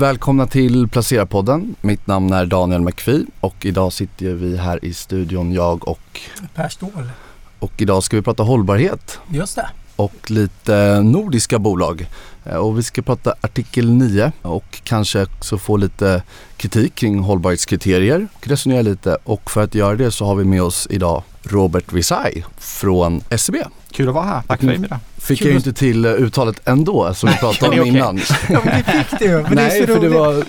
Välkomna 0.00 0.46
till 0.46 0.88
Placerarpodden. 0.88 1.74
Mitt 1.80 2.06
namn 2.06 2.32
är 2.32 2.46
Daniel 2.46 2.80
McPhee 2.80 3.24
och 3.40 3.66
idag 3.66 3.92
sitter 3.92 4.34
vi 4.34 4.56
här 4.56 4.84
i 4.84 4.94
studion, 4.94 5.52
jag 5.52 5.88
och 5.88 6.20
Per 6.54 6.68
Ståhl. 6.68 7.10
Och 7.58 7.72
idag 7.76 8.02
ska 8.02 8.16
vi 8.16 8.22
prata 8.22 8.42
hållbarhet. 8.42 9.18
Just 9.30 9.56
det. 9.56 9.68
Och 10.00 10.30
lite 10.30 11.00
nordiska 11.02 11.58
bolag. 11.58 12.06
Eh, 12.44 12.54
och 12.56 12.78
vi 12.78 12.82
ska 12.82 13.02
prata 13.02 13.34
artikel 13.40 13.90
9 13.90 14.32
och 14.42 14.80
kanske 14.84 15.22
också 15.22 15.58
få 15.58 15.76
lite 15.76 16.22
kritik 16.56 16.94
kring 16.94 17.18
hållbarhetskriterier 17.18 18.28
och 18.34 18.48
resonera 18.48 18.82
lite. 18.82 19.16
Och 19.24 19.50
för 19.50 19.62
att 19.64 19.74
göra 19.74 19.96
det 19.96 20.10
så 20.10 20.24
har 20.26 20.34
vi 20.34 20.44
med 20.44 20.62
oss 20.62 20.86
idag 20.90 21.22
Robert 21.42 21.92
Visay 21.92 22.44
från 22.58 23.22
SEB. 23.38 23.56
Kul 23.92 24.08
att 24.08 24.14
vara 24.14 24.24
här. 24.24 24.42
Tack 24.48 24.58
för 24.60 24.64
Mm. 24.66 24.74
inbjudan. 24.74 24.98
Fick 25.18 25.38
Kul 25.38 25.48
jag 25.48 25.56
inte 25.56 25.72
till 25.72 26.04
eh, 26.04 26.10
uttalet 26.12 26.60
ändå 26.68 27.14
som 27.14 27.28
vi 27.30 27.36
pratade 27.40 27.80
om 27.80 27.86
innan. 27.86 28.20
Ja, 28.48 28.60
men 28.64 28.82
det 28.86 29.04
fick 29.04 29.18
du. 29.18 29.28
Men 29.28 29.42
det 29.56 29.62
är 29.62 29.68
Nej, 29.68 29.80
så 29.80 29.86
för 29.86 29.94
det 30.00 30.06
roligt. 30.06 30.18
var 30.18 30.44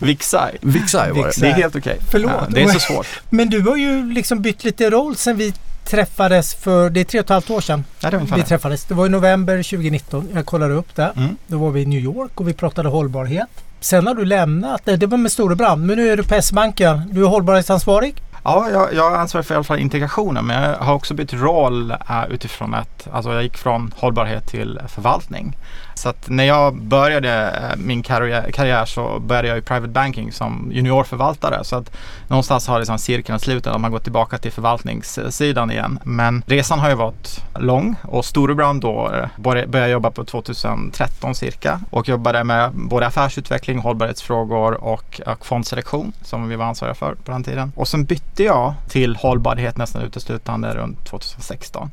Vixaj. 0.00 0.56
Vixay 0.60 1.12
var 1.12 1.24
det. 1.26 1.40
Det 1.40 1.46
är 1.48 1.52
helt 1.52 1.76
okej. 1.76 1.98
Förlåt. 2.10 2.30
Ja, 2.40 2.46
det 2.50 2.62
är 2.62 2.68
så 2.68 2.78
svårt. 2.80 3.06
Men 3.30 3.50
du 3.50 3.60
har 3.60 3.76
ju 3.76 4.12
liksom 4.12 4.42
bytt 4.42 4.64
lite 4.64 4.90
roll 4.90 5.16
sen 5.16 5.36
vi 5.36 5.54
träffades 5.86 6.54
för, 6.54 6.90
det 6.90 7.00
är 7.00 7.04
tre 7.04 7.20
och 7.20 7.24
ett 7.24 7.30
halvt 7.30 7.50
år 7.50 7.60
sedan 7.60 7.84
Ja, 8.00 8.10
det 8.10 8.18
vi 8.36 8.42
träffades. 8.42 8.84
Det 8.84 8.94
var 8.94 9.06
i 9.06 9.08
november 9.08 9.56
2019. 9.56 10.28
Jag 10.34 10.46
kollade 10.46 10.74
upp 10.74 10.96
det. 10.96 11.12
Mm. 11.16 11.36
Då 11.46 11.58
var 11.58 11.70
vi 11.70 11.80
i 11.80 11.86
New 11.86 12.00
York 12.00 12.40
och 12.40 12.48
vi 12.48 12.52
pratade 12.52 12.88
hållbarhet. 12.88 13.48
Sen 13.80 14.06
har 14.06 14.14
du 14.14 14.24
lämnat, 14.24 14.84
det 14.84 15.06
var 15.06 15.18
med 15.18 15.32
Storebrand, 15.32 15.86
men 15.86 15.96
nu 15.96 16.08
är 16.08 16.16
du 16.16 16.22
på 16.22 16.34
S-banken. 16.34 17.02
Du 17.10 17.24
är 17.24 17.28
hållbarhetsansvarig. 17.28 18.22
Ja, 18.44 18.70
jag, 18.70 18.94
jag 18.94 19.14
ansvarar 19.14 19.42
för 19.42 19.54
i 19.54 19.56
alla 19.56 19.64
fall 19.64 19.78
integrationen 19.78 20.46
men 20.46 20.62
jag 20.62 20.78
har 20.78 20.94
också 20.94 21.14
bytt 21.14 21.32
roll 21.32 21.90
äh, 21.90 22.24
utifrån 22.30 22.74
att 22.74 23.08
alltså 23.12 23.32
jag 23.32 23.42
gick 23.42 23.56
från 23.56 23.94
hållbarhet 23.96 24.46
till 24.46 24.80
förvaltning. 24.88 25.56
Så 25.98 26.08
att 26.08 26.28
när 26.28 26.44
jag 26.44 26.76
började 26.76 27.50
eh, 27.50 27.76
min 27.76 28.02
karriär, 28.02 28.50
karriär 28.52 28.84
så 28.84 29.18
började 29.20 29.48
jag 29.48 29.58
i 29.58 29.62
private 29.62 29.88
banking 29.88 30.32
som 30.32 30.70
juniorförvaltare. 30.72 31.64
Så 31.64 31.76
att 31.76 31.96
någonstans 32.28 32.66
har 32.66 32.78
liksom 32.78 32.98
cirkeln 32.98 33.38
slutat 33.38 33.74
och 33.74 33.80
man 33.80 33.90
går 33.90 33.98
tillbaka 33.98 34.38
till 34.38 34.52
förvaltningssidan 34.52 35.70
igen. 35.70 35.98
Men 36.04 36.42
resan 36.46 36.78
har 36.78 36.88
ju 36.88 36.94
varit 36.94 37.44
lång 37.58 37.96
och 38.02 38.24
Storebrand 38.24 38.80
då 38.80 39.10
eh, 39.14 39.28
började 39.42 39.78
jag 39.78 39.90
jobba 39.90 40.10
på 40.10 40.24
2013 40.24 41.34
cirka 41.34 41.80
och 41.90 42.08
jobbade 42.08 42.44
med 42.44 42.70
både 42.74 43.06
affärsutveckling, 43.06 43.78
hållbarhetsfrågor 43.78 44.84
och, 44.84 45.20
och 45.26 45.46
fondselektion 45.46 46.12
som 46.22 46.48
vi 46.48 46.56
var 46.56 46.64
ansvariga 46.64 46.94
för 46.94 47.14
på 47.14 47.30
den 47.30 47.44
tiden. 47.44 47.72
Och 47.76 47.88
sen 47.88 48.04
bytte 48.04 48.42
jag 48.42 48.74
till 48.88 49.16
hållbarhet 49.16 49.76
nästan 49.76 50.02
uteslutande 50.02 50.74
runt 50.74 51.04
2016 51.04 51.90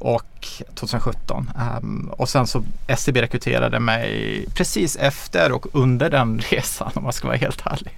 och 0.00 0.62
2017. 0.74 1.50
Um, 1.54 1.62
ehm, 1.62 2.10
och 2.10 2.28
sen 2.28 2.46
så 2.46 2.62
SCB 2.86 3.22
rekryterade 3.22 3.80
mig 3.80 4.44
precis 4.54 4.96
efter 4.96 5.52
och 5.52 5.66
under 5.72 6.10
den 6.10 6.38
resan 6.50 6.90
om 6.94 7.02
man 7.02 7.12
ska 7.12 7.28
vara 7.28 7.36
helt 7.36 7.66
ärlig. 7.66 7.92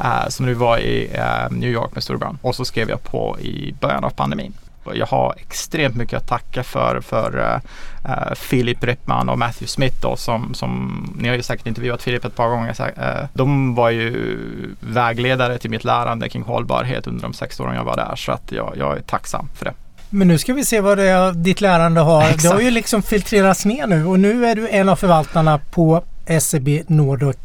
Uh, 0.00 0.28
som 0.28 0.46
nu 0.46 0.54
var 0.54 0.78
i 0.78 1.10
uh, 1.18 1.56
New 1.56 1.70
York 1.70 1.90
med 1.94 2.02
Storebrand. 2.02 2.38
Och 2.42 2.54
så 2.54 2.64
skrev 2.64 2.90
jag 2.90 3.02
på 3.02 3.38
i 3.40 3.74
början 3.80 4.04
av 4.04 4.10
pandemin. 4.10 4.52
Jag 4.94 5.06
har 5.06 5.34
extremt 5.36 5.96
mycket 5.96 6.16
att 6.16 6.28
tacka 6.28 6.62
för, 6.62 7.00
för 7.00 7.38
uh, 7.38 8.34
Philip 8.50 8.84
Rippman 8.84 9.28
och 9.28 9.38
Matthew 9.38 9.66
Smith 9.66 9.96
då, 10.02 10.16
som, 10.16 10.54
som 10.54 11.02
ni 11.18 11.28
har 11.28 11.36
ju 11.36 11.42
säkert 11.42 11.66
intervjuat 11.66 12.04
Philip 12.04 12.24
ett 12.24 12.36
par 12.36 12.48
gånger. 12.48 12.80
Uh, 12.80 13.26
de 13.32 13.74
var 13.74 13.90
ju 13.90 14.74
vägledare 14.80 15.58
till 15.58 15.70
mitt 15.70 15.84
lärande 15.84 16.28
kring 16.28 16.42
hållbarhet 16.42 17.06
under 17.06 17.22
de 17.22 17.32
sex 17.32 17.60
åren 17.60 17.74
jag 17.74 17.84
var 17.84 17.96
där. 17.96 18.16
Så 18.16 18.32
att 18.32 18.52
jag, 18.52 18.74
jag 18.76 18.96
är 18.96 19.02
tacksam 19.02 19.48
för 19.54 19.64
det. 19.64 19.74
Men 20.14 20.28
nu 20.28 20.38
ska 20.38 20.52
vi 20.52 20.64
se 20.64 20.80
vad 20.80 20.98
det 20.98 21.32
ditt 21.32 21.60
lärande 21.60 22.00
har. 22.00 22.22
Det 22.22 22.30
Exakt. 22.30 22.54
har 22.54 22.60
ju 22.60 22.70
liksom 22.70 23.02
filtrerats 23.02 23.64
ner 23.64 23.86
nu 23.86 24.06
och 24.06 24.20
nu 24.20 24.46
är 24.46 24.54
du 24.54 24.68
en 24.68 24.88
av 24.88 24.96
förvaltarna 24.96 25.58
på 25.70 26.04
SEB 26.40 26.68
Nordic 26.86 27.36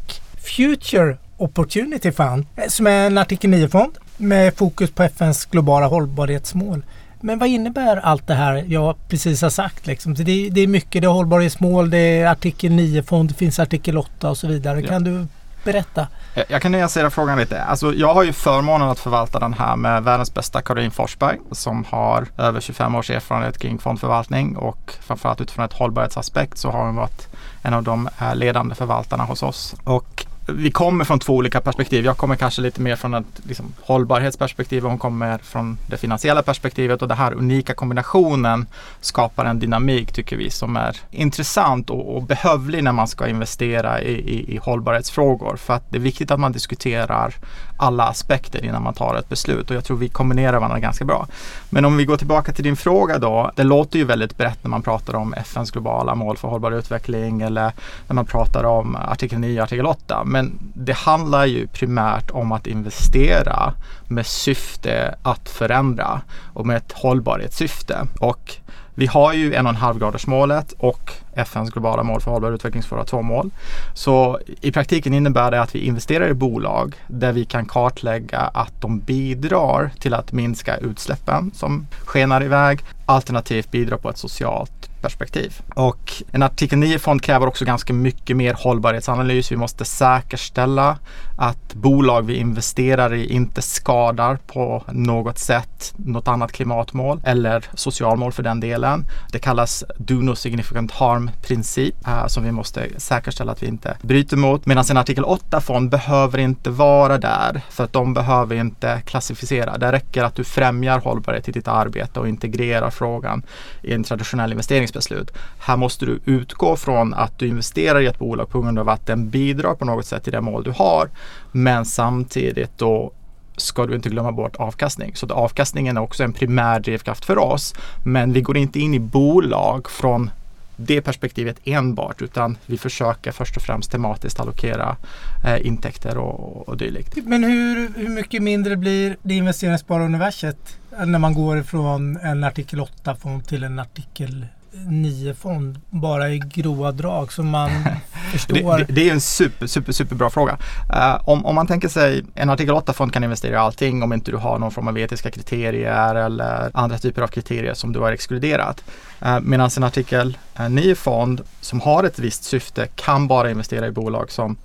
Future 0.56 1.16
Opportunity 1.36 2.12
Fund 2.12 2.46
eh, 2.56 2.68
som 2.68 2.86
är 2.86 3.06
en 3.06 3.18
artikel 3.18 3.50
9-fond 3.50 3.92
med 4.16 4.54
fokus 4.54 4.90
på 4.90 5.02
FNs 5.02 5.44
globala 5.44 5.86
hållbarhetsmål. 5.86 6.82
Men 7.20 7.38
vad 7.38 7.48
innebär 7.48 7.96
allt 7.96 8.26
det 8.26 8.34
här 8.34 8.64
jag 8.68 8.96
precis 9.08 9.42
har 9.42 9.50
sagt? 9.50 9.86
Liksom? 9.86 10.14
Det, 10.14 10.22
är, 10.46 10.50
det 10.50 10.60
är 10.60 10.66
mycket, 10.66 11.02
det 11.02 11.06
är 11.06 11.12
hållbarhetsmål, 11.12 11.90
det 11.90 11.98
är 11.98 12.26
artikel 12.26 12.72
9-fond, 12.72 13.28
det 13.28 13.34
finns 13.34 13.58
artikel 13.58 13.98
8 13.98 14.30
och 14.30 14.38
så 14.38 14.46
vidare. 14.46 14.80
Ja. 14.80 14.88
Kan 14.88 15.04
du 15.04 15.26
berätta? 15.64 16.08
Jag- 16.48 16.62
kan 16.62 16.72
nyansera 16.72 17.10
frågan 17.10 17.38
lite. 17.38 17.62
Alltså, 17.62 17.94
jag 17.94 18.14
har 18.14 18.22
ju 18.22 18.32
förmånen 18.32 18.88
att 18.88 18.98
förvalta 18.98 19.38
den 19.38 19.52
här 19.52 19.76
med 19.76 20.02
världens 20.02 20.34
bästa 20.34 20.62
Karin 20.62 20.90
Forsberg 20.90 21.38
som 21.52 21.84
har 21.84 22.26
över 22.38 22.60
25 22.60 22.94
års 22.94 23.10
erfarenhet 23.10 23.58
kring 23.58 23.78
fondförvaltning 23.78 24.56
och 24.56 24.92
framförallt 25.00 25.40
utifrån 25.40 25.64
ett 25.64 25.72
hållbarhetsaspekt 25.72 26.58
så 26.58 26.70
har 26.70 26.86
hon 26.86 26.96
varit 26.96 27.28
en 27.62 27.74
av 27.74 27.82
de 27.82 28.08
eh, 28.20 28.34
ledande 28.34 28.74
förvaltarna 28.74 29.24
hos 29.24 29.42
oss. 29.42 29.74
Och 29.84 30.26
vi 30.52 30.70
kommer 30.70 31.04
från 31.04 31.18
två 31.18 31.36
olika 31.36 31.60
perspektiv. 31.60 32.04
Jag 32.04 32.16
kommer 32.16 32.36
kanske 32.36 32.62
lite 32.62 32.80
mer 32.80 32.96
från 32.96 33.14
ett 33.14 33.40
liksom, 33.42 33.74
hållbarhetsperspektiv 33.80 34.84
och 34.84 34.90
hon 34.90 34.98
kommer 34.98 35.38
från 35.38 35.78
det 35.86 35.96
finansiella 35.96 36.42
perspektivet 36.42 37.02
och 37.02 37.08
den 37.08 37.18
här 37.18 37.32
unika 37.32 37.74
kombinationen 37.74 38.66
skapar 39.00 39.44
en 39.44 39.58
dynamik 39.58 40.12
tycker 40.12 40.36
vi 40.36 40.50
som 40.50 40.76
är 40.76 40.96
intressant 41.10 41.90
och, 41.90 42.16
och 42.16 42.22
behövlig 42.22 42.84
när 42.84 42.92
man 42.92 43.08
ska 43.08 43.28
investera 43.28 44.00
i, 44.02 44.12
i, 44.12 44.54
i 44.54 44.56
hållbarhetsfrågor. 44.56 45.56
För 45.56 45.74
att 45.74 45.90
det 45.90 45.98
är 45.98 46.00
viktigt 46.00 46.30
att 46.30 46.40
man 46.40 46.52
diskuterar 46.52 47.34
alla 47.76 48.04
aspekter 48.04 48.64
innan 48.64 48.82
man 48.82 48.94
tar 48.94 49.14
ett 49.14 49.28
beslut 49.28 49.70
och 49.70 49.76
jag 49.76 49.84
tror 49.84 49.96
vi 49.96 50.08
kombinerar 50.08 50.56
varandra 50.56 50.78
ganska 50.78 51.04
bra. 51.04 51.26
Men 51.70 51.84
om 51.84 51.96
vi 51.96 52.04
går 52.04 52.16
tillbaka 52.16 52.52
till 52.52 52.64
din 52.64 52.76
fråga 52.76 53.18
då. 53.18 53.50
Det 53.56 53.62
låter 53.62 53.98
ju 53.98 54.04
väldigt 54.04 54.36
brett 54.36 54.64
när 54.64 54.70
man 54.70 54.82
pratar 54.82 55.14
om 55.14 55.34
FNs 55.34 55.70
globala 55.70 56.14
mål 56.14 56.36
för 56.36 56.48
hållbar 56.48 56.72
utveckling 56.72 57.42
eller 57.42 57.72
när 58.06 58.14
man 58.14 58.26
pratar 58.26 58.64
om 58.64 58.96
artikel 58.96 59.38
9 59.38 59.60
och 59.60 59.64
artikel 59.64 59.86
8. 59.86 60.24
Men 60.24 60.39
men 60.40 60.72
det 60.74 60.92
handlar 60.92 61.46
ju 61.46 61.66
primärt 61.66 62.30
om 62.30 62.52
att 62.52 62.66
investera 62.66 63.72
med 64.08 64.26
syfte 64.26 65.14
att 65.22 65.48
förändra 65.48 66.20
och 66.52 66.66
med 66.66 66.76
ett 66.76 66.92
hållbarhetssyfte. 66.92 68.06
Och 68.20 68.56
vi 68.94 69.06
har 69.06 69.32
ju 69.32 69.54
en 69.54 69.66
och 69.66 69.70
en 69.70 69.76
halv 69.76 69.98
gradersmålet 69.98 70.72
och 70.78 71.12
FNs 71.34 71.70
globala 71.70 72.02
mål 72.02 72.20
för 72.20 72.30
hållbar 72.30 72.52
utveckling 72.52 72.82
för 72.82 72.96
våra 72.96 73.04
två 73.04 73.22
mål. 73.22 73.50
Så 73.94 74.38
i 74.60 74.72
praktiken 74.72 75.14
innebär 75.14 75.50
det 75.50 75.60
att 75.60 75.74
vi 75.74 75.78
investerar 75.78 76.28
i 76.28 76.34
bolag 76.34 76.94
där 77.06 77.32
vi 77.32 77.44
kan 77.44 77.66
kartlägga 77.66 78.38
att 78.40 78.80
de 78.80 79.00
bidrar 79.00 79.90
till 79.98 80.14
att 80.14 80.32
minska 80.32 80.76
utsläppen 80.76 81.50
som 81.54 81.86
skenar 82.04 82.42
iväg 82.44 82.80
alternativt 83.06 83.70
bidrar 83.70 83.96
på 83.96 84.10
ett 84.10 84.18
socialt 84.18 84.79
perspektiv. 85.02 85.60
Och 85.74 86.12
en 86.32 86.42
artikel 86.42 86.78
9-fond 86.78 87.22
kräver 87.22 87.46
också 87.46 87.64
ganska 87.64 87.92
mycket 87.92 88.36
mer 88.36 88.54
hållbarhetsanalys. 88.54 89.52
Vi 89.52 89.56
måste 89.56 89.84
säkerställa 89.84 90.98
att 91.36 91.74
bolag 91.74 92.22
vi 92.22 92.36
investerar 92.36 93.14
i 93.14 93.32
inte 93.32 93.62
skadar 93.62 94.38
på 94.46 94.84
något 94.92 95.38
sätt 95.38 95.92
något 95.96 96.28
annat 96.28 96.52
klimatmål 96.52 97.20
eller 97.24 97.64
socialmål 97.74 98.32
för 98.32 98.42
den 98.42 98.60
delen. 98.60 99.04
Det 99.32 99.38
kallas 99.38 99.84
do 99.98 100.14
no 100.14 100.34
significant 100.34 100.92
harm 100.92 101.30
princip 101.42 101.94
eh, 102.06 102.26
som 102.26 102.44
vi 102.44 102.52
måste 102.52 102.88
säkerställa 102.96 103.52
att 103.52 103.62
vi 103.62 103.66
inte 103.66 103.96
bryter 104.02 104.36
mot. 104.36 104.66
Medan 104.66 104.84
en 104.90 104.96
artikel 104.96 105.24
8-fond 105.24 105.90
behöver 105.90 106.38
inte 106.38 106.70
vara 106.70 107.18
där 107.18 107.60
för 107.70 107.84
att 107.84 107.92
de 107.92 108.14
behöver 108.14 108.56
inte 108.56 109.02
klassificera. 109.06 109.78
Det 109.78 109.92
räcker 109.92 110.24
att 110.24 110.34
du 110.34 110.44
främjar 110.44 110.98
hållbarhet 110.98 111.48
i 111.48 111.52
ditt 111.52 111.68
arbete 111.68 112.20
och 112.20 112.28
integrerar 112.28 112.90
frågan 112.90 113.42
i 113.82 113.92
en 113.92 114.04
traditionell 114.04 114.52
investeringsbeslut. 114.96 115.30
Här 115.58 115.76
måste 115.76 116.06
du 116.06 116.20
utgå 116.24 116.76
från 116.76 117.14
att 117.14 117.38
du 117.38 117.46
investerar 117.46 118.00
i 118.00 118.06
ett 118.06 118.18
bolag 118.18 118.48
på 118.48 118.60
grund 118.60 118.78
av 118.78 118.88
att 118.88 119.06
den 119.06 119.30
bidrar 119.30 119.74
på 119.74 119.84
något 119.84 120.06
sätt 120.06 120.24
till 120.24 120.32
det 120.32 120.40
mål 120.40 120.62
du 120.62 120.70
har. 120.70 121.08
Men 121.52 121.84
samtidigt 121.84 122.78
då 122.78 123.12
ska 123.56 123.86
du 123.86 123.94
inte 123.94 124.08
glömma 124.08 124.32
bort 124.32 124.56
avkastning. 124.56 125.16
Så 125.16 125.26
att 125.26 125.32
avkastningen 125.32 125.96
är 125.96 126.00
också 126.00 126.24
en 126.24 126.32
primär 126.32 126.80
drivkraft 126.80 127.24
för 127.24 127.38
oss. 127.38 127.74
Men 128.04 128.32
vi 128.32 128.40
går 128.40 128.56
inte 128.56 128.80
in 128.80 128.94
i 128.94 128.98
bolag 128.98 129.90
från 129.90 130.30
det 130.76 131.02
perspektivet 131.02 131.56
enbart 131.64 132.22
utan 132.22 132.56
vi 132.66 132.78
försöker 132.78 133.32
först 133.32 133.56
och 133.56 133.62
främst 133.62 133.90
tematiskt 133.90 134.40
allokera 134.40 134.96
eh, 135.44 135.66
intäkter 135.66 136.18
och, 136.18 136.68
och 136.68 136.76
dylikt. 136.76 137.16
Men 137.24 137.44
hur, 137.44 137.92
hur 137.96 138.08
mycket 138.08 138.42
mindre 138.42 138.76
blir 138.76 139.16
det 139.22 139.34
investeringsbara 139.34 140.04
universet 140.04 140.78
när 141.06 141.18
man 141.18 141.34
går 141.34 141.62
från 141.62 142.16
en 142.16 142.44
artikel 142.44 142.80
8-fond 142.80 143.46
till 143.46 143.64
en 143.64 143.78
artikel 143.78 144.46
9-fond? 144.72 145.80
Bara 145.90 146.30
i 146.30 146.38
grova 146.38 146.92
drag 146.92 147.32
som 147.32 147.48
man 147.48 147.70
förstår. 148.32 148.78
Det, 148.78 148.84
det, 148.84 148.92
det 148.92 149.08
är 149.08 149.12
en 149.12 149.20
super, 149.20 149.66
super, 149.66 149.92
superbra 149.92 150.30
fråga. 150.30 150.58
Uh, 150.94 151.28
om, 151.28 151.46
om 151.46 151.54
man 151.54 151.66
tänker 151.66 151.88
sig 151.88 152.24
en 152.34 152.50
artikel 152.50 152.74
8-fond 152.74 153.12
kan 153.12 153.24
investera 153.24 153.52
i 153.52 153.56
allting 153.56 154.02
om 154.02 154.12
inte 154.12 154.30
du 154.30 154.36
har 154.36 154.58
någon 154.58 154.70
form 154.70 154.88
av 154.88 154.98
etiska 154.98 155.30
kriterier 155.30 156.14
eller 156.14 156.70
andra 156.74 156.98
typer 156.98 157.22
av 157.22 157.28
kriterier 157.28 157.74
som 157.74 157.92
du 157.92 158.00
har 158.00 158.12
exkluderat. 158.12 158.84
Uh, 159.22 159.40
Medan 159.40 159.70
en 159.76 159.84
artikel 159.84 160.38
9-fond 160.54 161.40
som 161.60 161.80
har 161.80 162.04
ett 162.04 162.18
visst 162.18 162.44
syfte 162.44 162.86
kan 162.94 163.28
bara 163.28 163.50
investera 163.50 163.86
i 163.86 163.90
bolag 163.90 164.30
som 164.30 164.56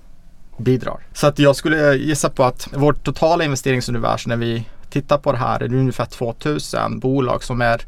bidrar. 0.58 0.96
Så 1.12 1.26
att 1.26 1.38
jag 1.38 1.56
skulle 1.56 1.94
gissa 1.94 2.30
på 2.30 2.44
att 2.44 2.68
vårt 2.72 3.04
totala 3.04 3.44
investeringsuniversum 3.44 4.30
när 4.30 4.36
vi 4.36 4.64
tittar 4.90 5.18
på 5.18 5.32
det 5.32 5.38
här 5.38 5.62
är 5.62 5.68
det 5.68 5.76
ungefär 5.76 6.04
2000 6.04 6.98
bolag 6.98 7.44
som 7.44 7.60
är 7.60 7.80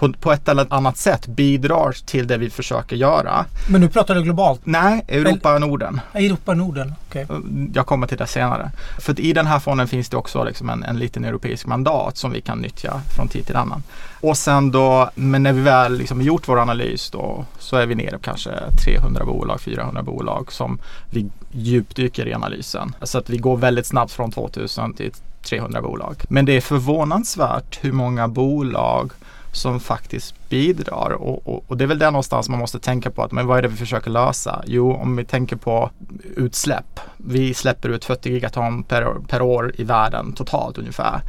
på, 0.00 0.12
på 0.12 0.32
ett 0.32 0.48
eller 0.48 0.74
annat 0.74 0.96
sätt 0.96 1.26
bidrar 1.26 1.92
till 2.06 2.26
det 2.26 2.38
vi 2.38 2.50
försöker 2.50 2.96
göra. 2.96 3.44
Men 3.68 3.80
nu 3.80 3.88
pratar 3.88 4.14
du 4.14 4.22
globalt? 4.22 4.60
Nej, 4.64 5.04
Europa 5.08 5.54
och 5.54 5.60
Norden. 5.60 6.00
Europa 6.14 6.54
Norden, 6.54 6.94
okej. 7.08 7.24
Okay. 7.24 7.40
Jag 7.74 7.86
kommer 7.86 8.06
till 8.06 8.18
det 8.18 8.26
senare. 8.26 8.70
För 8.98 9.20
i 9.20 9.32
den 9.32 9.46
här 9.46 9.58
fonden 9.58 9.88
finns 9.88 10.08
det 10.08 10.16
också 10.16 10.44
liksom 10.44 10.70
en, 10.70 10.82
en 10.82 10.98
liten 10.98 11.24
europeisk 11.24 11.66
mandat 11.66 12.16
som 12.16 12.32
vi 12.32 12.40
kan 12.40 12.58
nyttja 12.58 13.00
från 13.16 13.28
tid 13.28 13.46
till 13.46 13.56
annan. 13.56 13.82
Och 14.20 14.36
sen 14.36 14.70
då, 14.70 15.10
men 15.14 15.42
när 15.42 15.52
vi 15.52 15.60
väl 15.60 15.98
liksom 15.98 16.22
gjort 16.22 16.48
vår 16.48 16.58
analys 16.58 17.10
då 17.10 17.44
så 17.58 17.76
är 17.76 17.86
vi 17.86 17.94
nere 17.94 18.18
på 18.18 18.22
kanske 18.22 18.50
300 18.84 19.24
bolag, 19.24 19.60
400 19.60 20.02
bolag 20.02 20.52
som 20.52 20.78
vi 21.10 21.30
djupdyker 21.52 22.28
i 22.28 22.34
analysen. 22.34 22.94
Så 23.02 23.18
att 23.18 23.30
vi 23.30 23.36
går 23.36 23.56
väldigt 23.56 23.86
snabbt 23.86 24.12
från 24.12 24.30
2000 24.30 24.94
till 24.94 25.12
300 25.42 25.82
bolag. 25.82 26.16
Men 26.28 26.44
det 26.44 26.52
är 26.52 26.60
förvånansvärt 26.60 27.84
hur 27.84 27.92
många 27.92 28.28
bolag 28.28 29.12
som 29.52 29.80
faktiskt 29.80 30.48
bidrar 30.48 31.10
och, 31.10 31.48
och, 31.48 31.64
och, 31.66 31.76
det 31.76 31.84
är 31.84 31.88
väl 31.88 31.98
där 31.98 32.10
någonstans 32.10 32.48
man 32.48 32.58
måste 32.58 32.78
tänka 32.78 33.10
på 33.10 33.22
att 33.22 33.32
men 33.32 33.46
vad 33.46 33.58
är 33.58 33.62
det 33.62 33.68
vi 33.68 33.76
försöker 33.76 34.10
lösa? 34.10 34.62
Jo, 34.66 34.94
om 34.94 35.16
vi 35.16 35.24
tänker 35.24 35.56
på 35.56 35.90
utsläpp. 36.36 37.00
Vi 37.16 37.54
släpper 37.54 37.88
ut 37.88 38.04
40 38.04 38.30
gigaton 38.30 38.82
per, 38.82 39.14
per 39.28 39.42
år 39.42 39.72
i 39.78 39.84
världen 39.84 40.32
totalt 40.32 40.78
ungefär. 40.78 41.20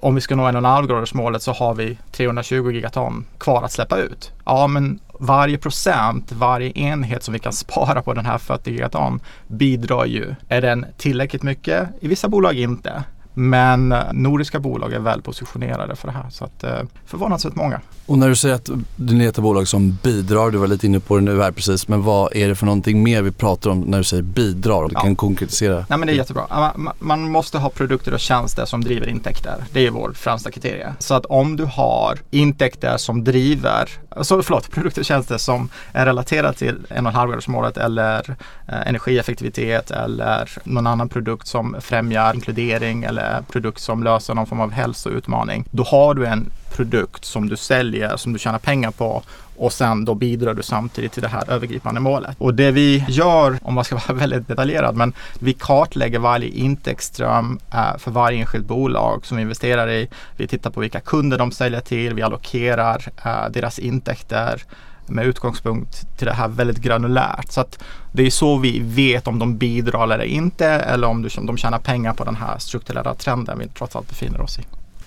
Om 0.00 0.14
vi 0.14 0.20
ska 0.20 0.36
nå 0.36 0.48
1,5-gradersmålet 0.48 1.42
så 1.42 1.52
har 1.52 1.74
vi 1.74 1.98
320 2.12 2.70
gigaton 2.70 3.26
kvar 3.38 3.62
att 3.62 3.72
släppa 3.72 3.98
ut. 3.98 4.32
Ja, 4.44 4.66
men 4.66 5.00
varje 5.20 5.58
procent, 5.58 6.32
varje 6.32 6.78
enhet 6.78 7.22
som 7.22 7.32
vi 7.32 7.38
kan 7.38 7.52
spara 7.52 8.02
på 8.02 8.14
den 8.14 8.26
här 8.26 8.38
40 8.38 8.70
gigaton 8.70 9.20
bidrar 9.46 10.04
ju. 10.04 10.34
Är 10.48 10.60
den 10.60 10.86
tillräckligt 10.96 11.42
mycket? 11.42 11.88
I 12.00 12.08
vissa 12.08 12.28
bolag 12.28 12.54
inte. 12.54 13.04
Men 13.40 13.92
eh, 13.92 13.98
nordiska 14.12 14.60
bolag 14.60 14.92
är 14.92 14.98
väl 14.98 15.22
positionerade 15.22 15.96
för 15.96 16.08
det 16.08 16.14
här 16.14 16.26
så 16.30 16.44
att 16.44 16.64
eh, 16.64 16.78
förvånansvärt 17.06 17.54
många. 17.54 17.80
Och 18.06 18.18
när 18.18 18.28
du 18.28 18.36
säger 18.36 18.54
att 18.54 18.70
du 18.96 19.14
letar 19.14 19.42
bolag 19.42 19.68
som 19.68 19.98
bidrar, 20.02 20.50
du 20.50 20.58
var 20.58 20.66
lite 20.66 20.86
inne 20.86 21.00
på 21.00 21.16
det 21.16 21.22
nu 21.22 21.42
här 21.42 21.52
precis, 21.52 21.88
men 21.88 22.02
vad 22.02 22.36
är 22.36 22.48
det 22.48 22.54
för 22.54 22.66
någonting 22.66 23.02
mer 23.02 23.22
vi 23.22 23.30
pratar 23.30 23.70
om 23.70 23.80
när 23.80 23.98
du 23.98 24.04
säger 24.04 24.22
bidrar? 24.22 24.88
Du 24.88 24.94
ja. 24.94 25.00
kan 25.00 25.16
konkretisera. 25.16 25.74
Nej 25.88 25.98
men 25.98 26.06
det 26.06 26.12
är 26.12 26.14
jättebra. 26.14 26.72
Man 26.98 27.30
måste 27.30 27.58
ha 27.58 27.70
produkter 27.70 28.14
och 28.14 28.20
tjänster 28.20 28.64
som 28.64 28.84
driver 28.84 29.08
intäkter. 29.08 29.64
Det 29.72 29.86
är 29.86 29.90
vår 29.90 30.12
främsta 30.12 30.50
kriterie. 30.50 30.94
Så 30.98 31.14
att 31.14 31.26
om 31.26 31.56
du 31.56 31.64
har 31.64 32.18
intäkter 32.30 32.96
som 32.96 33.24
driver, 33.24 33.88
så, 34.20 34.42
förlåt, 34.42 34.70
produkter 34.74 35.00
och 35.00 35.06
tjänster 35.06 35.38
som 35.38 35.68
är 35.92 36.06
relaterade 36.06 36.54
till 36.54 36.86
1,5-gradersmålet 36.88 37.76
eller 37.76 38.36
eh, 38.68 38.88
energieffektivitet 38.88 39.90
eller 39.90 40.50
någon 40.64 40.86
annan 40.86 41.08
produkt 41.08 41.46
som 41.46 41.76
främjar 41.80 42.34
inkludering 42.34 43.04
eller 43.04 43.29
Eh, 43.30 43.40
produkt 43.52 43.80
som 43.80 44.02
löser 44.02 44.34
någon 44.34 44.46
form 44.46 44.60
av 44.60 44.70
hälsoutmaning. 44.70 45.64
Då 45.70 45.82
har 45.82 46.14
du 46.14 46.26
en 46.26 46.50
produkt 46.76 47.24
som 47.24 47.48
du 47.48 47.56
säljer, 47.56 48.16
som 48.16 48.32
du 48.32 48.38
tjänar 48.38 48.58
pengar 48.58 48.90
på 48.90 49.22
och 49.56 49.72
sen 49.72 50.04
då 50.04 50.14
bidrar 50.14 50.54
du 50.54 50.62
samtidigt 50.62 51.12
till 51.12 51.22
det 51.22 51.28
här 51.28 51.50
övergripande 51.50 52.00
målet. 52.00 52.36
Och 52.38 52.54
det 52.54 52.70
vi 52.70 53.04
gör, 53.08 53.58
om 53.62 53.74
man 53.74 53.84
ska 53.84 53.94
vara 54.08 54.18
väldigt 54.18 54.48
detaljerad, 54.48 54.96
men 54.96 55.12
vi 55.38 55.52
kartlägger 55.52 56.18
varje 56.18 56.48
intäktsström 56.48 57.58
eh, 57.72 57.98
för 57.98 58.10
varje 58.10 58.38
enskilt 58.38 58.66
bolag 58.66 59.26
som 59.26 59.36
vi 59.36 59.42
investerar 59.42 59.90
i. 59.90 60.08
Vi 60.36 60.46
tittar 60.46 60.70
på 60.70 60.80
vilka 60.80 61.00
kunder 61.00 61.38
de 61.38 61.52
säljer 61.52 61.80
till, 61.80 62.14
vi 62.14 62.22
allokerar 62.22 63.08
eh, 63.24 63.50
deras 63.50 63.78
intäkter 63.78 64.62
med 65.10 65.26
utgångspunkt 65.26 66.18
till 66.18 66.26
det 66.26 66.32
här 66.32 66.48
väldigt 66.48 66.78
granulärt. 66.78 67.52
Så 67.52 67.60
att 67.60 67.78
det 68.12 68.26
är 68.26 68.30
så 68.30 68.56
vi 68.56 68.80
vet 68.80 69.26
om 69.26 69.38
de 69.38 69.58
bidrar 69.58 70.04
eller 70.04 70.24
inte 70.24 70.66
eller 70.66 71.06
om 71.06 71.28
de 71.46 71.56
tjänar 71.56 71.78
pengar 71.78 72.12
på 72.12 72.24
den 72.24 72.36
här 72.36 72.58
strukturella 72.58 73.14
trenden 73.14 73.58
vi 73.58 73.68
trots 73.68 73.96
allt 73.96 74.08
befinner 74.08 74.40
oss 74.40 74.58
i. 74.58 74.62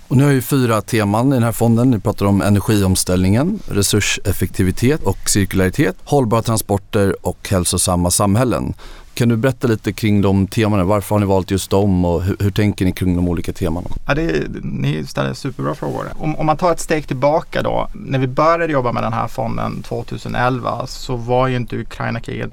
Och 0.08 0.16
nu 0.16 0.24
har 0.24 0.30
ju 0.30 0.42
fyra 0.42 0.80
teman 0.80 1.28
i 1.28 1.34
den 1.34 1.42
här 1.42 1.52
fonden. 1.52 1.90
Ni 1.90 2.00
pratar 2.00 2.26
om 2.26 2.42
energiomställningen, 2.42 3.58
resurseffektivitet 3.68 5.02
och 5.02 5.30
cirkularitet, 5.30 5.96
hållbara 6.04 6.42
transporter 6.42 7.16
och 7.26 7.48
hälsosamma 7.50 8.10
samhällen. 8.10 8.74
Kan 9.14 9.28
du 9.28 9.36
berätta 9.36 9.68
lite 9.68 9.92
kring 9.92 10.22
de 10.22 10.46
temana? 10.46 10.84
Varför 10.84 11.14
har 11.14 11.20
ni 11.20 11.26
valt 11.26 11.50
just 11.50 11.70
dem 11.70 12.04
och 12.04 12.22
hur, 12.22 12.36
hur 12.40 12.50
tänker 12.50 12.84
ni 12.84 12.92
kring 12.92 13.16
de 13.16 13.28
olika 13.28 13.52
temana? 13.52 13.86
Ja, 14.06 14.14
det, 14.14 14.46
ni 14.62 15.06
ställer 15.06 15.34
superbra 15.34 15.74
frågor. 15.74 16.08
Om, 16.18 16.36
om, 16.36 16.46
man 16.46 16.56
tar 16.56 16.72
ett 16.72 16.80
steg 16.80 17.06
tillbaka 17.06 17.62
då. 17.62 17.88
När 17.92 18.18
vi 18.18 18.26
började 18.26 18.72
jobba 18.72 18.92
med 18.92 19.02
den 19.02 19.12
här 19.12 19.28
fonden 19.28 19.82
2011 19.82 20.86
så 20.86 21.16
var 21.16 21.48
ju 21.48 21.56
inte 21.56 21.76
Ukraina-kriget 21.76 22.52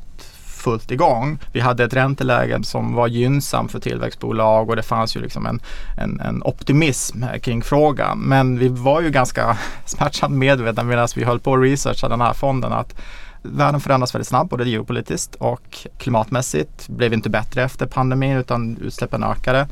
fullt 0.62 0.92
igång. 0.92 1.40
Vi 1.54 1.60
hade 1.60 1.84
ett 1.84 1.94
ränteläge 1.94 2.64
som 2.64 2.94
var 2.94 3.08
gynnsamt 3.08 3.72
för 3.72 3.80
tillväxtbolag 3.80 4.70
och 4.70 4.76
det 4.76 4.84
fanns 4.84 5.16
ju 5.16 5.22
liksom 5.22 5.46
en, 5.46 5.60
en, 5.98 6.20
en 6.20 6.44
optimism 6.44 7.24
kring 7.42 7.62
frågan. 7.62 8.20
Men 8.20 8.60
vi 8.60 8.68
var 8.68 9.02
ju 9.02 9.10
ganska 9.10 9.58
smärtsamt 9.86 10.38
medvetna 10.38 10.84
medan 10.84 11.08
vi 11.16 11.24
höll 11.24 11.40
på 11.40 11.54
att 11.54 11.62
researcha 11.62 12.10
den 12.10 12.22
här 12.22 12.34
fonden 12.34 12.74
att 12.74 12.96
världen 13.44 13.82
förändras 13.82 14.16
väldigt 14.16 14.28
snabbt 14.28 14.50
både 14.50 14.70
geopolitiskt 14.70 15.36
och 15.36 15.88
klimatmässigt. 15.98 16.88
Blev 16.88 17.14
inte 17.14 17.30
bättre 17.30 17.64
efter 17.64 17.86
pandemin 17.86 18.38
utan 18.38 18.78
utsläppen 18.78 19.24
ökade. 19.24 19.68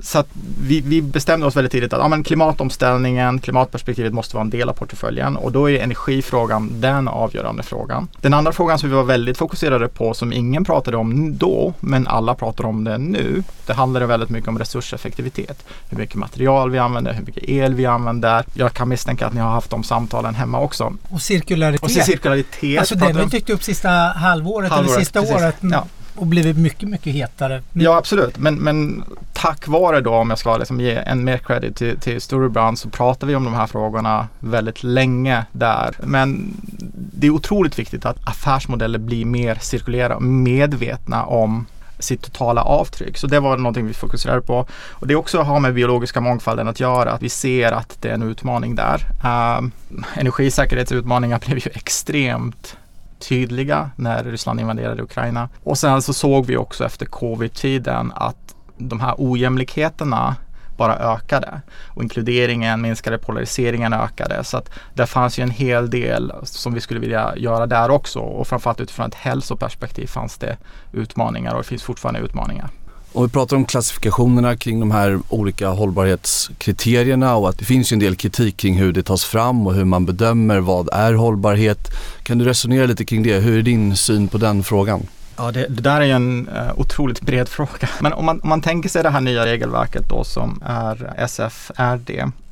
Så 0.00 0.24
vi, 0.62 0.80
vi 0.80 1.02
bestämde 1.02 1.46
oss 1.46 1.56
väldigt 1.56 1.72
tidigt 1.72 1.92
att 1.92 2.00
ja, 2.00 2.08
men 2.08 2.22
klimatomställningen, 2.22 3.38
klimatperspektivet 3.38 4.12
måste 4.12 4.36
vara 4.36 4.44
en 4.44 4.50
del 4.50 4.68
av 4.68 4.72
portföljen 4.72 5.36
och 5.36 5.52
då 5.52 5.70
är 5.70 5.80
energifrågan 5.80 6.80
den 6.80 7.08
avgörande 7.08 7.62
frågan. 7.62 8.08
Den 8.20 8.34
andra 8.34 8.52
frågan 8.52 8.78
som 8.78 8.88
vi 8.88 8.94
var 8.94 9.04
väldigt 9.04 9.38
fokuserade 9.38 9.88
på 9.88 10.14
som 10.14 10.32
ingen 10.32 10.64
pratade 10.64 10.96
om 10.96 11.38
då 11.38 11.74
men 11.80 12.06
alla 12.06 12.34
pratar 12.34 12.64
om 12.64 12.84
det 12.84 12.98
nu. 12.98 13.42
Det 13.66 13.72
handlar 13.72 14.06
väldigt 14.06 14.30
mycket 14.30 14.48
om 14.48 14.58
resurseffektivitet. 14.58 15.64
Hur 15.88 15.98
mycket 15.98 16.16
material 16.16 16.70
vi 16.70 16.78
använder, 16.78 17.12
hur 17.12 17.24
mycket 17.24 17.48
el 17.48 17.74
vi 17.74 17.86
använder. 17.86 18.44
Jag 18.54 18.72
kan 18.72 18.88
misstänka 18.88 19.26
att 19.26 19.32
ni 19.32 19.40
har 19.40 19.50
haft 19.50 19.70
de 19.70 19.82
samtalen 19.82 20.34
hemma 20.34 20.60
också. 20.60 20.92
Och 21.08 21.22
cirkularitet. 21.22 21.82
Och 21.82 21.90
cirkularitet. 21.90 22.78
Alltså 22.78 22.94
det 22.94 23.09
har 23.16 23.24
vi 23.24 23.30
tyckt 23.30 23.50
upp 23.50 23.62
sista 23.62 23.88
halvåret, 23.88 24.70
halvåret 24.70 24.90
eller 24.90 25.04
sista 25.04 25.20
precis. 25.20 25.36
året. 25.36 25.56
Ja 25.60 25.86
och 26.20 26.26
blivit 26.26 26.56
mycket, 26.56 26.88
mycket 26.88 27.12
hetare. 27.12 27.62
Ja 27.72 27.96
absolut, 27.96 28.38
men, 28.38 28.54
men 28.54 29.04
tack 29.32 29.68
vare 29.68 30.00
då 30.00 30.14
om 30.14 30.30
jag 30.30 30.38
ska 30.38 30.56
liksom 30.56 30.80
ge 30.80 30.94
en 30.94 31.24
mer 31.24 31.38
credit 31.38 31.76
till, 31.76 31.98
till 31.98 32.20
Storebrand 32.20 32.78
så 32.78 32.88
pratar 32.90 33.26
vi 33.26 33.34
om 33.34 33.44
de 33.44 33.54
här 33.54 33.66
frågorna 33.66 34.28
väldigt 34.38 34.82
länge 34.82 35.44
där. 35.52 35.96
Men 36.02 36.56
det 36.92 37.26
är 37.26 37.30
otroligt 37.30 37.78
viktigt 37.78 38.04
att 38.04 38.28
affärsmodeller 38.28 38.98
blir 38.98 39.24
mer 39.24 39.58
cirkulära 39.60 40.16
och 40.16 40.22
medvetna 40.22 41.24
om 41.24 41.66
sitt 41.98 42.22
totala 42.22 42.62
avtryck. 42.62 43.18
Så 43.18 43.26
det 43.26 43.40
var 43.40 43.56
någonting 43.56 43.86
vi 43.86 43.94
fokuserade 43.94 44.40
på. 44.40 44.66
Och 44.90 45.06
det 45.06 45.16
också 45.16 45.40
har 45.40 45.60
med 45.60 45.74
biologiska 45.74 46.20
mångfalden 46.20 46.68
att 46.68 46.80
göra. 46.80 47.12
Att 47.12 47.22
vi 47.22 47.28
ser 47.28 47.72
att 47.72 47.96
det 48.00 48.08
är 48.08 48.14
en 48.14 48.22
utmaning 48.22 48.74
där. 48.74 49.06
Uh, 49.24 49.68
energisäkerhetsutmaningar 50.14 51.38
blev 51.46 51.58
ju 51.58 51.70
extremt 51.74 52.76
tydliga 53.20 53.90
när 53.96 54.24
Ryssland 54.24 54.60
invaderade 54.60 55.02
Ukraina. 55.02 55.48
Och 55.64 55.78
sen 55.78 56.02
så 56.02 56.12
såg 56.12 56.46
vi 56.46 56.56
också 56.56 56.84
efter 56.84 57.06
covid-tiden 57.06 58.12
att 58.14 58.54
de 58.78 59.00
här 59.00 59.14
ojämlikheterna 59.18 60.36
bara 60.76 60.96
ökade 60.96 61.60
och 61.88 62.02
inkluderingen 62.02 62.80
minskade, 62.80 63.18
polariseringen 63.18 63.92
ökade. 63.92 64.44
Så 64.44 64.56
att 64.56 64.70
det 64.94 65.06
fanns 65.06 65.38
ju 65.38 65.42
en 65.42 65.50
hel 65.50 65.90
del 65.90 66.32
som 66.42 66.74
vi 66.74 66.80
skulle 66.80 67.00
vilja 67.00 67.36
göra 67.36 67.66
där 67.66 67.90
också 67.90 68.18
och 68.18 68.46
framförallt 68.46 68.80
utifrån 68.80 69.06
ett 69.06 69.14
hälsoperspektiv 69.14 70.06
fanns 70.06 70.38
det 70.38 70.56
utmaningar 70.92 71.52
och 71.52 71.62
det 71.62 71.68
finns 71.68 71.82
fortfarande 71.82 72.20
utmaningar. 72.20 72.68
Om 73.12 73.22
vi 73.22 73.28
pratar 73.30 73.56
om 73.56 73.64
klassifikationerna 73.64 74.56
kring 74.56 74.80
de 74.80 74.90
här 74.90 75.20
olika 75.28 75.68
hållbarhetskriterierna 75.68 77.36
och 77.36 77.48
att 77.48 77.58
det 77.58 77.64
finns 77.64 77.92
ju 77.92 77.94
en 77.94 78.00
del 78.00 78.16
kritik 78.16 78.56
kring 78.56 78.78
hur 78.78 78.92
det 78.92 79.02
tas 79.02 79.24
fram 79.24 79.66
och 79.66 79.74
hur 79.74 79.84
man 79.84 80.06
bedömer 80.06 80.60
vad 80.60 80.88
är 80.92 81.12
hållbarhet. 81.12 81.78
Kan 82.22 82.38
du 82.38 82.44
resonera 82.44 82.86
lite 82.86 83.04
kring 83.04 83.22
det? 83.22 83.40
Hur 83.40 83.58
är 83.58 83.62
din 83.62 83.96
syn 83.96 84.28
på 84.28 84.38
den 84.38 84.62
frågan? 84.62 85.06
Ja, 85.36 85.52
det, 85.52 85.66
det, 85.68 85.82
där 85.82 86.00
är 86.00 86.04
ju 86.04 86.12
en 86.12 86.48
uh, 86.48 86.80
otroligt 86.80 87.20
bred 87.20 87.48
fråga. 87.58 87.88
Men 88.00 88.12
om 88.12 88.24
man, 88.24 88.40
om 88.40 88.48
man 88.48 88.62
tänker 88.62 88.88
sig 88.88 89.02
det 89.02 89.10
här 89.10 89.20
nya 89.20 89.46
regelverket 89.46 90.08
då 90.08 90.24
som 90.24 90.62
är 90.66 91.26
SFRD 91.28 92.10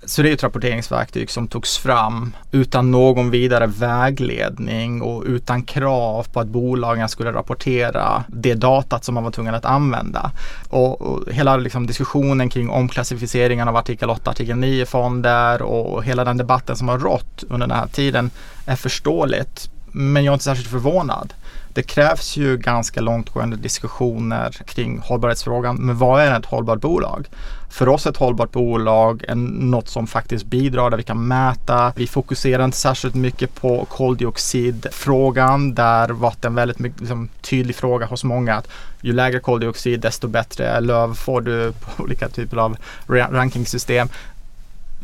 så 0.08 0.22
det 0.22 0.30
är 0.30 0.34
ett 0.34 0.42
rapporteringsverktyg 0.42 1.30
som 1.30 1.48
togs 1.48 1.78
fram 1.78 2.36
utan 2.52 2.90
någon 2.90 3.30
vidare 3.30 3.66
vägledning 3.66 5.02
och 5.02 5.24
utan 5.26 5.62
krav 5.62 6.26
på 6.32 6.40
att 6.40 6.48
bolagen 6.48 7.08
skulle 7.08 7.32
rapportera 7.32 8.24
det 8.28 8.54
datat 8.54 9.04
som 9.04 9.14
man 9.14 9.24
var 9.24 9.30
tvungen 9.30 9.54
att 9.54 9.64
använda. 9.64 10.30
Och, 10.68 11.00
och 11.00 11.32
hela 11.32 11.56
liksom 11.56 11.86
diskussionen 11.86 12.48
kring 12.48 12.70
omklassificeringen 12.70 13.68
av 13.68 13.76
artikel 13.76 14.10
8, 14.10 14.30
artikel 14.30 14.56
9 14.56 14.86
fonder 14.86 15.62
och 15.62 16.04
hela 16.04 16.24
den 16.24 16.36
debatten 16.36 16.76
som 16.76 16.88
har 16.88 16.98
rått 16.98 17.44
under 17.48 17.66
den 17.66 17.76
här 17.76 17.86
tiden 17.86 18.30
är 18.66 18.76
förståeligt. 18.76 19.70
Men 19.92 20.24
jag 20.24 20.32
är 20.32 20.34
inte 20.34 20.44
särskilt 20.44 20.70
förvånad 20.70 21.32
det 21.78 21.82
krävs 21.82 22.36
ju 22.36 22.56
ganska 22.56 23.00
långtgående 23.00 23.56
diskussioner 23.56 24.50
kring 24.50 24.98
hållbarhetsfrågan. 24.98 25.76
Men 25.76 25.98
vad 25.98 26.22
är 26.22 26.38
ett 26.38 26.46
hållbart 26.46 26.80
bolag? 26.80 27.26
För 27.68 27.88
oss 27.88 28.06
är 28.06 28.10
ett 28.10 28.16
hållbart 28.16 28.52
bolag 28.52 29.24
en, 29.28 29.44
något 29.44 29.88
som 29.88 30.06
faktiskt 30.06 30.44
bidrar, 30.44 30.90
där 30.90 30.96
vi 30.96 31.02
kan 31.02 31.28
mäta. 31.28 31.92
Vi 31.96 32.06
fokuserar 32.06 32.64
inte 32.64 32.76
särskilt 32.76 33.14
mycket 33.14 33.54
på 33.54 33.84
koldioxidfrågan. 33.84 35.74
Där 35.74 36.08
var 36.08 36.34
en 36.42 36.54
väldigt 36.54 36.78
mycket, 36.78 37.00
liksom, 37.00 37.28
tydlig 37.40 37.76
fråga 37.76 38.06
hos 38.06 38.24
många 38.24 38.54
att 38.54 38.68
ju 39.00 39.12
lägre 39.12 39.40
koldioxid 39.40 40.00
desto 40.00 40.28
bättre 40.28 40.80
löv 40.80 41.14
får 41.14 41.40
du 41.40 41.72
på 41.72 42.02
olika 42.02 42.28
typer 42.28 42.56
av 42.56 42.76
rankingsystem 43.06 44.08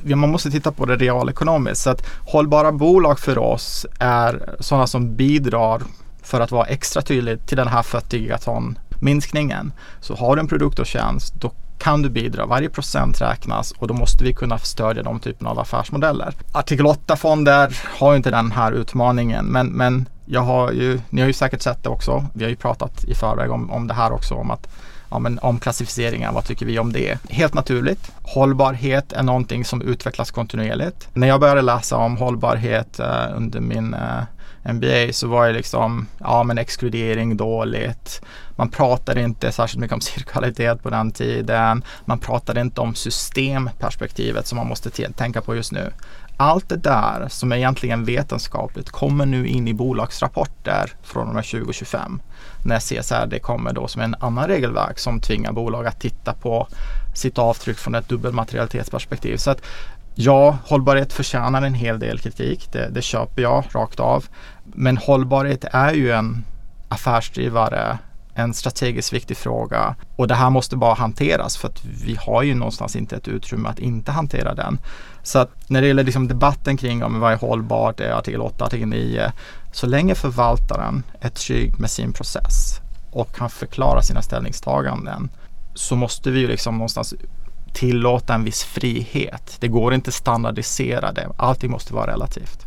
man 0.05 0.31
måste 0.31 0.51
titta 0.51 0.73
på 0.73 0.87
det 0.87 0.97
realekonomiskt. 0.97 1.83
Så 1.83 1.91
att 1.91 2.07
hållbara 2.27 2.73
bolag 2.73 3.19
för 3.19 3.39
oss 3.39 3.87
är 3.99 4.57
sådana 4.61 4.87
som 4.87 5.17
bidrar 5.17 5.83
för 6.23 6.41
att 6.41 6.51
vara 6.51 6.67
extra 6.67 7.03
tydlig 7.03 7.47
till 7.47 7.57
den 7.57 7.69
här 7.69 7.83
40 7.83 8.19
gigaton 8.19 8.79
minskningen. 9.01 9.73
Så 10.01 10.15
har 10.15 10.37
du 10.37 10.41
en 10.41 10.49
produkt 10.49 10.79
och 10.79 10.87
tjänst 10.87 11.35
då 11.41 11.53
kan 11.79 12.03
du 12.03 12.09
bidra. 12.11 12.47
Varje 12.47 12.69
procent 12.69 13.21
räknas 13.21 13.73
och 13.73 13.89
då 13.89 13.95
måste 13.95 14.25
vi 14.25 14.35
kunna 14.35 14.59
stödja 14.59 15.03
de 15.03 15.21
typerna 15.21 15.51
av 15.51 15.59
affärsmodeller. 15.59 16.35
Artikel 16.53 16.87
8-fonder 16.87 17.79
har 17.99 18.17
inte 18.17 18.31
den 18.31 18.53
här 18.53 18.73
utmaningen 18.73 19.45
men, 19.45 19.67
men 19.67 20.09
jag 20.27 20.41
har 20.41 20.73
ju, 20.73 21.01
ni 21.11 21.21
har 21.21 21.29
ju 21.29 21.33
säkert 21.33 21.63
sett 21.63 21.83
det 21.83 21.89
också. 21.89 22.25
Vi 22.35 22.45
har 22.45 22.51
ju 22.51 22.57
pratat 22.57 23.05
i 23.05 23.15
förväg 23.15 23.51
om, 23.51 23.71
om 23.71 23.87
det 23.87 23.95
här 23.95 24.13
också 24.13 24.35
om 24.35 24.51
att 24.51 24.69
ja, 25.11 25.19
men 25.19 25.39
om 25.39 25.59
klassificeringar, 25.59 26.33
vad 26.33 26.45
tycker 26.45 26.67
vi 26.67 26.79
om 26.79 26.93
det? 26.93 27.19
Helt 27.31 27.55
naturligt. 27.55 28.13
Hållbarhet 28.23 29.13
är 29.13 29.23
någonting 29.23 29.65
som 29.65 29.83
utvecklas 29.83 30.31
kontinuerligt. 30.31 31.09
När 31.13 31.27
jag 31.27 31.41
började 31.41 31.63
läsa 31.63 31.97
om 31.97 32.17
hållbarhet 32.17 33.01
eh, 33.01 33.37
under 33.37 33.61
min 33.61 33.95
eh, 33.95 34.73
MBA 34.73 35.13
så 35.13 35.29
var 35.29 35.47
det 35.47 35.53
liksom, 35.53 36.07
ja 36.19 36.43
men 36.43 36.59
exkludering 36.59 37.37
dåligt. 37.37 38.23
Man 38.57 38.69
pratade 38.69 39.23
inte 39.23 39.53
särskilt 39.53 39.81
mycket 39.81 39.95
om 39.95 40.01
cirkularitet 40.01 40.83
på 40.83 40.91
den 40.91 41.11
tiden. 41.11 41.85
Man 42.05 42.19
pratade 42.19 42.61
inte 42.61 42.81
om 42.81 42.95
systemperspektivet 42.95 44.47
som 44.47 44.57
man 44.57 44.67
måste 44.67 44.91
tänka 44.91 45.41
på 45.41 45.57
just 45.57 45.73
nu. 45.73 45.93
Allt 46.37 46.69
det 46.69 46.77
där 46.77 47.29
som 47.29 47.53
är 47.53 47.57
egentligen 47.57 48.05
vetenskapligt 48.05 48.91
kommer 48.91 49.27
nu 49.27 49.47
in 49.49 49.69
i 49.69 49.75
bolagsrapporter 49.75 50.93
från 51.03 51.29
och 51.29 51.35
med 51.35 51.45
2025. 51.45 52.21
När 52.65 52.81
CSRD 52.81 53.39
kommer 53.39 53.73
då 53.73 53.89
som 53.89 54.03
en 54.03 54.17
annan 54.21 54.49
regelverk 54.49 54.99
som 54.99 55.21
tvingar 55.21 55.53
bolag 55.53 55.87
att 55.87 56.01
titta 56.01 56.33
på 56.33 56.69
sitt 57.15 57.39
avtryck 57.39 57.79
från 57.79 57.95
ett 57.95 58.09
dubbelmaterialitetsperspektiv. 58.09 59.37
Så 59.37 59.51
att 59.51 59.63
Ja, 60.17 60.59
hållbarhet 60.67 61.13
förtjänar 61.13 61.63
en 61.63 61.75
hel 61.75 61.99
del 61.99 62.19
kritik. 62.19 62.73
Det, 62.73 62.89
det 62.89 63.03
köper 63.03 63.43
jag 63.43 63.65
rakt 63.73 64.01
av. 64.01 64.25
Men 64.65 64.97
hållbarhet 64.97 65.65
är 65.73 65.93
ju 65.93 66.13
en 66.13 66.45
affärsdrivare, 66.89 67.99
en 68.35 68.55
strategiskt 68.55 69.13
viktig 69.13 69.37
fråga 69.37 69.95
och 70.17 70.29
det 70.29 70.35
här 70.35 70.51
måste 70.51 70.77
bara 70.77 70.95
hanteras 70.95 71.57
för 71.57 71.69
att 71.69 71.85
vi 71.85 72.17
har 72.21 72.43
ju 72.43 72.55
någonstans 72.55 72.97
inte 72.97 73.17
ett 73.17 73.29
utrymme 73.29 73.69
att 73.69 73.79
inte 73.79 74.13
hantera 74.13 74.55
den. 74.55 74.79
Så 75.23 75.39
att 75.39 75.51
när 75.67 75.81
det 75.81 75.87
gäller 75.87 76.05
liksom 76.05 76.29
debatten 76.29 76.77
kring 76.77 77.05
om 77.05 77.21
vad 77.21 77.33
är 77.33 77.37
hållbart, 77.37 77.97
det 77.97 78.05
är 78.05 78.13
artikel 78.13 78.41
8, 78.41 78.65
artikel 78.65 78.89
9. 78.89 79.33
Så 79.73 79.87
länge 79.87 80.15
förvaltaren 80.15 81.03
är 81.21 81.29
trygg 81.29 81.81
med 81.81 81.91
sin 81.91 82.13
process 82.13 82.81
och 83.11 83.35
kan 83.35 83.51
förklara 83.51 84.03
sina 84.03 84.23
ställningstaganden 84.23 85.31
så 85.75 85.97
måste 85.97 86.31
vi 86.31 86.41
ju 86.41 86.49
liksom 86.49 86.75
någonstans 86.75 87.15
tillåta 87.73 88.35
en 88.35 88.45
viss 88.45 88.65
frihet. 88.65 89.57
Det 89.61 89.69
går 89.69 89.95
inte 89.95 90.13
standardisera 90.13 91.13
det. 91.13 91.29
Allting 91.37 91.71
måste 91.71 91.95
vara 91.95 92.13
relativt. 92.13 92.64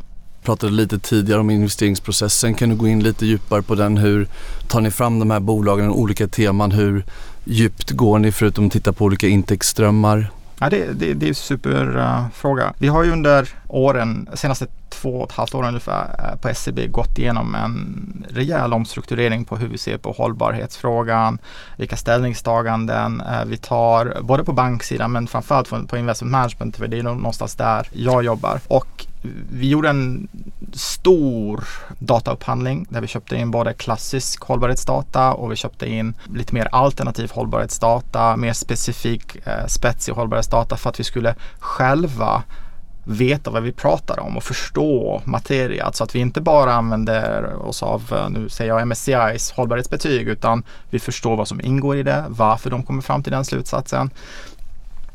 Pratade 0.48 0.74
lite 0.74 1.00
tidigare 1.00 1.40
om 1.40 1.50
investeringsprocessen. 1.50 2.54
Kan 2.54 2.70
du 2.70 2.76
gå 2.76 2.88
in 2.88 3.04
lite 3.04 3.26
djupare 3.26 3.62
på 3.62 3.76
den? 3.76 3.98
Hur 3.98 4.28
tar 4.68 4.82
ni 4.82 4.92
fram 4.92 5.20
de 5.20 5.32
här 5.32 5.40
bolagen, 5.40 5.90
och 5.90 6.00
olika 6.00 6.28
teman? 6.28 6.72
Hur 6.72 7.06
djupt 7.44 7.92
går 7.92 8.20
ni 8.20 8.32
förutom 8.32 8.66
att 8.66 8.72
titta 8.72 8.94
på 8.94 9.06
olika 9.06 9.28
intäktsströmmar? 9.28 10.32
Ja, 10.60 10.70
det, 10.70 10.94
det, 10.94 11.14
det 11.14 11.26
är 11.26 11.28
en 11.28 11.36
superfråga. 11.36 12.64
Uh, 12.64 12.72
vi 12.78 12.88
har 12.88 13.04
ju 13.04 13.12
under 13.12 13.50
åren, 13.68 14.30
senaste 14.34 14.68
två 15.02 15.10
och 15.10 15.32
ett 15.32 15.38
halvt 15.38 15.56
år 15.56 15.68
ungefär 15.68 16.16
eh, 16.20 16.40
på 16.40 16.50
SCB 16.50 16.88
gått 16.88 17.18
igenom 17.18 17.56
en 17.56 18.26
rejäl 18.30 18.74
omstrukturering 18.74 19.46
på 19.46 19.58
hur 19.58 19.68
vi 19.68 19.78
ser 19.78 19.98
på 19.98 20.12
hållbarhetsfrågan, 20.12 21.40
vilka 21.78 21.96
ställningstaganden 21.96 23.22
eh, 23.22 23.46
vi 23.46 23.58
tar, 23.58 24.18
både 24.22 24.44
på 24.44 24.54
banksidan 24.54 25.12
men 25.12 25.28
framförallt 25.28 25.90
på 25.90 25.98
investment 25.98 26.32
management, 26.32 26.78
för 26.78 26.88
det 26.88 27.00
är 27.00 27.04
någonstans 27.04 27.56
där 27.56 27.88
jag 27.92 28.24
jobbar. 28.24 28.60
Och 28.68 29.08
vi 29.52 29.70
gjorde 29.70 29.90
en 29.90 30.28
stor 30.74 31.64
dataupphandling 32.00 32.86
där 32.90 33.02
vi 33.02 33.08
köpte 33.08 33.36
in 33.36 33.52
både 33.52 33.74
klassisk 33.74 34.44
hållbarhetsdata 34.44 35.34
och 35.34 35.52
vi 35.52 35.56
köpte 35.56 35.90
in 35.90 36.14
lite 36.36 36.54
mer 36.54 36.68
alternativ 36.72 37.32
hållbarhetsdata, 37.34 38.38
mer 38.38 38.54
specifik 38.54 39.48
eh, 39.48 39.66
spetsig 39.68 40.14
hållbarhetsdata 40.14 40.78
för 40.78 40.90
att 40.90 41.00
vi 41.00 41.04
skulle 41.04 41.36
själva 41.60 42.44
veta 43.08 43.52
vad 43.52 43.64
vi 43.64 43.72
pratar 43.72 44.20
om 44.20 44.38
och 44.38 44.44
förstå 44.44 45.22
materia. 45.26 45.92
Så 45.94 46.04
att 46.04 46.16
vi 46.16 46.20
inte 46.20 46.42
bara 46.42 46.74
använder 46.74 47.56
oss 47.56 47.84
av, 47.84 48.04
eh, 48.12 48.30
nu 48.30 48.50
säger 48.50 48.72
jag 48.72 48.82
MSCIs 48.88 49.52
hållbarhetsbetyg, 49.52 50.28
utan 50.28 50.64
vi 50.90 51.00
förstår 51.00 51.36
vad 51.36 51.48
som 51.48 51.62
ingår 51.62 51.98
i 51.98 52.04
det, 52.04 52.26
varför 52.28 52.70
de 52.70 52.84
kommer 52.84 53.02
fram 53.02 53.24
till 53.24 53.32
den 53.32 53.46
slutsatsen 53.46 54.10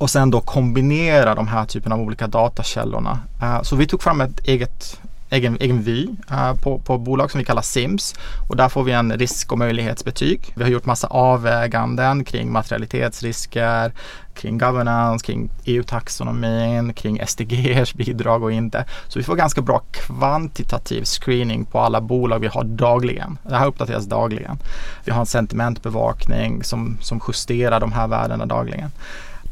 och 0.02 0.10
sen 0.10 0.30
då 0.30 0.40
kombinera 0.40 1.34
de 1.34 1.48
här 1.48 1.64
typen 1.64 1.92
av 1.92 2.00
olika 2.00 2.26
datakällorna. 2.26 3.18
Eh, 3.42 3.62
så 3.62 3.76
vi 3.76 3.86
tog 3.86 4.02
fram 4.02 4.20
ett 4.20 4.40
eget 4.40 5.00
egen, 5.32 5.56
egen 5.60 5.82
vy 5.82 6.08
uh, 6.30 6.54
på, 6.54 6.78
på 6.78 6.98
bolag 6.98 7.30
som 7.30 7.38
vi 7.38 7.44
kallar 7.44 7.62
SIMS 7.62 8.14
och 8.48 8.56
där 8.56 8.68
får 8.68 8.84
vi 8.84 8.92
en 8.92 9.18
risk 9.18 9.52
och 9.52 9.58
möjlighetsbetyg. 9.58 10.52
Vi 10.56 10.62
har 10.62 10.70
gjort 10.70 10.86
massa 10.86 11.06
avväganden 11.06 12.24
kring 12.24 12.52
materialitetsrisker, 12.52 13.92
kring 14.34 14.58
governance, 14.58 15.26
kring 15.26 15.50
EU-taxonomin, 15.64 16.92
kring 16.92 17.20
SDGs 17.26 17.94
bidrag 17.94 18.42
och 18.42 18.52
inte. 18.52 18.84
Så 19.08 19.18
vi 19.18 19.22
får 19.22 19.36
ganska 19.36 19.60
bra 19.60 19.82
kvantitativ 19.90 21.04
screening 21.04 21.64
på 21.64 21.78
alla 21.80 22.00
bolag 22.00 22.38
vi 22.38 22.46
har 22.46 22.64
dagligen. 22.64 23.38
Det 23.42 23.56
här 23.56 23.66
uppdateras 23.66 24.06
dagligen. 24.06 24.58
Vi 25.04 25.12
har 25.12 25.20
en 25.20 25.26
sentimentbevakning 25.26 26.64
som, 26.64 26.98
som 27.00 27.20
justerar 27.28 27.80
de 27.80 27.92
här 27.92 28.08
värdena 28.08 28.46
dagligen. 28.46 28.90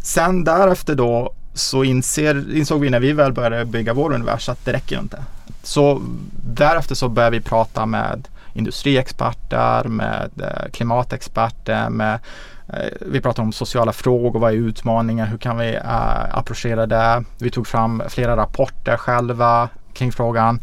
Sen 0.02 0.44
därefter 0.44 0.94
då 0.94 1.32
så 1.54 1.84
inser, 1.84 2.56
insåg 2.56 2.80
vi 2.80 2.90
när 2.90 3.00
vi 3.00 3.12
väl 3.12 3.32
började 3.32 3.64
bygga 3.64 3.94
vår 3.94 4.12
univers 4.12 4.48
att 4.48 4.64
det 4.64 4.72
räcker 4.72 4.98
inte. 4.98 5.24
Så 5.62 6.02
därefter 6.42 6.94
så 6.94 7.08
började 7.08 7.38
vi 7.38 7.42
prata 7.42 7.86
med 7.86 8.28
industriexperter, 8.52 9.84
med 9.84 10.30
eh, 10.40 10.70
klimatexperter, 10.72 11.90
med 11.90 12.18
eh, 12.68 12.90
vi 13.00 13.20
pratade 13.20 13.46
om 13.46 13.52
sociala 13.52 13.92
frågor, 13.92 14.40
vad 14.40 14.52
är 14.52 14.56
utmaningar, 14.56 15.26
hur 15.26 15.38
kan 15.38 15.58
vi 15.58 15.74
äh, 15.74 16.36
approchera 16.38 16.86
det? 16.86 17.24
Vi 17.38 17.50
tog 17.50 17.66
fram 17.66 18.02
flera 18.08 18.36
rapporter 18.36 18.96
själva 18.96 19.68
kring 19.92 20.12
frågan. 20.12 20.60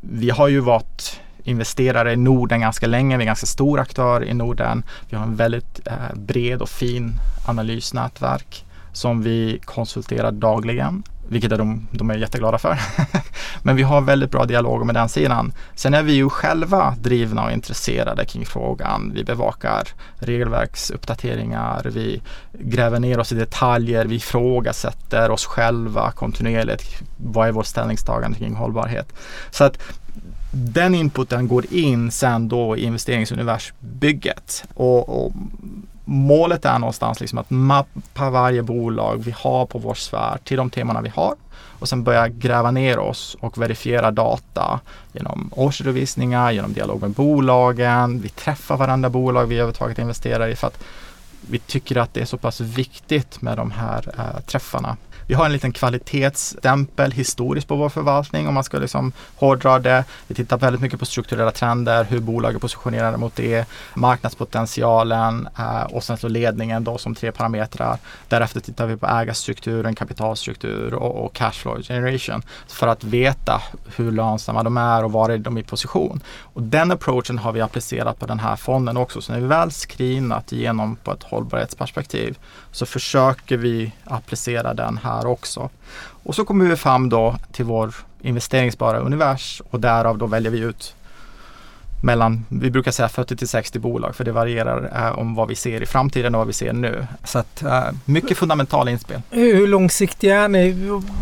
Vi 0.00 0.30
har 0.30 0.48
ju 0.48 0.60
varit 0.60 1.20
investerare 1.42 2.12
i 2.12 2.16
Norden 2.16 2.60
ganska 2.60 2.86
länge. 2.86 3.16
Vi 3.16 3.20
är 3.20 3.24
en 3.24 3.26
ganska 3.26 3.46
stor 3.46 3.80
aktör 3.80 4.24
i 4.24 4.34
Norden. 4.34 4.82
Vi 5.10 5.16
har 5.16 5.24
en 5.24 5.36
väldigt 5.36 5.86
äh, 5.86 6.14
bred 6.14 6.62
och 6.62 6.68
fin 6.68 7.14
analysnätverk 7.46 8.64
som 8.92 9.22
vi 9.22 9.60
konsulterar 9.64 10.32
dagligen, 10.32 11.02
vilket 11.28 11.52
är 11.52 11.58
de, 11.58 11.86
de 11.90 12.10
är 12.10 12.14
jätteglada 12.14 12.58
för. 12.58 12.78
Men 13.62 13.76
vi 13.76 13.82
har 13.82 14.00
väldigt 14.00 14.30
bra 14.30 14.44
dialog 14.44 14.86
med 14.86 14.94
den 14.94 15.08
sidan. 15.08 15.52
Sen 15.74 15.94
är 15.94 16.02
vi 16.02 16.12
ju 16.12 16.28
själva 16.28 16.94
drivna 17.00 17.44
och 17.44 17.52
intresserade 17.52 18.24
kring 18.24 18.46
frågan. 18.46 19.12
Vi 19.14 19.24
bevakar 19.24 19.88
regelverksuppdateringar, 20.18 21.82
vi 21.84 22.22
gräver 22.52 23.00
ner 23.00 23.18
oss 23.18 23.32
i 23.32 23.34
detaljer, 23.34 24.04
vi 24.04 24.16
ifrågasätter 24.16 25.30
oss 25.30 25.46
själva 25.46 26.10
kontinuerligt. 26.10 27.02
Vad 27.16 27.48
är 27.48 27.52
vårt 27.52 27.66
ställningstagande 27.66 28.38
kring 28.38 28.54
hållbarhet? 28.54 29.12
Så 29.50 29.64
att 29.64 29.78
den 30.52 30.94
inputen 30.94 31.48
går 31.48 31.72
in 31.72 32.10
sen 32.10 32.48
då 32.48 32.76
i 32.76 32.84
investeringsuniversbygget. 32.84 34.64
Och, 34.74 35.24
och 35.24 35.32
målet 36.08 36.64
är 36.64 36.78
någonstans 36.78 37.20
liksom 37.20 37.38
att 37.38 37.50
mappa 37.50 38.30
varje 38.30 38.62
bolag 38.62 39.22
vi 39.24 39.30
har 39.30 39.66
på 39.66 39.78
vår 39.78 39.94
sfär 39.94 40.38
till 40.44 40.56
de 40.56 40.70
temana 40.70 41.00
vi 41.00 41.08
har 41.08 41.34
och 41.78 41.88
sen 41.88 42.04
börja 42.04 42.28
gräva 42.28 42.70
ner 42.70 42.98
oss 42.98 43.36
och 43.40 43.58
verifiera 43.58 44.10
data 44.10 44.80
genom 45.12 45.50
årsredovisningar, 45.54 46.50
genom 46.50 46.72
dialog 46.72 47.00
med 47.00 47.10
bolagen. 47.10 48.20
Vi 48.20 48.28
träffar 48.28 48.76
varandra 48.76 49.10
bolag 49.10 49.46
vi 49.46 49.54
överhuvudtaget 49.54 49.98
investerar 49.98 50.48
i 50.48 50.56
för 50.56 50.66
att 50.66 50.84
vi 51.50 51.58
tycker 51.58 51.96
att 51.96 52.14
det 52.14 52.20
är 52.20 52.24
så 52.24 52.38
pass 52.38 52.60
viktigt 52.60 53.42
med 53.42 53.56
de 53.56 53.70
här 53.70 54.14
äh, 54.18 54.40
träffarna. 54.40 54.96
Vi 55.28 55.34
har 55.34 55.44
en 55.44 55.52
liten 55.52 55.72
kvalitetsstämpel 55.72 57.12
historiskt 57.12 57.68
på 57.68 57.76
vår 57.76 57.88
förvaltning 57.88 58.48
om 58.48 58.54
man 58.54 58.64
ska 58.64 58.78
liksom 58.78 59.12
hårdra 59.36 59.78
det. 59.78 60.04
Vi 60.26 60.34
tittar 60.34 60.58
väldigt 60.58 60.82
mycket 60.82 60.98
på 60.98 61.06
strukturella 61.06 61.50
trender, 61.50 62.04
hur 62.04 62.20
bolag 62.20 62.54
är 62.54 62.58
positionerade 62.58 63.16
mot 63.16 63.36
det, 63.36 63.68
marknadspotentialen 63.94 65.48
eh, 65.58 65.82
och 65.82 66.04
sen 66.04 66.16
så 66.16 66.28
ledningen 66.28 66.84
då 66.84 66.98
som 66.98 67.14
tre 67.14 67.32
parametrar. 67.32 67.98
Därefter 68.28 68.60
tittar 68.60 68.86
vi 68.86 68.96
på 68.96 69.06
ägarstrukturen, 69.06 69.94
kapitalstruktur 69.94 70.94
och, 70.94 71.24
och 71.24 71.32
cash 71.32 71.52
flow 71.52 71.82
generation 71.82 72.42
för 72.68 72.86
att 72.86 73.04
veta 73.04 73.62
hur 73.96 74.12
lönsamma 74.12 74.62
de 74.62 74.76
är 74.76 75.04
och 75.04 75.12
var 75.12 75.30
är 75.30 75.38
de 75.38 75.58
i 75.58 75.62
position. 75.62 76.20
Och 76.40 76.62
den 76.62 76.92
approachen 76.92 77.38
har 77.38 77.52
vi 77.52 77.60
applicerat 77.60 78.18
på 78.18 78.26
den 78.26 78.38
här 78.38 78.56
fonden 78.56 78.96
också. 78.96 79.20
Så 79.20 79.32
när 79.32 79.40
vi 79.40 79.46
väl 79.46 79.70
screenat 79.70 80.52
igenom 80.52 80.96
på 80.96 81.12
ett 81.12 81.22
hållbarhetsperspektiv 81.22 82.38
så 82.78 82.86
försöker 82.86 83.56
vi 83.56 83.92
applicera 84.04 84.74
den 84.74 84.98
här 84.98 85.26
också. 85.26 85.70
Och 86.22 86.34
så 86.34 86.44
kommer 86.44 86.64
vi 86.64 86.76
fram 86.76 87.08
då 87.08 87.36
till 87.52 87.64
vår 87.64 87.94
investeringsbara 88.20 88.98
univers 88.98 89.62
och 89.70 89.80
därav 89.80 90.18
då 90.18 90.26
väljer 90.26 90.52
vi 90.52 90.58
ut 90.58 90.94
mellan, 92.00 92.46
vi 92.48 92.70
brukar 92.70 92.90
säga 92.90 93.08
40 93.08 93.36
till 93.36 93.48
60 93.48 93.78
bolag 93.78 94.16
för 94.16 94.24
det 94.24 94.32
varierar 94.32 95.06
eh, 95.06 95.18
om 95.18 95.34
vad 95.34 95.48
vi 95.48 95.54
ser 95.54 95.82
i 95.82 95.86
framtiden 95.86 96.34
och 96.34 96.38
vad 96.38 96.46
vi 96.46 96.52
ser 96.52 96.72
nu. 96.72 97.06
Så 97.24 97.38
att 97.38 97.62
eh, 97.62 97.84
mycket 98.04 98.38
fundamentala 98.38 98.90
inspel. 98.90 99.22
Hur 99.30 99.66
långsiktiga 99.66 100.42
är 100.42 100.48
ni? 100.48 100.72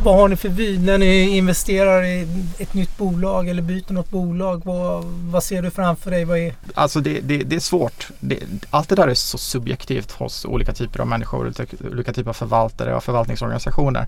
Vad 0.04 0.14
har 0.14 0.28
ni 0.28 0.36
för 0.36 0.48
vy 0.48 0.78
när 0.78 0.98
ni 0.98 1.36
investerar 1.36 2.02
i 2.02 2.28
ett 2.58 2.74
nytt 2.74 2.96
bolag 2.96 3.48
eller 3.48 3.62
byter 3.62 3.92
något 3.92 4.10
bolag? 4.10 4.62
Vad, 4.64 5.04
vad 5.04 5.42
ser 5.42 5.62
du 5.62 5.70
framför 5.70 6.10
dig? 6.10 6.24
Vad 6.24 6.38
är... 6.38 6.54
Alltså 6.74 7.00
det, 7.00 7.20
det, 7.20 7.38
det 7.38 7.56
är 7.56 7.60
svårt. 7.60 8.08
Det, 8.20 8.38
allt 8.70 8.88
det 8.88 8.94
där 8.94 9.08
är 9.08 9.14
så 9.14 9.38
subjektivt 9.38 10.12
hos 10.12 10.44
olika 10.44 10.72
typer 10.72 11.00
av 11.00 11.06
människor, 11.06 11.52
olika 11.92 12.12
typer 12.12 12.30
av 12.30 12.34
förvaltare 12.34 12.94
och 12.94 13.04
förvaltningsorganisationer. 13.04 14.06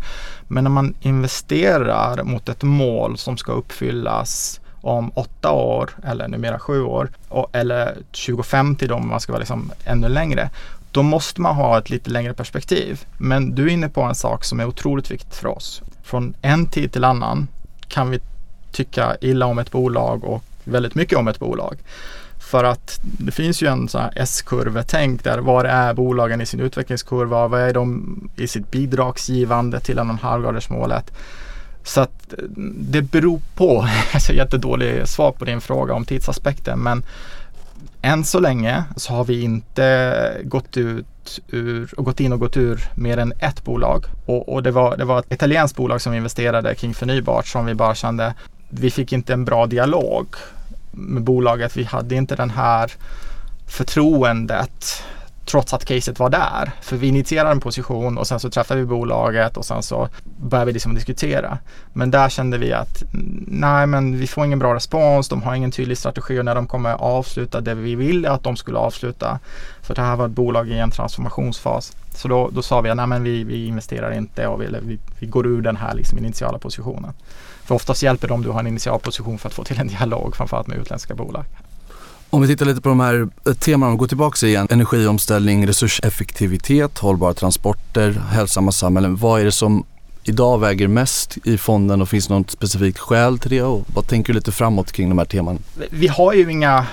Men 0.48 0.64
när 0.64 0.70
man 0.70 0.94
investerar 1.00 2.22
mot 2.22 2.48
ett 2.48 2.62
mål 2.62 3.18
som 3.18 3.36
ska 3.36 3.52
uppfyllas 3.52 4.60
om 4.80 5.12
åtta 5.14 5.52
år 5.52 5.90
eller 6.04 6.28
numera 6.28 6.58
sju 6.58 6.82
år 6.82 7.10
och, 7.28 7.48
eller 7.52 7.96
25 8.12 8.76
till 8.76 8.88
dem 8.88 9.02
om 9.02 9.08
man 9.08 9.20
ska 9.20 9.32
vara 9.32 9.40
liksom 9.40 9.72
ännu 9.84 10.08
längre. 10.08 10.50
Då 10.92 11.02
måste 11.02 11.40
man 11.40 11.54
ha 11.54 11.78
ett 11.78 11.90
lite 11.90 12.10
längre 12.10 12.34
perspektiv. 12.34 13.04
Men 13.18 13.54
du 13.54 13.64
är 13.64 13.68
inne 13.68 13.88
på 13.88 14.02
en 14.02 14.14
sak 14.14 14.44
som 14.44 14.60
är 14.60 14.64
otroligt 14.64 15.10
viktigt 15.10 15.34
för 15.34 15.48
oss. 15.48 15.82
Från 16.02 16.34
en 16.42 16.66
tid 16.66 16.92
till 16.92 17.04
annan 17.04 17.48
kan 17.88 18.10
vi 18.10 18.20
tycka 18.72 19.16
illa 19.20 19.46
om 19.46 19.58
ett 19.58 19.70
bolag 19.70 20.24
och 20.24 20.42
väldigt 20.64 20.94
mycket 20.94 21.18
om 21.18 21.28
ett 21.28 21.38
bolag. 21.38 21.76
För 22.50 22.64
att 22.64 23.00
det 23.02 23.32
finns 23.32 23.62
ju 23.62 23.66
en 23.66 23.88
sån 23.88 24.00
här 24.00 24.12
S-kurvetänk 24.16 25.24
där 25.24 25.38
var 25.38 25.64
är 25.64 25.94
bolagen 25.94 26.40
i 26.40 26.46
sin 26.46 26.60
utvecklingskurva? 26.60 27.48
Vad 27.48 27.60
är 27.60 27.74
de 27.74 28.30
i 28.36 28.48
sitt 28.48 28.70
bidragsgivande 28.70 29.80
till 29.80 29.98
1,5-gradersmålet? 29.98 31.12
Så 31.82 32.00
att 32.00 32.34
det 32.76 33.02
beror 33.02 33.40
på. 33.54 33.88
Alltså 34.12 34.32
jättedålig 34.32 35.08
svar 35.08 35.32
på 35.32 35.44
din 35.44 35.60
fråga 35.60 35.94
om 35.94 36.04
tidsaspekten 36.04 36.78
men 36.78 37.02
än 38.02 38.24
så 38.24 38.40
länge 38.40 38.84
så 38.96 39.12
har 39.12 39.24
vi 39.24 39.42
inte 39.42 40.36
gått 40.44 40.76
ut 40.76 41.40
ur, 41.48 41.94
och 41.96 42.04
gått 42.04 42.20
in 42.20 42.32
och 42.32 42.40
gått 42.40 42.56
ur 42.56 42.88
mer 42.94 43.18
än 43.18 43.32
ett 43.38 43.64
bolag. 43.64 44.04
Och, 44.26 44.48
och 44.48 44.62
det, 44.62 44.70
var, 44.70 44.96
det 44.96 45.04
var 45.04 45.18
ett 45.18 45.32
italienskt 45.32 45.76
bolag 45.76 46.00
som 46.00 46.14
investerade 46.14 46.74
kring 46.74 46.94
förnybart 46.94 47.46
som 47.46 47.66
vi 47.66 47.74
bara 47.74 47.94
kände 47.94 48.34
vi 48.68 48.90
fick 48.90 49.12
inte 49.12 49.32
en 49.32 49.44
bra 49.44 49.66
dialog 49.66 50.26
med 50.90 51.22
bolaget. 51.22 51.76
Vi 51.76 51.84
hade 51.84 52.14
inte 52.14 52.36
den 52.36 52.50
här 52.50 52.92
förtroendet 53.66 55.04
trots 55.50 55.74
att 55.74 55.84
caset 55.84 56.18
var 56.18 56.30
där. 56.30 56.72
För 56.80 56.96
vi 56.96 57.06
initierade 57.06 57.50
en 57.50 57.60
position 57.60 58.18
och 58.18 58.26
sen 58.26 58.40
så 58.40 58.50
träffade 58.50 58.80
vi 58.80 58.86
bolaget 58.86 59.56
och 59.56 59.64
sen 59.64 59.82
så 59.82 60.08
började 60.36 60.66
vi 60.66 60.72
liksom 60.72 60.94
diskutera. 60.94 61.58
Men 61.92 62.10
där 62.10 62.28
kände 62.28 62.58
vi 62.58 62.72
att 62.72 63.02
nej 63.46 63.86
men 63.86 64.18
vi 64.18 64.26
får 64.26 64.44
ingen 64.44 64.58
bra 64.58 64.74
respons, 64.74 65.28
de 65.28 65.42
har 65.42 65.54
ingen 65.54 65.70
tydlig 65.70 65.98
strategi 65.98 66.40
och 66.40 66.44
när 66.44 66.54
de 66.54 66.66
kommer 66.66 66.92
avsluta 66.92 67.60
det 67.60 67.74
vi 67.74 67.94
ville 67.94 68.30
att 68.30 68.42
de 68.42 68.56
skulle 68.56 68.78
avsluta. 68.78 69.38
För 69.82 69.94
det 69.94 70.02
här 70.02 70.16
var 70.16 70.26
ett 70.26 70.32
bolag 70.32 70.68
i 70.68 70.78
en 70.78 70.90
transformationsfas. 70.90 71.96
Så 72.14 72.28
då, 72.28 72.50
då 72.52 72.62
sa 72.62 72.80
vi 72.80 72.90
att 72.90 72.96
nej 72.96 73.06
men 73.06 73.22
vi, 73.22 73.44
vi 73.44 73.66
investerar 73.66 74.10
inte 74.10 74.46
och 74.46 74.62
vi, 74.62 74.66
vi, 74.82 74.98
vi 75.18 75.26
går 75.26 75.46
ur 75.46 75.62
den 75.62 75.76
här 75.76 75.94
liksom 75.94 76.18
initiala 76.18 76.58
positionen. 76.58 77.12
För 77.64 77.74
oftast 77.74 78.02
hjälper 78.02 78.28
det 78.28 78.34
om 78.34 78.42
du 78.42 78.50
har 78.50 78.60
en 78.60 78.66
initial 78.66 79.00
position 79.00 79.38
för 79.38 79.48
att 79.48 79.54
få 79.54 79.64
till 79.64 79.80
en 79.80 79.88
dialog 79.88 80.36
framförallt 80.36 80.66
med 80.66 80.78
utländska 80.78 81.14
bolag. 81.14 81.44
Om 82.30 82.42
vi 82.42 82.48
tittar 82.48 82.66
lite 82.66 82.80
på 82.80 82.88
de 82.88 83.00
här 83.00 83.28
eh, 83.46 83.52
temana 83.52 83.92
vi 83.92 83.98
går 83.98 84.06
tillbaka 84.06 84.46
igen. 84.46 84.66
Energiomställning, 84.70 85.66
resurseffektivitet, 85.66 86.98
hållbara 86.98 87.34
transporter, 87.34 88.22
hälsosamma 88.30 88.72
samhällen. 88.72 89.16
Vad 89.16 89.40
är 89.40 89.44
det 89.44 89.52
som 89.52 89.84
idag 90.22 90.58
väger 90.58 90.88
mest 90.88 91.38
i 91.44 91.58
fonden 91.58 92.02
och 92.02 92.08
finns 92.08 92.28
det 92.28 92.34
något 92.34 92.50
specifikt 92.50 92.98
skäl 92.98 93.38
till 93.38 93.50
det? 93.50 93.62
Och 93.62 93.84
vad 93.94 94.06
tänker 94.06 94.32
du 94.32 94.36
lite 94.36 94.52
framåt 94.52 94.92
kring 94.92 95.08
de 95.08 95.18
här 95.18 95.24
teman? 95.24 95.58
Vi 95.90 96.08
har 96.08 96.32
ju 96.32 96.50
inga 96.50 96.86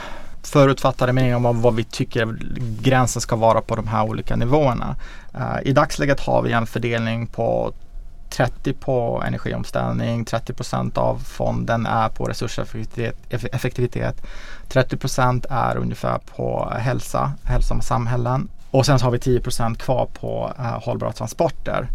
förutfattade 0.43 1.13
meningar 1.13 1.35
om 1.35 1.61
vad 1.61 1.75
vi 1.75 1.83
tycker 1.83 2.37
gränsen 2.81 3.21
ska 3.21 3.35
vara 3.35 3.61
på 3.61 3.75
de 3.75 3.87
här 3.87 4.03
olika 4.03 4.35
nivåerna. 4.35 4.95
Eh, 5.33 5.69
I 5.69 5.73
dagsläget 5.73 6.19
har 6.19 6.41
vi 6.41 6.51
en 6.51 6.67
fördelning 6.67 7.27
på 7.27 7.73
30 8.29 8.73
på 8.73 9.23
energiomställning, 9.27 10.25
30 10.25 10.53
procent 10.53 10.97
av 10.97 11.19
fonden 11.19 11.85
är 11.85 12.09
på 12.09 12.25
resurseffektivitet, 12.25 14.25
30 14.69 14.97
procent 14.97 15.45
är 15.49 15.77
ungefär 15.77 16.17
på 16.17 16.73
hälsa, 16.79 17.31
hälsosamma 17.43 17.81
samhällen 17.81 18.49
och 18.71 18.85
sen 18.85 18.99
så 18.99 19.05
har 19.05 19.11
vi 19.11 19.19
10 19.19 19.39
procent 19.39 19.77
kvar 19.77 20.05
på 20.19 20.53
eh, 20.59 20.83
hållbara 20.83 21.11
transporter. 21.11 21.87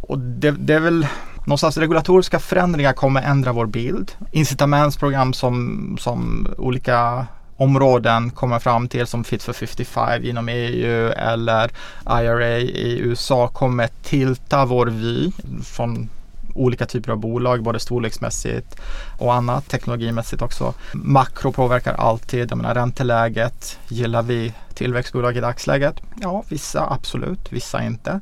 Och 0.00 0.18
det, 0.18 0.50
det, 0.50 0.74
är 0.74 0.80
väl 0.80 1.06
någonstans 1.46 1.76
regulatoriska 1.76 2.38
förändringar 2.38 2.92
kommer 2.92 3.22
ändra 3.22 3.52
vår 3.52 3.66
bild. 3.66 4.12
Incitamentsprogram 4.32 5.32
som, 5.32 5.96
som 6.00 6.48
olika 6.58 7.26
områden 7.56 8.30
kommer 8.30 8.58
fram 8.58 8.88
till 8.88 9.06
som 9.06 9.24
Fit 9.24 9.42
for 9.42 9.52
55 9.52 10.24
inom 10.24 10.48
EU 10.48 11.10
eller 11.10 11.70
IRA 12.06 12.58
i 12.58 12.98
USA 12.98 13.48
kommer 13.48 13.88
tilta 14.02 14.64
vår 14.64 14.86
vy 14.86 15.32
från 15.64 16.08
olika 16.56 16.86
typer 16.86 17.12
av 17.12 17.18
bolag, 17.18 17.62
både 17.62 17.80
storleksmässigt 17.80 18.80
och 19.18 19.34
annat, 19.34 19.68
teknologimässigt 19.68 20.42
också. 20.42 20.74
Makro 20.92 21.52
påverkar 21.52 21.94
alltid, 21.94 22.50
jag 22.50 22.56
menar 22.56 22.74
ränteläget, 22.74 23.78
gillar 23.88 24.22
vi 24.22 24.52
tillväxtbolag 24.74 25.36
i 25.36 25.40
dagsläget? 25.40 26.00
Ja, 26.20 26.42
vissa 26.48 26.90
absolut, 26.90 27.52
vissa 27.52 27.82
inte. 27.82 28.20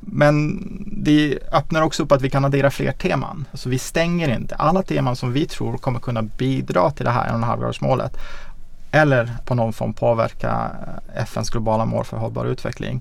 Men 0.00 0.62
det 0.86 1.38
öppnar 1.52 1.82
också 1.82 2.02
upp 2.02 2.12
att 2.12 2.22
vi 2.22 2.30
kan 2.30 2.44
addera 2.44 2.70
fler 2.70 2.92
teman. 2.92 3.44
Så 3.52 3.68
vi 3.68 3.78
stänger 3.78 4.28
inte. 4.28 4.54
Alla 4.54 4.82
teman 4.82 5.16
som 5.16 5.32
vi 5.32 5.46
tror 5.46 5.76
kommer 5.76 6.00
kunna 6.00 6.22
bidra 6.22 6.90
till 6.90 7.04
det 7.04 7.10
här 7.10 7.28
1,5-gradersmålet 7.32 8.16
eller 8.90 9.36
på 9.44 9.54
någon 9.54 9.72
form 9.72 9.92
påverka 9.92 10.70
eh, 11.14 11.22
FNs 11.22 11.50
globala 11.50 11.84
mål 11.84 12.04
för 12.04 12.16
hållbar 12.16 12.46
utveckling 12.46 13.00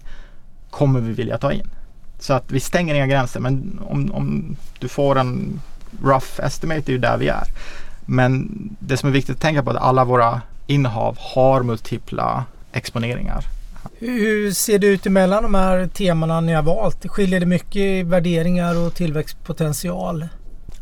kommer 0.69 0.99
vi 0.99 1.13
vilja 1.13 1.37
ta 1.37 1.51
in. 1.51 1.69
Så 2.19 2.33
att 2.33 2.51
vi 2.51 2.59
stänger 2.59 2.95
inga 2.95 3.07
gränser 3.07 3.39
men 3.39 3.79
om, 3.89 4.11
om 4.11 4.55
du 4.79 4.87
får 4.87 5.17
en 5.17 5.61
rough 6.03 6.39
estimate 6.43 6.81
det 6.85 6.91
är 6.91 6.93
ju 6.93 6.99
där 6.99 7.17
vi 7.17 7.27
är. 7.27 7.43
Men 8.05 8.49
det 8.79 8.97
som 8.97 9.09
är 9.09 9.13
viktigt 9.13 9.35
att 9.35 9.41
tänka 9.41 9.63
på 9.63 9.69
är 9.69 9.75
att 9.75 9.81
alla 9.81 10.05
våra 10.05 10.41
innehav 10.67 11.17
har 11.19 11.63
multipla 11.63 12.45
exponeringar. 12.71 13.43
Hur 13.99 14.51
ser 14.51 14.79
det 14.79 14.87
ut 14.87 15.05
emellan 15.05 15.43
de 15.43 15.53
här 15.53 15.87
temana 15.87 16.41
ni 16.41 16.53
har 16.53 16.63
valt? 16.63 17.07
Skiljer 17.07 17.39
det 17.39 17.45
mycket 17.45 17.75
i 17.75 18.03
värderingar 18.03 18.77
och 18.77 18.93
tillväxtpotential? 18.93 20.27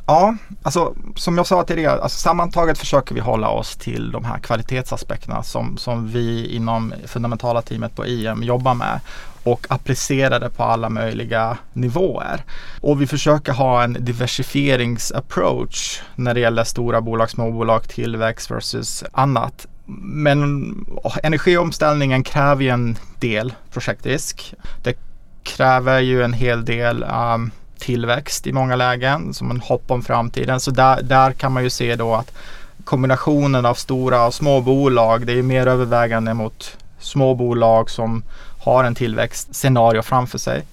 Ja, 0.10 0.36
alltså 0.64 0.96
som 1.16 1.38
jag 1.38 1.48
sa 1.48 1.64
tidigare, 1.64 2.02
alltså, 2.02 2.18
sammantaget 2.18 2.78
försöker 2.78 3.16
vi 3.16 3.22
hålla 3.22 3.50
oss 3.50 3.76
till 3.76 4.12
de 4.12 4.26
här 4.26 4.40
kvalitetsaspekterna 4.40 5.44
som, 5.44 5.78
som 5.78 6.08
vi 6.08 6.56
inom 6.56 6.94
fundamentala 7.06 7.62
teamet 7.62 7.96
på 7.96 8.06
IM 8.06 8.44
jobbar 8.44 8.74
med 8.74 9.00
och 9.44 9.68
applicera 9.70 10.40
det 10.40 10.50
på 10.50 10.64
alla 10.64 10.90
möjliga 10.90 11.58
nivåer. 11.74 12.44
Och 12.82 13.02
vi 13.02 13.08
försöker 13.08 13.52
ha 13.52 13.84
en 13.84 13.98
diversifieringsapproach 14.00 16.02
när 16.16 16.34
det 16.34 16.40
gäller 16.40 16.64
stora 16.64 17.02
bolag, 17.02 17.30
småbolag, 17.30 17.90
tillväxt 17.90 18.52
versus 18.52 19.04
annat. 19.12 19.68
Men 20.02 20.76
energiomställningen 21.24 22.24
kräver 22.24 22.64
ju 22.64 22.70
en 22.70 22.98
del 23.20 23.54
projektrisk. 23.72 24.54
Det 24.84 24.98
kräver 25.44 26.00
ju 26.00 26.24
en 26.24 26.34
hel 26.34 26.66
del 26.66 27.04
um, 27.04 27.52
tillväxt 27.80 28.48
i 28.48 28.54
många 28.54 28.76
lägen 28.76 29.34
som 29.34 29.52
en 29.52 29.60
hopp 29.60 29.92
om 29.92 30.04
framtiden. 30.04 30.60
Så 30.60 30.72
där, 30.72 31.02
där 31.02 31.32
kan 31.32 31.52
man 31.52 31.64
ju 31.64 31.70
se 31.70 31.96
då 31.96 32.16
att 32.16 32.32
kombinationen 32.84 33.66
av 33.66 33.74
stora 33.74 34.26
och 34.28 34.34
små 34.34 34.62
bolag, 34.62 35.26
det 35.26 35.34
är 35.34 35.44
mer 35.44 35.68
övervägande 35.68 36.34
mot 36.34 36.78
små 37.00 37.36
bolag 37.36 37.90
som 37.90 38.24
har 38.60 38.84
en 38.84 38.96
tillväxtscenario 38.96 40.02
framför 40.02 40.38
sig. 40.38 40.64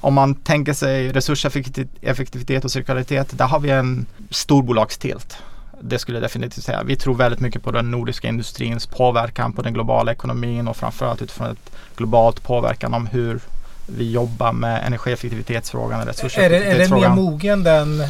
Om 0.00 0.14
man 0.14 0.34
tänker 0.34 0.72
sig 0.72 1.12
resurseffektivitet 1.12 2.64
och 2.64 2.70
cirkularitet, 2.70 3.38
där 3.38 3.46
har 3.46 3.60
vi 3.60 3.70
en 3.70 4.06
storbolagstilt. 4.30 5.36
Det 5.80 5.98
skulle 5.98 6.16
jag 6.16 6.22
definitivt 6.22 6.64
säga. 6.64 6.82
Vi 6.82 6.96
tror 6.96 7.14
väldigt 7.14 7.40
mycket 7.40 7.62
på 7.62 7.70
den 7.70 7.90
nordiska 7.90 8.28
industrins 8.28 8.86
påverkan 8.86 9.52
på 9.52 9.62
den 9.62 9.74
globala 9.74 10.12
ekonomin 10.12 10.68
och 10.68 10.76
framförallt 10.76 11.22
utifrån 11.22 11.50
ett 11.50 11.70
globalt 11.96 12.42
påverkan 12.42 12.94
om 12.94 13.06
hur 13.06 13.40
vi 13.86 14.12
jobbar 14.12 14.52
med 14.52 14.86
energieffektivitetsfrågan 14.86 16.00
och 16.00 16.06
resurseffektivitetsfrågan. 16.06 17.02
Är, 17.02 17.06
är 17.06 17.10
den 17.10 17.16
mer 17.16 17.30
mogen 17.30 17.62
den? 17.62 18.02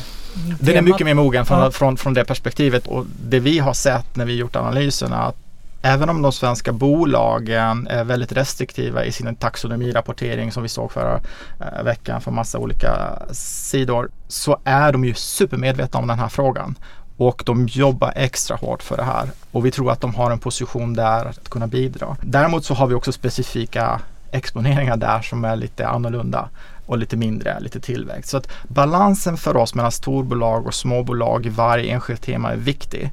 Den 0.61 0.77
är 0.77 0.83
mycket 0.83 1.07
mer 1.07 1.15
mogen 1.15 1.47
från, 1.47 1.59
ja. 1.59 1.71
från, 1.71 1.97
från 1.97 2.15
det 2.15 2.25
perspektivet 2.25 2.87
och 2.87 3.07
det 3.29 3.41
vi 3.41 3.59
har 3.59 3.73
sett 3.73 4.17
när 4.17 4.25
vi 4.25 4.37
gjort 4.37 4.57
analyserna 4.57 5.23
att 5.23 5.37
även 5.83 6.09
om 6.09 6.23
de 6.23 6.33
svenska 6.33 6.73
bolagen 6.73 7.87
är 7.87 8.05
väldigt 8.05 8.33
restriktiva 8.33 9.05
i 9.05 9.13
sin 9.13 9.37
taxonomirapportering 9.37 10.53
som 10.53 10.63
vi 10.63 10.69
såg 10.69 10.93
förra 10.93 11.21
eh, 11.61 11.85
veckan 11.85 12.21
från 12.21 12.35
massa 12.35 12.59
olika 12.59 13.19
sidor 13.33 14.11
så 14.29 14.59
är 14.65 14.93
de 14.93 15.05
ju 15.05 15.15
supermedvetna 15.15 16.01
om 16.01 16.07
den 16.07 16.19
här 16.19 16.29
frågan 16.29 16.75
och 17.17 17.43
de 17.47 17.67
jobbar 17.67 18.13
extra 18.17 18.57
hårt 18.57 18.83
för 18.83 18.97
det 18.97 19.03
här 19.03 19.29
och 19.53 19.67
vi 19.67 19.71
tror 19.71 19.91
att 19.91 20.01
de 20.01 20.15
har 20.15 20.31
en 20.31 20.39
position 20.39 20.95
där 20.95 21.25
att 21.25 21.49
kunna 21.49 21.67
bidra. 21.67 22.17
Däremot 22.21 22.65
så 22.65 22.75
har 22.75 22.87
vi 22.87 22.95
också 22.95 23.13
specifika 23.13 24.01
exponeringar 24.35 24.97
där 24.97 25.23
som 25.23 25.45
är 25.45 25.57
lite 25.57 25.89
annorlunda. 25.89 26.49
och 26.87 26.99
lite 26.99 27.17
mindre, 27.17 27.61
lite 27.61 27.81
tillväxt. 27.81 28.31
Så 28.31 28.37
att 28.37 28.49
balansen 28.69 29.37
för 29.37 29.57
oss 29.57 29.75
mellan 29.75 29.93
storbolag 29.93 30.67
och 30.67 30.75
småbolag 30.75 31.47
i 31.47 31.49
varje 31.49 31.93
enskilt 31.93 32.23
tema 32.23 32.53
är 32.53 32.57
viktig. 32.57 33.11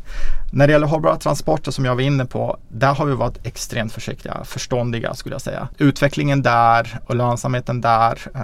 När 0.54 0.68
det 0.68 0.74
gäller 0.74 0.88
hållbara 0.88 1.18
transporter 1.18 1.72
som 1.72 1.86
jag 1.86 1.96
var 1.96 2.02
inne 2.02 2.26
på, 2.26 2.58
där 2.70 2.94
har 2.94 3.06
vi 3.06 3.14
varit 3.14 3.38
extremt 3.44 3.94
försiktiga, 3.94 4.38
förståndiga 4.44 5.14
skulle 5.14 5.36
jag 5.36 5.42
säga. 5.42 5.68
Utvecklingen 5.78 6.42
där 6.42 7.00
och 7.06 7.16
lönsamheten 7.16 7.82
där 7.82 8.20
eh, 8.36 8.42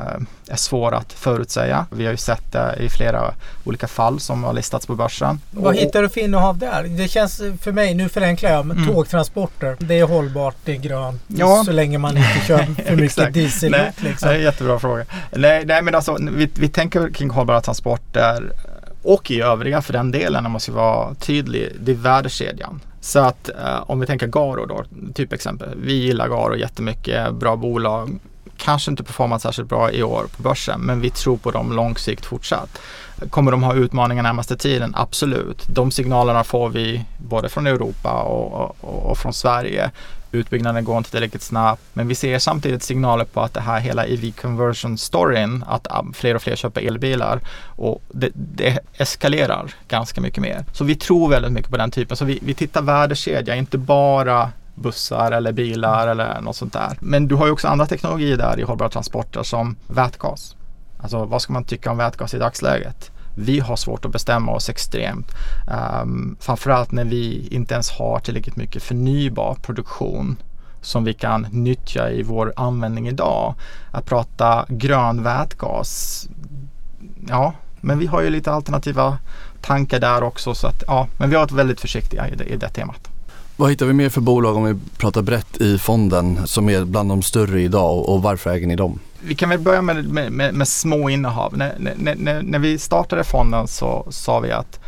är 0.48 0.56
svår 0.56 0.96
att 0.96 1.14
förutsäga. 1.14 1.86
Vi 1.92 2.06
har 2.06 2.12
ju 2.12 2.18
sett 2.18 2.52
det 2.52 2.76
i 2.80 2.90
flera 2.90 3.34
olika 3.64 3.88
fall 3.88 4.20
som 4.20 4.44
har 4.44 4.54
listats 4.54 4.86
på 4.86 4.96
börsen. 4.96 5.40
Vad 5.52 5.76
hittar 5.76 6.02
du 6.02 6.10
för 6.10 6.22
innehav 6.22 6.58
där? 6.58 6.84
Det 6.84 7.08
känns 7.08 7.42
för 7.62 7.72
mig, 7.72 7.94
nu 7.94 8.10
förenklar 8.10 8.52
jag, 8.52 8.66
men 8.66 8.78
mm. 8.78 8.94
tågtransporter. 8.94 9.76
Det 9.80 10.00
är 10.00 10.04
hållbart, 10.04 10.56
det 10.66 10.72
är 10.72 10.78
grönt. 10.78 11.22
Ja. 11.28 11.64
Så 11.66 11.72
länge 11.72 11.98
man 11.98 12.18
inte 12.18 12.40
kör 12.48 12.58
för 12.86 12.96
mycket 12.96 13.34
diesel. 13.34 13.72
Nej, 13.72 13.92
liksom. 13.98 14.30
Det 14.30 14.36
är 14.36 14.38
en 14.38 14.44
jättebra 14.44 14.80
fråga. 14.80 15.06
Nej, 15.32 15.66
nej 15.66 15.82
men 15.82 15.96
alltså 15.96 16.18
vi, 16.32 16.50
vi 16.54 16.70
tänker 16.70 17.10
kring 17.14 17.30
hållbara 17.30 17.62
transporter 17.62 18.52
och 19.08 19.32
i 19.32 19.42
övriga 19.42 19.82
för 19.82 19.94
den 19.94 20.12
delen, 20.12 20.46
om 20.46 20.52
man 20.52 20.62
ska 20.62 20.72
vara 20.72 21.14
tydlig, 21.16 21.72
det 21.80 21.92
är 21.92 21.96
värdekedjan. 21.96 22.82
Så 23.02 23.20
att 23.20 23.50
eh, 23.50 23.84
om 23.86 24.00
vi 24.00 24.06
tänker 24.06 24.28
Garo 24.28 24.66
då, 24.66 24.84
typ 25.14 25.34
exempel. 25.34 25.70
Vi 25.82 25.94
gillar 25.94 26.28
Garo 26.28 26.56
jättemycket, 26.56 27.34
bra 27.34 27.56
bolag. 27.56 28.20
Kanske 28.58 28.92
inte 28.92 29.04
performat 29.04 29.42
särskilt 29.42 29.70
bra 29.70 29.92
i 29.92 30.04
år 30.04 30.26
på 30.38 30.44
börsen, 30.44 30.82
men 30.82 31.02
vi 31.02 31.10
tror 31.10 31.38
på 31.38 31.52
dem 31.52 31.72
långsikt 31.72 32.26
fortsatt. 32.26 32.82
Kommer 33.30 33.52
de 33.52 33.64
ha 33.64 33.76
utmaningar 33.76 34.24
närmaste 34.24 34.58
tiden? 34.58 34.94
Absolut. 34.98 35.68
De 35.76 35.92
signalerna 35.92 36.44
får 36.44 36.70
vi 36.70 37.06
både 37.18 37.50
från 37.50 37.68
Europa 37.68 38.22
och, 38.22 38.76
och, 38.82 39.12
och 39.12 39.18
från 39.18 39.34
Sverige 39.34 39.92
utbyggnaden 40.32 40.86
går 40.86 40.98
inte 40.98 41.12
tillräckligt 41.12 41.42
snabbt. 41.42 41.82
Men 41.94 42.08
vi 42.08 42.16
ser 42.16 42.40
samtidigt 42.40 42.84
signaler 42.84 43.26
på 43.26 43.42
att 43.42 43.54
det 43.54 43.62
här 43.62 43.80
hela 43.80 44.06
EV 44.06 44.32
conversion 44.32 44.98
storyn, 44.98 45.64
att 45.68 45.88
ah, 45.90 46.06
fler 46.14 46.36
och 46.36 46.42
fler 46.42 46.56
köper 46.56 46.82
elbilar 46.82 47.40
och 47.66 48.02
det, 48.12 48.30
det, 48.34 48.80
eskalerar 48.98 49.74
ganska 49.88 50.22
mycket 50.22 50.42
mer. 50.42 50.66
Så 50.74 50.84
vi 50.84 50.96
tror 50.96 51.30
väldigt 51.30 51.52
mycket 51.52 51.72
på 51.72 51.78
den 51.78 51.92
typen. 51.92 52.18
Så 52.18 52.26
vi, 52.26 52.40
vi 52.42 52.54
tittar 52.54 52.82
värdekedja, 52.82 53.56
inte 53.56 53.78
bara 53.78 54.52
bussar 54.76 55.32
eller 55.32 55.52
bilar 55.52 56.08
eller 56.08 56.42
något 56.42 56.56
sånt 56.56 56.74
där. 56.74 56.98
Men 57.00 57.28
du 57.28 57.36
har 57.36 57.46
ju 57.46 57.52
också 57.52 57.68
andra 57.68 57.86
teknologier 57.86 58.38
där 58.38 58.60
i 58.60 58.64
hållbara 58.64 58.90
transporter 58.90 59.44
som 59.44 59.76
vätgas. 59.88 60.56
Alltså 60.98 61.26
vad 61.26 61.42
ska 61.42 61.54
man 61.54 61.64
tycka 61.64 61.92
om 61.92 61.98
vätgas 61.98 62.34
i 62.34 62.38
dagsläget? 62.38 63.12
Vi 63.40 63.60
har 63.60 63.76
svårt 63.76 64.06
att 64.06 64.12
bestämma 64.12 64.52
oss 64.52 64.70
extremt. 64.70 65.32
Um, 66.02 66.38
framförallt 66.40 66.92
när 66.92 67.06
vi 67.06 67.48
inte 67.52 67.74
ens 67.74 67.90
har 67.90 68.20
tillräckligt 68.20 68.56
mycket 68.56 68.84
förnybar 68.84 69.56
produktion 69.62 70.38
som 70.82 71.04
vi 71.04 71.14
kan 71.14 71.48
nyttja 71.52 72.12
i 72.12 72.24
vår 72.24 72.54
användning 72.56 73.08
idag. 73.08 73.56
Att 73.92 74.06
prata 74.06 74.66
grön 74.70 75.24
vätgas, 75.24 76.28
ja, 77.28 77.54
men 77.82 78.00
vi 78.00 78.06
har 78.06 78.22
ju 78.22 78.30
lite 78.30 78.52
alternativa 78.52 79.18
tankar 79.62 80.00
där 80.00 80.24
också 80.24 80.56
så 80.56 80.68
att 80.68 80.84
ja, 80.88 81.08
men 81.18 81.30
vi 81.30 81.36
har 81.36 81.44
varit 81.44 81.52
väldigt 81.52 81.82
försiktiga 81.82 82.28
i 82.28 82.36
det, 82.36 82.44
i 82.44 82.58
det 82.58 82.70
temat. 82.70 83.10
Vad 83.56 83.70
hittar 83.70 83.86
vi 83.86 83.94
mer 83.94 84.10
för 84.10 84.22
bolag 84.22 84.56
om 84.56 84.64
vi 84.64 84.76
pratar 84.98 85.22
brett 85.22 85.62
i 85.62 85.78
fonden 85.78 86.48
som 86.48 86.70
är 86.70 86.86
bland 86.86 87.10
de 87.10 87.22
större 87.22 87.62
idag 87.62 88.10
och 88.10 88.22
varför 88.22 88.50
äger 88.50 88.68
ni 88.68 88.76
dem? 88.76 89.00
Vi 89.22 89.36
kan 89.36 89.50
väl 89.50 89.60
börja 89.60 89.82
med, 89.82 90.06
med, 90.06 90.32
med, 90.32 90.54
med 90.54 90.68
små 90.68 91.10
innehav. 91.10 91.58
När, 91.58 91.76
när, 91.78 92.16
när, 92.16 92.42
när, 92.42 92.60
vi 92.60 92.80
startade 92.80 93.24
fonden 93.24 93.68
så 93.68 94.08
sa 94.10 94.40
vi 94.40 94.52
att 94.52 94.80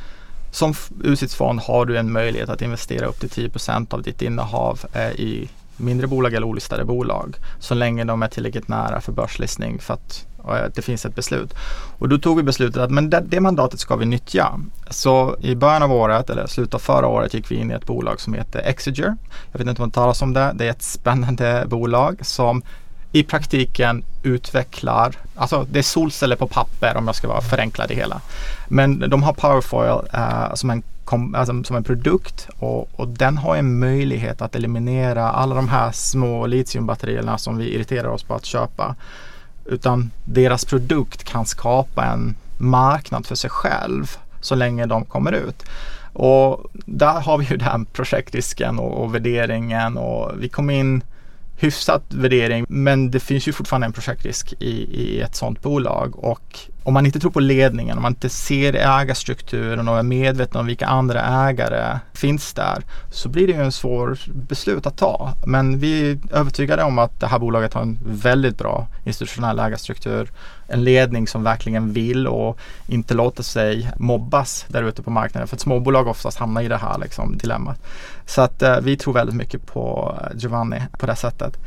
som 0.52 0.74
UCITS-fond 1.04 1.60
har 1.60 1.86
du 1.86 1.98
en 1.98 2.12
möjlighet 2.12 2.50
att 2.50 2.62
investera 2.62 3.06
upp 3.06 3.20
till 3.20 3.30
10% 3.30 3.94
av 3.94 4.02
ditt 4.02 4.22
innehav 4.22 4.86
eh, 4.94 5.10
i 5.12 5.50
mindre 5.78 6.08
bolag 6.08 6.34
eller 6.34 6.48
olistade 6.48 6.86
bolag 6.86 7.36
så 7.60 7.74
länge 7.74 8.04
de 8.04 8.24
är 8.24 8.28
tillräckligt 8.28 8.68
nära 8.68 9.02
för 9.02 9.12
börslistning 9.12 9.80
för 9.80 9.94
eh, 9.94 10.66
att 10.66 10.76
det 10.76 10.82
finns 10.82 11.06
ett 11.06 11.16
beslut. 11.16 11.54
Och 11.98 12.10
då 12.10 12.18
tog 12.18 12.38
vi 12.38 12.44
beslutet 12.44 12.82
att 12.82 12.92
men 12.92 13.10
det, 13.10 13.24
det, 13.28 13.40
mandatet 13.40 13.80
ska 13.80 13.96
vi 13.96 14.06
nyttja. 14.06 14.60
Så 14.90 15.38
i 15.42 15.56
början 15.56 15.84
av 15.84 15.92
året, 15.92 16.30
eller 16.30 16.48
slutet 16.48 16.74
av 16.74 16.80
förra 16.80 17.08
året, 17.08 17.34
gick 17.34 17.52
vi 17.52 17.56
in 17.56 17.72
i 17.72 17.74
ett 17.74 17.86
bolag 17.86 18.22
som 18.22 18.34
heter 18.34 18.60
Exiger. 18.60 19.18
Jag 19.52 19.60
vet 19.60 19.68
inte 19.68 19.82
om 19.82 19.90
det 19.90 19.96
talas 19.96 20.22
om 20.22 20.34
det. 20.34 20.52
Det 20.56 20.66
är 20.66 20.72
ett 20.72 20.84
spännande 20.84 21.66
bolag 21.68 22.20
som 22.22 22.64
i 23.12 23.24
praktiken 23.24 24.04
utvecklar, 24.24 25.16
alltså 25.36 25.66
det 25.72 25.80
är 25.80 25.84
solceller 25.84 26.36
på 26.36 26.48
papper 26.48 26.98
om 26.98 27.08
jag 27.08 27.16
ska 27.16 27.28
vara 27.28 27.42
förenkla 27.42 27.88
det 27.88 27.96
hela. 27.96 28.22
Men 28.68 29.00
de 29.00 29.24
har 29.24 29.34
Powerfoil 29.34 30.08
eh, 30.14 30.54
som, 30.54 30.70
en 30.70 30.84
kom, 31.06 31.36
alltså, 31.36 31.64
som 31.64 31.76
en 31.76 31.84
produkt 31.84 32.48
och, 32.60 32.90
och, 33.00 33.08
den 33.08 33.38
har 33.38 33.56
en 33.56 33.80
möjlighet 33.80 34.42
att 34.42 34.56
eliminera 34.56 35.30
alla 35.30 35.56
de 35.56 35.70
här 35.70 35.92
små 35.92 36.48
litiumbatterierna 36.48 37.38
som 37.38 37.58
vi 37.58 37.76
irriterar 37.76 38.08
oss 38.08 38.24
på 38.24 38.36
att 38.36 38.46
köpa. 38.46 38.96
Utan 39.66 40.12
deras 40.26 40.66
produkt 40.66 41.24
kan 41.24 41.46
skapa 41.46 42.06
en 42.06 42.36
marknad 42.58 43.26
för 43.26 43.36
sig 43.36 43.50
själv 43.50 44.18
så 44.42 44.56
länge 44.56 44.86
de 44.86 45.06
kommer 45.06 45.32
ut. 45.32 45.64
Och 46.14 46.66
där 46.86 47.22
har 47.22 47.38
vi 47.38 47.46
ju 47.46 47.58
den 47.58 47.86
projektrisken 47.86 48.80
och, 48.80 49.04
och 49.04 49.16
värderingen 49.16 49.98
och 49.98 50.32
vi 50.40 50.50
kom 50.50 50.70
in 50.70 51.04
hyfsat 51.60 52.04
värdering 52.10 52.66
men 52.70 53.12
det 53.12 53.20
finns 53.20 53.48
ju 53.48 53.54
fortfarande 53.54 53.86
en 53.86 53.94
projektrisk 53.94 54.54
i, 54.60 54.72
i 55.02 55.22
ett 55.22 55.36
sådant 55.36 55.62
bolag 55.62 56.24
och 56.24 56.60
om 56.90 56.94
man 56.94 57.06
inte 57.06 57.20
tror 57.20 57.32
på 57.32 57.40
ledningen, 57.40 57.98
om 57.98 58.02
man 58.02 58.12
inte 58.12 58.30
ser 58.30 58.74
ägarstrukturen 58.74 59.88
och 59.88 59.98
är 59.98 60.04
medveten 60.04 60.60
om 60.60 60.66
vilka 60.68 60.88
andra 60.88 61.48
ägare 61.50 62.00
finns 62.14 62.54
där 62.54 62.84
så 63.12 63.30
blir 63.30 63.48
det 63.48 63.54
ju 63.54 63.64
en 63.64 63.72
svår 63.72 64.20
beslut 64.34 64.86
att 64.86 64.98
ta. 64.98 65.34
Men 65.46 65.80
vi 65.80 66.12
är 66.12 66.18
övertygade 66.32 66.84
om 66.84 67.00
att 67.00 67.20
det 67.20 67.28
här 67.28 67.40
bolaget 67.40 67.74
har 67.74 67.82
en 67.82 68.00
väldigt 68.04 68.58
bra 68.58 68.88
institutionell 69.04 69.60
ägarstruktur. 69.60 70.32
En 70.68 70.84
ledning 70.84 71.28
som 71.28 71.44
verkligen 71.44 71.94
vill 71.94 72.28
och 72.28 72.60
inte 72.88 73.14
låter 73.14 73.44
sig 73.44 73.92
mobbas 73.98 74.66
där 74.68 74.84
ute 74.84 75.02
på 75.02 75.12
marknaden. 75.12 75.48
För 75.48 75.56
att 75.56 75.62
småbolag 75.62 76.08
oftast 76.08 76.38
hamnar 76.38 76.62
i 76.62 76.68
det 76.68 76.78
här 76.78 76.98
liksom, 76.98 77.38
dilemmat. 77.38 77.88
Så 78.26 78.42
att 78.42 78.62
eh, 78.62 78.80
vi 78.82 78.98
tror 78.98 79.14
väldigt 79.14 79.36
mycket 79.36 79.66
på 79.66 80.16
eh, 80.22 80.38
Giovanni 80.38 80.82
på 80.98 81.06
det 81.06 81.16
sättet. 81.16 81.58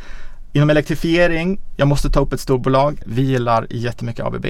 Inom 0.53 0.71
elektrifiering, 0.71 1.61
jag 1.77 1.89
måste 1.89 2.11
ta 2.11 2.21
upp 2.21 2.33
ett 2.33 2.41
storbolag. 2.41 3.03
Vi 3.07 3.23
gillar 3.23 3.67
jättemycket 3.71 4.27
ABB 4.27 4.47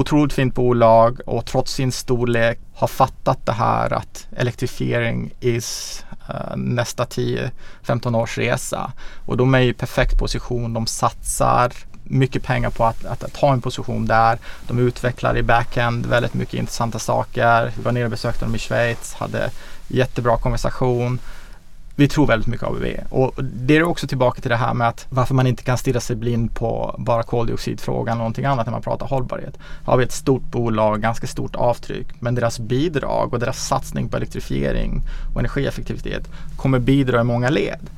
otroligt 0.00 0.32
fint 0.32 0.54
bolag 0.54 1.20
och 1.26 1.46
trots 1.46 1.72
sin 1.72 1.92
storlek 1.92 2.58
har 2.74 2.88
fattat 2.88 3.46
det 3.46 3.52
här 3.52 3.92
att 3.92 4.26
elektrifiering 4.36 5.32
is 5.40 6.04
uh, 6.30 6.56
nästa 6.56 7.04
10-15 7.04 8.16
års 8.16 8.38
resa. 8.38 8.92
Och 9.26 9.36
de 9.36 9.54
är 9.54 9.60
i 9.60 9.72
perfekt 9.72 10.18
position. 10.18 10.72
De 10.72 10.86
satsar 10.86 11.72
mycket 12.04 12.42
pengar 12.42 12.70
på 12.70 12.84
att, 12.84 13.04
att, 13.04 13.24
att 13.24 13.36
ha 13.36 13.52
en 13.52 13.60
position 13.60 14.06
där. 14.06 14.38
De 14.66 14.78
utvecklar 14.78 15.36
i 15.36 15.42
backend 15.42 16.06
väldigt 16.06 16.34
mycket 16.34 16.54
intressanta 16.54 16.98
saker. 16.98 17.72
Vi 17.76 17.82
var 17.82 17.92
nere 17.92 18.04
och 18.04 18.10
besökte 18.10 18.44
dem 18.44 18.54
i 18.54 18.58
Schweiz, 18.58 19.14
hade 19.14 19.50
jättebra 19.88 20.36
konversation 20.36 21.18
vi 22.00 22.08
tror 22.08 22.26
väldigt 22.26 22.46
mycket 22.46 22.66
ABB. 22.66 22.84
Och 23.10 23.44
det 23.44 23.76
är 23.76 23.82
också 23.82 24.06
tillbaka 24.06 24.40
till 24.40 24.50
det 24.50 24.56
här 24.56 24.74
med 24.74 24.88
att 24.88 25.06
varför 25.10 25.34
man 25.34 25.46
inte 25.46 25.62
kan 25.62 25.78
stirra 25.78 26.00
sig 26.00 26.16
blind 26.16 26.54
på 26.54 26.94
bara 26.98 27.22
koldioxidfrågan 27.22 28.12
och 28.12 28.18
någonting 28.18 28.44
annat 28.44 28.66
när 28.66 28.72
man 28.72 28.82
pratar 28.82 29.06
hållbarhet. 29.06 29.58
Har 29.84 29.96
vi 29.96 30.04
ett 30.04 30.12
stort 30.12 30.42
bolag, 30.42 31.02
ganska 31.02 31.26
stort 31.26 31.56
avtryck, 31.56 32.06
men 32.20 32.34
deras 32.34 32.58
bidrag 32.58 33.32
och 33.32 33.38
deras 33.38 33.66
satsning 33.66 34.08
på 34.08 34.16
elektrifiering 34.16 35.02
och 35.34 35.40
energieffektivitet 35.40 36.28
kommer 36.56 36.78
bidra 36.78 37.20
i 37.20 37.24
många 37.24 37.50
led. 37.50 37.90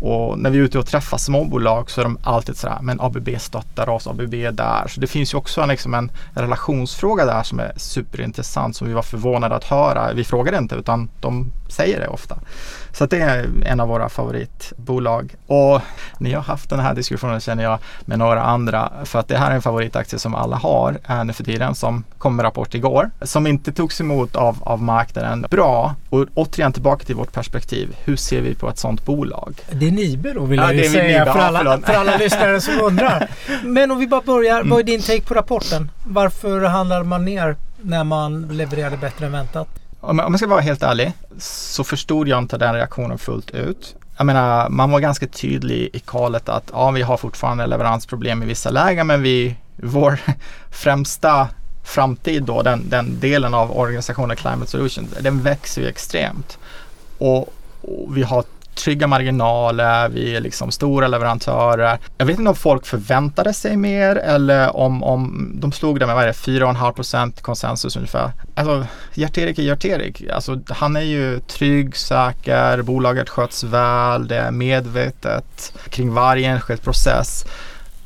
Och 0.00 0.38
när 0.38 0.50
vi 0.50 0.58
är 0.58 0.62
ute 0.62 0.78
och 0.78 0.86
träffar 0.86 1.18
småbolag 1.18 1.90
så 1.90 2.00
är 2.00 2.04
de 2.04 2.18
alltid 2.22 2.56
sådär, 2.56 2.78
men 2.82 3.00
ABB 3.00 3.28
stöttar 3.38 3.88
oss, 3.88 4.06
ABB 4.06 4.34
är 4.34 4.52
där. 4.52 4.88
Så 4.88 5.00
det 5.00 5.06
finns 5.06 5.34
ju 5.34 5.38
också 5.38 5.60
en, 5.60 5.68
liksom 5.68 5.94
en 5.94 6.10
relationsfråga 6.34 7.24
där 7.24 7.42
som 7.42 7.60
är 7.60 7.72
superintressant 7.76 8.76
som 8.76 8.88
vi 8.88 8.94
var 8.94 9.02
förvånade 9.02 9.54
att 9.54 9.64
höra. 9.64 10.12
Vi 10.12 10.24
frågade 10.24 10.58
inte 10.58 10.74
utan 10.74 11.08
de 11.20 11.52
säger 11.70 12.00
det 12.00 12.08
ofta. 12.08 12.36
Så 12.92 13.06
det 13.06 13.20
är 13.20 13.48
en 13.64 13.80
av 13.80 13.88
våra 13.88 14.08
favoritbolag. 14.08 15.34
Och 15.46 15.80
ni 16.18 16.32
har 16.32 16.42
haft 16.42 16.70
den 16.70 16.80
här 16.80 16.94
diskussionen 16.94 17.40
känner 17.40 17.64
jag 17.64 17.78
med 18.00 18.18
några 18.18 18.42
andra 18.42 18.92
för 19.04 19.18
att 19.18 19.28
det 19.28 19.36
här 19.36 19.50
är 19.50 19.54
en 19.54 19.62
favoritaktie 19.62 20.18
som 20.18 20.34
alla 20.34 20.56
har 20.56 20.98
äh, 21.08 21.24
nu 21.24 21.32
för 21.32 21.44
tiden 21.44 21.74
som 21.74 22.04
kom 22.18 22.36
med 22.36 22.44
rapport 22.44 22.74
igår 22.74 23.10
som 23.22 23.46
inte 23.46 23.72
togs 23.72 24.00
emot 24.00 24.36
av, 24.36 24.56
av 24.60 24.82
marknaden 24.82 25.46
bra. 25.50 25.94
Och 26.10 26.26
återigen 26.34 26.72
tillbaka 26.72 27.04
till 27.04 27.14
vårt 27.14 27.32
perspektiv. 27.32 27.96
Hur 28.04 28.16
ser 28.16 28.40
vi 28.40 28.54
på 28.54 28.68
ett 28.68 28.78
sådant 28.78 29.04
bolag? 29.04 29.54
Det 29.70 29.86
är 29.86 29.90
Nibe 29.90 30.32
då 30.32 30.44
vill 30.44 30.58
ja, 30.58 30.72
jag 30.72 30.84
ju 30.84 30.90
säga 30.90 31.24
för, 31.24 31.40
alla, 31.40 31.78
för 31.78 31.92
alla 31.92 32.16
lyssnare 32.16 32.60
som 32.60 32.80
undrar. 32.80 33.30
Men 33.64 33.90
om 33.90 33.98
vi 33.98 34.06
bara 34.06 34.20
börjar. 34.20 34.56
Mm. 34.56 34.70
Vad 34.70 34.78
är 34.78 34.84
din 34.84 35.02
take 35.02 35.20
på 35.20 35.34
rapporten? 35.34 35.90
Varför 36.06 36.60
handlar 36.60 37.02
man 37.02 37.24
ner 37.24 37.56
när 37.82 38.04
man 38.04 38.48
levererade 38.48 38.96
bättre 38.96 39.26
än 39.26 39.32
väntat? 39.32 39.68
Om 40.00 40.18
jag 40.18 40.38
ska 40.38 40.46
vara 40.46 40.60
helt 40.60 40.82
ärlig 40.82 41.12
så 41.38 41.84
förstod 41.84 42.28
jag 42.28 42.38
inte 42.38 42.58
den 42.58 42.74
reaktionen 42.74 43.18
fullt 43.18 43.50
ut. 43.50 43.96
Jag 44.16 44.26
menar, 44.26 44.68
man 44.68 44.90
var 44.90 45.00
ganska 45.00 45.26
tydlig 45.26 45.90
i 45.92 45.98
kalet 45.98 46.48
att 46.48 46.70
ja, 46.72 46.90
vi 46.90 47.02
har 47.02 47.16
fortfarande 47.16 47.66
leveransproblem 47.66 48.42
i 48.42 48.46
vissa 48.46 48.70
lägen 48.70 49.06
men 49.06 49.22
vi, 49.22 49.56
vår 49.76 50.20
främsta 50.70 51.48
framtid 51.84 52.42
då, 52.42 52.62
den, 52.62 52.88
den 52.88 53.20
delen 53.20 53.54
av 53.54 53.78
organisationen 53.78 54.36
Climate 54.36 54.70
Solutions, 54.70 55.10
den 55.20 55.42
växer 55.42 55.82
ju 55.82 55.88
extremt. 55.88 56.58
Och, 57.18 57.54
och 57.82 58.16
vi 58.16 58.22
har 58.22 58.44
trygga 58.74 59.06
marginaler, 59.06 60.08
vi 60.08 60.36
är 60.36 60.40
liksom 60.40 60.70
stora 60.70 61.08
leverantörer. 61.08 61.98
Jag 62.18 62.26
vet 62.26 62.38
inte 62.38 62.48
om 62.48 62.56
folk 62.56 62.86
förväntade 62.86 63.52
sig 63.52 63.76
mer 63.76 64.16
eller 64.16 64.76
om, 64.76 65.02
om 65.02 65.52
de 65.54 65.72
slog 65.72 66.00
det 66.00 66.06
med 66.06 66.14
vad 66.14 66.24
är 66.24 66.28
det, 66.28 66.32
4,5% 66.32 67.42
konsensus 67.42 67.96
ungefär. 67.96 68.32
Alltså 68.54 68.86
Gert-Erik 69.14 69.58
är 69.58 69.62
Gert-Erik. 69.62 70.30
Alltså, 70.30 70.60
han 70.68 70.96
är 70.96 71.00
ju 71.00 71.40
trygg, 71.40 71.96
säker, 71.96 72.82
bolaget 72.82 73.28
sköts 73.28 73.64
väl, 73.64 74.28
det 74.28 74.36
är 74.36 74.50
medvetet 74.50 75.72
kring 75.88 76.14
varje 76.14 76.50
enskild 76.50 76.82
process. 76.82 77.44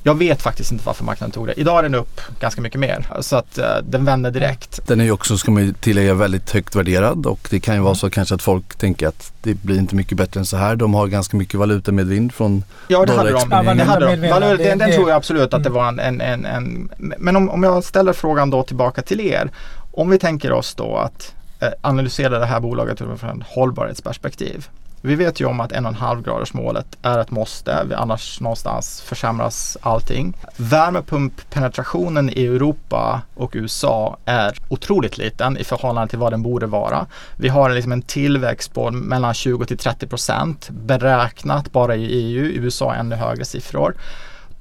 Jag 0.07 0.14
vet 0.14 0.43
faktiskt 0.43 0.73
inte 0.73 0.87
varför 0.87 1.05
marknaden 1.05 1.33
tog 1.33 1.47
det. 1.47 1.53
Idag 1.61 1.79
är 1.79 1.83
den 1.83 1.95
upp 1.95 2.21
ganska 2.40 2.61
mycket 2.61 2.81
mer 2.81 3.07
så 3.21 3.37
att 3.37 3.59
uh, 3.59 3.64
den 3.83 4.05
vänder 4.05 4.31
direkt. 4.31 4.81
Den 4.87 5.01
är 5.01 5.05
ju 5.05 5.11
också, 5.11 5.38
ska 5.38 5.51
man 5.51 5.75
tillägga, 5.81 6.14
väldigt 6.14 6.51
högt 6.51 6.77
värderad 6.77 7.27
och 7.27 7.49
det 7.51 7.61
kan 7.61 7.75
ju 7.75 7.81
vara 7.81 7.90
mm. 7.90 7.97
så 7.97 8.11
kanske 8.11 8.35
att 8.35 8.43
folk 8.43 8.77
tänker 8.77 9.09
att 9.09 9.33
det 9.43 9.55
blir 9.55 9.79
inte 9.79 9.95
mycket 9.95 10.19
bättre 10.19 10.40
än 10.40 10.47
så 10.47 10.57
här. 10.57 10.77
De 10.77 10.95
har 10.95 11.07
ganska 11.07 11.37
mycket 11.37 11.55
valutamedvind 11.55 12.35
från 12.35 12.64
Ja, 12.88 13.07
det 13.07 13.12
hade 13.12 13.31
de. 13.31 13.49
Ja, 13.51 13.75
det 13.75 13.85
hade 13.85 14.17
de. 14.17 14.31
Valuta, 14.31 14.64
den, 14.64 14.79
den 14.79 14.93
tror 14.93 15.09
jag 15.09 15.17
absolut 15.17 15.55
att 15.55 15.62
det 15.62 15.69
mm. 15.69 15.73
var 15.73 15.88
en, 15.88 16.01
en, 16.01 16.21
en, 16.21 16.47
en 16.47 16.90
Men 17.19 17.37
om, 17.37 17.51
om 17.51 17.62
jag 17.62 17.85
ställer 17.85 18.12
frågan 18.12 18.51
då 18.51 18.62
tillbaka 18.62 19.03
till 19.03 19.21
er. 19.21 19.51
Om 19.93 20.11
vi 20.11 20.19
tänker 20.19 20.53
oss 20.53 20.75
då 20.75 20.97
att 20.97 21.35
eh, 21.61 21.69
analysera 21.81 22.38
det 22.38 22.47
här 22.47 22.61
bolaget 22.61 23.01
utifrån 23.01 23.40
ett 23.40 23.47
hållbarhetsperspektiv. 23.49 24.69
Vi 25.07 25.14
vet 25.14 25.40
ju 25.40 25.45
om 25.45 25.61
att 25.61 25.73
1,5 25.73 26.25
gradersmålet 26.25 26.87
är 27.03 27.19
ett 27.19 27.31
måste, 27.31 27.87
annars 27.97 28.40
någonstans 28.40 29.01
försämras 29.01 29.77
allting. 29.81 30.37
Värmepumppenetrationen 30.57 32.31
i 32.31 32.47
Europa 32.47 33.23
och 33.35 33.53
USA 33.55 34.17
är 34.25 34.59
otroligt 34.69 35.19
liten 35.19 35.57
i 35.57 35.64
förhållande 35.64 36.11
till 36.11 36.19
vad 36.19 36.33
den 36.33 36.43
borde 36.43 36.67
vara. 36.67 37.07
Vi 37.37 37.49
har 37.49 37.71
liksom 37.71 37.93
en 37.93 38.03
tillväxt 38.03 38.75
på 38.75 38.90
mellan 38.90 39.35
20 39.35 39.67
till 39.67 39.79
30 39.79 40.07
procent 40.07 40.69
beräknat 40.71 41.73
bara 41.73 41.97
i 41.97 42.05
EU, 42.05 42.45
i 42.45 42.57
USA 42.57 42.95
ännu 42.95 43.17
högre 43.17 43.45
siffror 43.45 43.95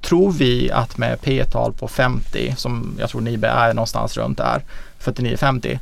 tror 0.00 0.32
vi 0.32 0.70
att 0.70 0.98
med 0.98 1.20
P 1.20 1.44
tal 1.44 1.72
på 1.72 1.88
50 1.88 2.54
som 2.56 2.96
jag 2.98 3.10
tror 3.10 3.20
Nibe 3.20 3.48
är 3.48 3.74
någonstans 3.74 4.16
runt 4.16 4.38
där 4.38 4.62
49-50 5.00 5.78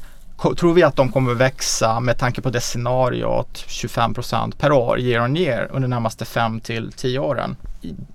tror 0.56 0.74
vi 0.74 0.82
att 0.82 0.96
de 0.96 1.12
kommer 1.12 1.34
växa 1.34 2.00
med 2.00 2.18
tanke 2.18 2.40
på 2.40 2.50
det 2.50 2.60
scenariot 2.60 3.64
25 3.66 4.14
procent 4.14 4.58
per 4.58 4.72
år 4.72 5.00
year 5.00 5.24
on 5.24 5.36
year 5.36 5.68
under 5.70 5.80
de 5.80 5.90
närmaste 5.90 6.24
5 6.24 6.60
till 6.60 6.92
10 6.92 7.18
åren? 7.18 7.56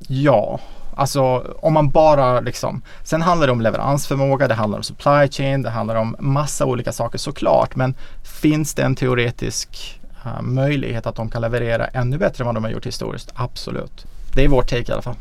Ja, 0.08 0.60
Alltså 0.98 1.46
om 1.60 1.74
man 1.74 1.90
bara 1.90 2.40
liksom, 2.40 2.82
sen 3.04 3.22
handlar 3.22 3.48
det 3.48 3.54
om 3.54 3.62
leveransförmåga, 3.62 4.48
det 4.48 4.54
handlar 4.54 4.78
om 4.78 4.84
supply 4.84 5.30
chain, 5.32 5.62
det 5.62 5.70
handlar 5.70 5.96
om 5.96 6.16
massa 6.20 6.66
olika 6.66 6.92
saker 6.92 7.18
såklart. 7.18 7.76
Men 7.76 7.96
finns 8.42 8.74
det 8.74 8.82
en 8.82 8.96
teoretisk 8.96 10.00
uh, 10.26 10.42
möjlighet 10.42 11.06
att 11.08 11.16
de 11.16 11.30
kan 11.30 11.42
leverera 11.42 11.88
ännu 11.88 12.18
bättre 12.18 12.42
än 12.42 12.46
vad 12.46 12.56
de 12.56 12.63
har 12.63 12.72
gjort 12.72 12.86
historiskt? 12.86 13.32
Absolut. 13.36 14.06
Det 14.34 14.44
är 14.44 14.48
vår 14.48 14.62
take 14.62 14.92
i 14.92 14.92
alla 14.92 15.02
fall. 15.02 15.16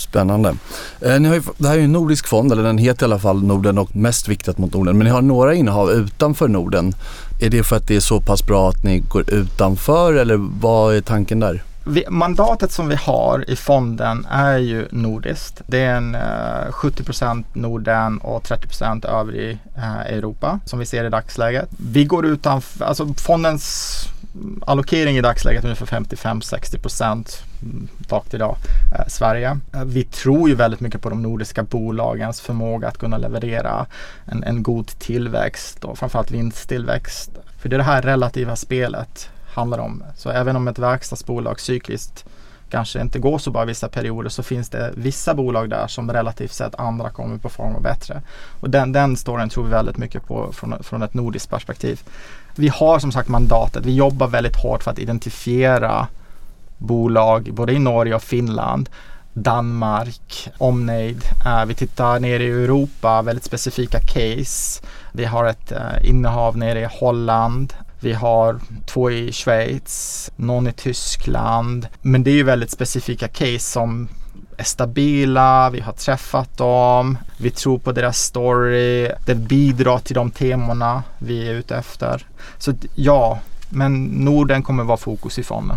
Spännande. 0.00 0.54
Eh, 1.00 1.20
ni 1.20 1.28
har 1.28 1.34
ju, 1.34 1.42
det 1.56 1.68
här 1.68 1.74
är 1.74 1.78
ju 1.78 1.84
en 1.84 1.92
nordisk 1.92 2.26
fond, 2.26 2.52
eller 2.52 2.62
den 2.62 2.78
heter 2.78 3.02
i 3.02 3.04
alla 3.04 3.18
fall 3.18 3.42
Norden 3.42 3.78
och 3.78 3.96
mest 3.96 4.28
viktat 4.28 4.58
mot 4.58 4.74
Norden. 4.74 4.98
Men 4.98 5.04
ni 5.04 5.10
har 5.10 5.22
några 5.22 5.54
innehav 5.54 5.90
utanför 5.90 6.48
Norden. 6.48 6.94
Är 7.40 7.50
det 7.50 7.62
för 7.62 7.76
att 7.76 7.88
det 7.88 7.96
är 7.96 8.00
så 8.00 8.20
pass 8.20 8.46
bra 8.46 8.68
att 8.68 8.84
ni 8.84 8.98
går 8.98 9.30
utanför 9.30 10.14
eller 10.14 10.36
vad 10.60 10.94
är 10.94 11.00
tanken 11.00 11.40
där? 11.40 11.62
Vi, 11.84 12.04
mandatet 12.08 12.72
som 12.72 12.88
vi 12.88 12.94
har 12.94 13.50
i 13.50 13.56
fonden 13.56 14.26
är 14.30 14.58
ju 14.58 14.88
nordiskt. 14.90 15.62
Det 15.66 15.78
är 15.78 15.94
en 15.94 16.14
eh, 16.14 16.70
70% 16.70 17.44
Norden 17.52 18.18
och 18.18 18.42
30% 18.42 19.06
övrig 19.06 19.58
eh, 19.76 20.00
Europa 20.00 20.60
som 20.64 20.78
vi 20.78 20.86
ser 20.86 21.04
i 21.04 21.08
dagsläget. 21.08 21.68
Vi 21.92 22.04
går 22.04 22.26
utanför, 22.26 22.84
alltså 22.84 23.14
fondens 23.16 23.96
allokering 24.66 25.16
i 25.16 25.20
dagsläget 25.20 25.64
är 25.64 25.68
ungefär 25.68 25.86
55-60 25.86 26.78
procent 26.78 27.44
mm, 27.62 27.88
rakt 28.08 28.34
idag, 28.34 28.56
eh, 28.94 29.06
Sverige. 29.08 29.58
Eh, 29.74 29.84
vi 29.84 30.04
tror 30.04 30.48
ju 30.48 30.54
väldigt 30.54 30.80
mycket 30.80 31.02
på 31.02 31.10
de 31.10 31.22
nordiska 31.22 31.62
bolagens 31.62 32.40
förmåga 32.40 32.88
att 32.88 32.98
kunna 32.98 33.18
leverera 33.18 33.86
en, 34.24 34.44
en 34.44 34.62
god 34.62 34.86
tillväxt 34.86 35.84
och 35.84 35.98
framförallt 35.98 36.30
vinsttillväxt. 36.30 37.30
För 37.58 37.68
det 37.68 37.76
är 37.76 37.78
det 37.78 37.84
här 37.84 38.02
relativa 38.02 38.56
spelet 38.56 39.30
handlar 39.54 39.78
om. 39.78 40.02
Så 40.16 40.30
även 40.30 40.56
om 40.56 40.68
ett 40.68 40.78
verkstadsbolag 40.78 41.60
cykliskt 41.60 42.24
kanske 42.70 43.00
inte 43.00 43.18
går 43.18 43.38
så 43.38 43.50
bra 43.50 43.64
vissa 43.64 43.88
perioder 43.88 44.30
så 44.30 44.42
finns 44.42 44.68
det 44.68 44.92
vissa 44.96 45.34
bolag 45.34 45.70
där 45.70 45.86
som 45.86 46.12
relativt 46.12 46.52
sett 46.52 46.74
andra 46.74 47.10
kommer 47.10 47.38
performa 47.38 47.80
bättre. 47.80 48.22
Och 48.60 48.70
den, 48.70 48.92
den 48.92 49.16
storyn 49.16 49.48
tror 49.48 49.64
vi 49.64 49.70
väldigt 49.70 49.96
mycket 49.96 50.26
på 50.26 50.52
från, 50.52 50.82
från 50.82 51.02
ett 51.02 51.14
nordiskt 51.14 51.50
perspektiv. 51.50 52.00
Vi 52.54 52.68
har 52.68 52.98
som 52.98 53.12
sagt 53.12 53.28
mandatet, 53.28 53.86
vi 53.86 53.94
jobbar 53.94 54.26
väldigt 54.26 54.56
hårt 54.56 54.82
för 54.82 54.90
att 54.90 54.98
identifiera 54.98 56.08
bolag 56.78 57.54
både 57.54 57.72
i 57.72 57.78
Norge 57.78 58.14
och 58.14 58.22
Finland 58.22 58.88
Danmark, 59.32 60.48
omnejd. 60.58 61.24
Uh, 61.46 61.64
vi 61.64 61.74
tittar 61.74 62.20
ner 62.20 62.40
i 62.40 62.46
Europa, 62.46 63.22
väldigt 63.22 63.44
specifika 63.44 64.00
case. 64.00 64.82
Vi 65.12 65.24
har 65.24 65.44
ett 65.44 65.72
uh, 65.72 66.08
innehav 66.08 66.56
nere 66.56 66.80
i 66.80 66.88
Holland. 67.00 67.74
Vi 68.00 68.12
har 68.12 68.60
två 68.86 69.10
i 69.10 69.32
Schweiz, 69.32 70.30
någon 70.36 70.66
i 70.66 70.72
Tyskland. 70.72 71.86
Men 72.02 72.22
det 72.22 72.30
är 72.30 72.34
ju 72.34 72.42
väldigt 72.42 72.70
specifika 72.70 73.28
case 73.28 73.58
som 73.58 74.08
är 74.60 74.64
stabila, 74.64 75.70
vi 75.70 75.80
har 75.80 75.92
träffat 75.92 76.56
dem, 76.56 77.18
vi 77.36 77.50
tror 77.50 77.78
på 77.78 77.92
deras 77.92 78.18
story, 78.18 79.10
det 79.26 79.34
bidrar 79.34 79.98
till 79.98 80.14
de 80.14 80.30
temana 80.30 81.02
vi 81.18 81.48
är 81.48 81.54
ute 81.54 81.76
efter. 81.76 82.26
Så 82.58 82.72
ja, 82.94 83.38
men 83.68 84.04
Norden 84.04 84.62
kommer 84.62 84.84
vara 84.84 84.96
fokus 84.96 85.38
i 85.38 85.42
fonden. 85.42 85.76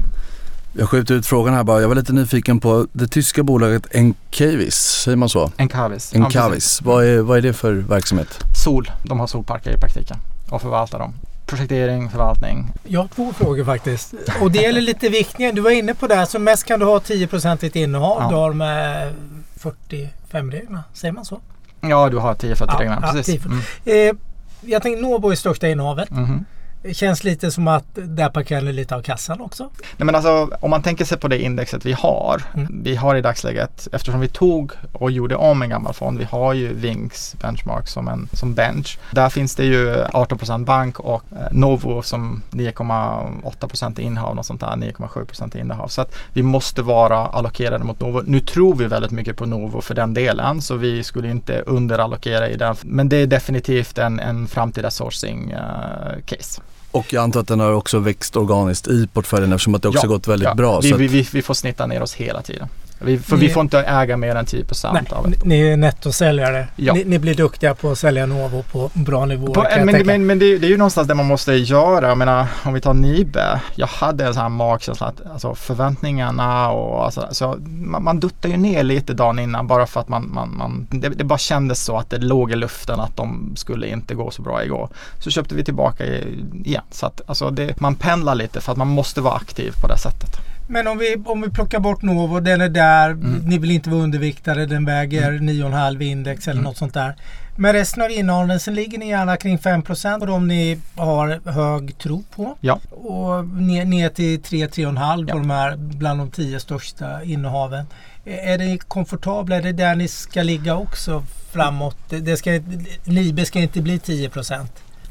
Jag 0.77 0.89
skjuter 0.89 1.15
ut 1.15 1.25
frågan 1.25 1.53
här 1.53 1.63
bara. 1.63 1.81
Jag 1.81 1.87
var 1.87 1.95
lite 1.95 2.13
nyfiken 2.13 2.59
på 2.59 2.87
det 2.93 3.07
tyska 3.07 3.43
bolaget 3.43 3.95
Encavis, 3.95 4.75
säger 4.75 5.17
man 5.17 5.29
så? 5.29 5.51
Encavis. 5.57 6.15
Encavis. 6.15 6.81
Ja, 6.83 6.91
vad, 6.91 7.05
är, 7.05 7.19
vad 7.19 7.37
är 7.37 7.41
det 7.41 7.53
för 7.53 7.73
verksamhet? 7.73 8.39
Sol. 8.63 8.91
De 9.03 9.19
har 9.19 9.27
solparker 9.27 9.71
i 9.71 9.77
praktiken 9.77 10.17
och 10.49 10.61
förvaltar 10.61 10.99
dem 10.99 11.13
projektering, 11.55 12.09
förvaltning? 12.09 12.71
Jag 12.83 12.99
har 12.99 13.07
två 13.07 13.33
frågor 13.33 13.65
faktiskt. 13.65 14.13
Och 14.41 14.51
det 14.51 14.59
gäller 14.59 14.81
lite 14.81 15.09
viktningen. 15.09 15.55
Du 15.55 15.61
var 15.61 15.71
inne 15.71 15.93
på 15.93 16.07
det 16.07 16.15
här. 16.15 16.25
Som 16.25 16.43
mest 16.43 16.63
kan 16.63 16.79
du 16.79 16.85
ha 16.85 16.99
10 16.99 17.27
ditt 17.59 17.75
innehav. 17.75 18.21
Ja. 18.21 18.29
Du 18.29 18.35
har 18.35 18.53
med 18.53 19.13
45-reglerna. 19.59 20.83
Säger 20.93 21.11
man 21.11 21.25
så? 21.25 21.39
Ja, 21.81 22.09
du 22.09 22.17
har 22.17 22.33
10-40-reglerna. 22.33 22.99
Ja, 23.01 23.11
precis. 23.11 23.41
Ja, 23.45 23.51
mm. 23.91 24.09
eh, 24.09 24.15
jag 24.61 24.81
tänkte 24.81 25.01
Nobo 25.01 25.31
är 25.31 25.35
största 25.35 25.67
innehavet. 25.67 26.11
Mm. 26.11 26.45
Det 26.83 26.93
känns 26.93 27.23
lite 27.23 27.51
som 27.51 27.67
att 27.67 27.85
där 27.93 28.29
parkerar 28.29 28.61
ni 28.61 28.73
lite 28.73 28.95
av 28.95 29.01
kassan 29.01 29.41
också. 29.41 29.69
Nej 29.97 30.05
men 30.05 30.15
alltså 30.15 30.49
om 30.59 30.69
man 30.69 30.83
tänker 30.83 31.05
sig 31.05 31.17
på 31.17 31.27
det 31.27 31.41
indexet 31.41 31.85
vi 31.85 31.93
har. 31.93 32.41
Mm. 32.53 32.81
Vi 32.83 32.95
har 32.95 33.15
i 33.15 33.21
dagsläget, 33.21 33.87
eftersom 33.91 34.19
vi 34.19 34.27
tog 34.27 34.71
och 34.91 35.11
gjorde 35.11 35.35
om 35.35 35.61
en 35.61 35.69
gammal 35.69 35.93
fond. 35.93 36.19
Vi 36.19 36.25
har 36.25 36.53
ju 36.53 36.73
Vinks 36.73 37.35
benchmark 37.41 37.87
som, 37.87 38.07
en, 38.07 38.29
som 38.33 38.53
bench. 38.53 38.99
Där 39.11 39.29
finns 39.29 39.55
det 39.55 39.65
ju 39.65 39.93
18% 39.93 40.65
bank 40.65 40.99
och 40.99 41.23
eh, 41.31 41.37
Novo 41.51 42.01
som 42.01 42.41
9,8% 42.51 43.99
innehav 43.99 44.37
och 44.37 44.45
sånt 44.45 44.61
där. 44.61 44.67
9,7% 44.67 45.57
innehav. 45.57 45.87
Så 45.87 46.01
att 46.01 46.15
vi 46.33 46.43
måste 46.43 46.81
vara 46.81 47.17
allokerade 47.17 47.83
mot 47.83 47.99
Novo. 47.99 48.21
Nu 48.25 48.39
tror 48.39 48.75
vi 48.75 48.85
väldigt 48.85 49.11
mycket 49.11 49.37
på 49.37 49.45
Novo 49.45 49.81
för 49.81 49.95
den 49.95 50.13
delen 50.13 50.61
så 50.61 50.75
vi 50.75 51.03
skulle 51.03 51.29
inte 51.29 51.59
underallokera 51.59 52.49
i 52.49 52.57
den. 52.57 52.75
Men 52.83 53.09
det 53.09 53.17
är 53.17 53.27
definitivt 53.27 53.97
en, 53.97 54.19
en 54.19 54.47
framtida 54.47 54.91
sourcing 54.91 55.53
uh, 55.53 56.21
case. 56.25 56.61
Och 56.93 57.13
jag 57.13 57.23
antar 57.23 57.39
att 57.39 57.47
den 57.47 57.59
har 57.59 57.73
också 57.73 57.99
växt 57.99 58.35
organiskt 58.35 58.87
i 58.87 59.07
portföljen 59.07 59.53
eftersom 59.53 59.75
att 59.75 59.81
det 59.81 59.87
också 59.87 60.03
ja, 60.03 60.07
gått 60.07 60.27
väldigt 60.27 60.47
ja. 60.47 60.55
bra. 60.55 60.79
Vi, 60.79 60.93
vi, 60.93 61.07
vi, 61.07 61.27
vi 61.31 61.41
får 61.41 61.53
snitta 61.53 61.85
ner 61.85 62.01
oss 62.01 62.13
hela 62.13 62.41
tiden. 62.41 62.67
Vi, 63.03 63.17
för 63.17 63.37
ni, 63.37 63.47
vi 63.47 63.53
får 63.53 63.61
inte 63.61 63.79
äga 63.79 64.17
mer 64.17 64.35
än 64.35 64.45
10 64.45 64.63
procent 64.65 65.11
av 65.11 65.31
det. 65.31 65.45
Ni 65.45 65.61
är 65.61 65.77
nettosäljare. 65.77 66.67
Ja. 66.75 66.93
Ni, 66.93 67.03
ni, 67.03 67.19
blir 67.19 67.35
duktiga 67.35 67.75
på 67.75 67.91
att 67.91 67.97
sälja 67.97 68.25
Novo 68.25 68.63
på 68.71 68.89
bra 68.93 69.25
nivåer. 69.25 69.53
På, 69.53 69.65
men, 69.85 70.05
men, 70.05 70.25
men, 70.25 70.39
det, 70.39 70.57
det, 70.57 70.67
är 70.67 70.69
ju 70.69 70.77
någonstans 70.77 71.07
det 71.07 71.15
man 71.15 71.25
måste 71.25 71.53
göra. 71.53 72.07
Jag 72.07 72.17
menar 72.17 72.47
om 72.63 72.73
vi 72.73 72.81
tar 72.81 72.93
Nibe. 72.93 73.61
Jag 73.75 73.87
hade 73.87 74.25
en 74.25 74.33
sån 74.33 74.41
här 74.41 74.49
magkänsla 74.49 75.07
att 75.07 75.31
alltså, 75.31 75.55
förväntningarna 75.55 76.71
och 76.71 77.05
alltså, 77.05 77.27
så 77.31 77.57
man, 77.67 78.03
man 78.03 78.19
duttar 78.19 78.49
ju 78.49 78.57
ner 78.57 78.83
lite 78.83 79.13
dagen 79.13 79.39
innan 79.39 79.67
bara 79.67 79.87
för 79.87 79.99
att 79.99 80.09
man, 80.09 80.29
man, 80.33 80.57
man 80.57 80.87
det, 80.91 81.09
det, 81.09 81.23
bara 81.23 81.39
kändes 81.39 81.83
så 81.83 81.97
att 81.97 82.09
det 82.09 82.17
låg 82.17 82.51
i 82.51 82.55
luften 82.55 82.99
att 82.99 83.17
de 83.17 83.53
skulle 83.55 83.87
inte 83.87 84.15
gå 84.15 84.31
så 84.31 84.41
bra 84.41 84.63
igår. 84.63 84.89
Så 85.19 85.29
köpte 85.29 85.55
vi 85.55 85.63
tillbaka 85.63 86.05
igen. 86.05 86.83
Så 86.91 87.05
att 87.05 87.21
alltså, 87.25 87.49
det, 87.49 87.79
man 87.79 87.95
pendlar 87.95 88.35
lite 88.35 88.61
för 88.61 88.71
att 88.71 88.77
man 88.77 88.87
måste 88.87 89.21
vara 89.21 89.35
aktiv 89.35 89.73
på 89.81 89.87
det 89.87 89.97
sättet. 89.97 90.52
Men 90.73 90.87
om 90.87 90.97
vi, 90.97 91.15
om 91.25 91.41
vi 91.41 91.49
plockar 91.49 91.79
bort 91.79 92.01
Novo, 92.01 92.39
den 92.39 92.61
är 92.61 92.69
där, 92.69 93.09
mm. 93.09 93.37
ni 93.45 93.57
vill 93.57 93.71
inte 93.71 93.89
vara 93.89 94.01
underviktade, 94.01 94.65
den 94.65 94.85
väger 94.85 95.29
mm. 95.29 95.49
9,5 95.49 96.03
index 96.03 96.47
eller 96.47 96.59
mm. 96.59 96.63
något 96.63 96.77
sånt 96.77 96.93
där. 96.93 97.15
Men 97.55 97.73
resten 97.73 98.03
av 98.03 98.11
innehaven, 98.11 98.59
sen 98.59 98.75
ligger 98.75 98.97
ni 98.97 99.09
gärna 99.09 99.37
kring 99.37 99.57
5% 99.57 100.19
och 100.19 100.27
de 100.27 100.47
ni 100.47 100.79
har 100.95 101.51
hög 101.51 101.97
tro 101.97 102.23
på. 102.35 102.57
Ja. 102.59 102.79
Och 102.89 103.47
ner, 103.47 103.85
ner 103.85 104.09
till 104.09 104.39
3-3,5 104.41 105.25
ja. 105.27 105.33
på 105.33 105.39
de 105.39 105.49
här 105.49 105.75
bland 105.77 106.19
de 106.19 106.31
tio 106.31 106.59
största 106.59 107.23
innehaven. 107.23 107.85
Är 108.25 108.57
det 108.57 108.77
komfortabla? 108.87 109.55
Är 109.55 109.61
det 109.61 109.71
där 109.71 109.95
ni 109.95 110.07
ska 110.07 110.43
ligga 110.43 110.75
också 110.75 111.23
framåt? 111.51 111.97
Det 112.09 112.37
ska, 112.37 112.59
Nibe 113.03 113.45
ska 113.45 113.59
inte 113.59 113.81
bli 113.81 113.97
10% 113.97 114.65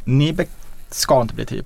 Nibe 0.04 0.46
ska 0.90 1.22
inte 1.22 1.34
bli 1.34 1.46
10 1.46 1.62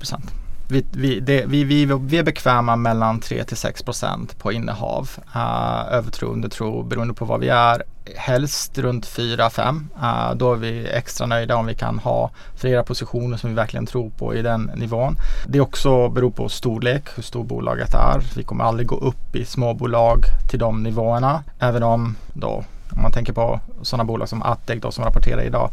vi, 0.68 0.86
vi, 0.92 1.20
det, 1.20 1.44
vi, 1.46 1.64
vi, 1.64 1.84
vi 1.84 2.18
är 2.18 2.22
bekväma 2.22 2.76
mellan 2.76 3.20
3 3.20 3.44
till 3.44 3.56
6 3.56 3.82
procent 3.82 4.38
på 4.38 4.52
innehav. 4.52 5.10
Uh, 5.36 5.94
övertro, 5.94 6.28
undertro 6.28 6.82
beroende 6.82 7.14
på 7.14 7.24
vad 7.24 7.40
vi 7.40 7.48
är. 7.48 7.82
Helst 8.16 8.78
runt 8.78 9.06
4-5. 9.06 9.74
Uh, 9.74 9.82
ah, 9.96 10.34
då 10.34 10.52
är 10.52 10.56
vi 10.56 10.86
extra 10.86 11.26
nöjda 11.26 11.56
om 11.56 11.66
vi 11.66 11.74
kan 11.74 11.98
ha 11.98 12.30
flera 12.56 12.82
positioner 12.82 13.36
som 13.36 13.50
vi 13.50 13.56
verkligen 13.56 13.86
tror 13.86 14.10
på 14.10 14.34
i 14.34 14.42
den 14.42 14.70
nivån. 14.76 15.16
Det 15.46 15.60
också 15.60 16.08
beror 16.08 16.30
på 16.30 16.48
storlek, 16.48 17.08
hur 17.16 17.22
stort 17.22 17.46
bolaget 17.46 17.94
är. 17.94 18.20
Vi 18.36 18.42
kommer 18.42 18.64
aldrig 18.64 18.88
gå 18.88 18.96
upp 18.96 19.36
i 19.36 19.44
småbolag 19.44 20.18
till 20.50 20.58
de 20.58 20.82
nivåerna. 20.82 21.44
Även 21.58 21.82
om 21.82 22.16
då 22.32 22.64
om 22.96 23.02
man 23.02 23.12
tänker 23.12 23.32
på 23.32 23.60
sådana 23.82 24.04
bolag 24.04 24.28
som 24.28 24.42
Atteg 24.42 24.80
då 24.80 24.90
som 24.90 25.04
rapporterar 25.04 25.42
idag 25.42 25.70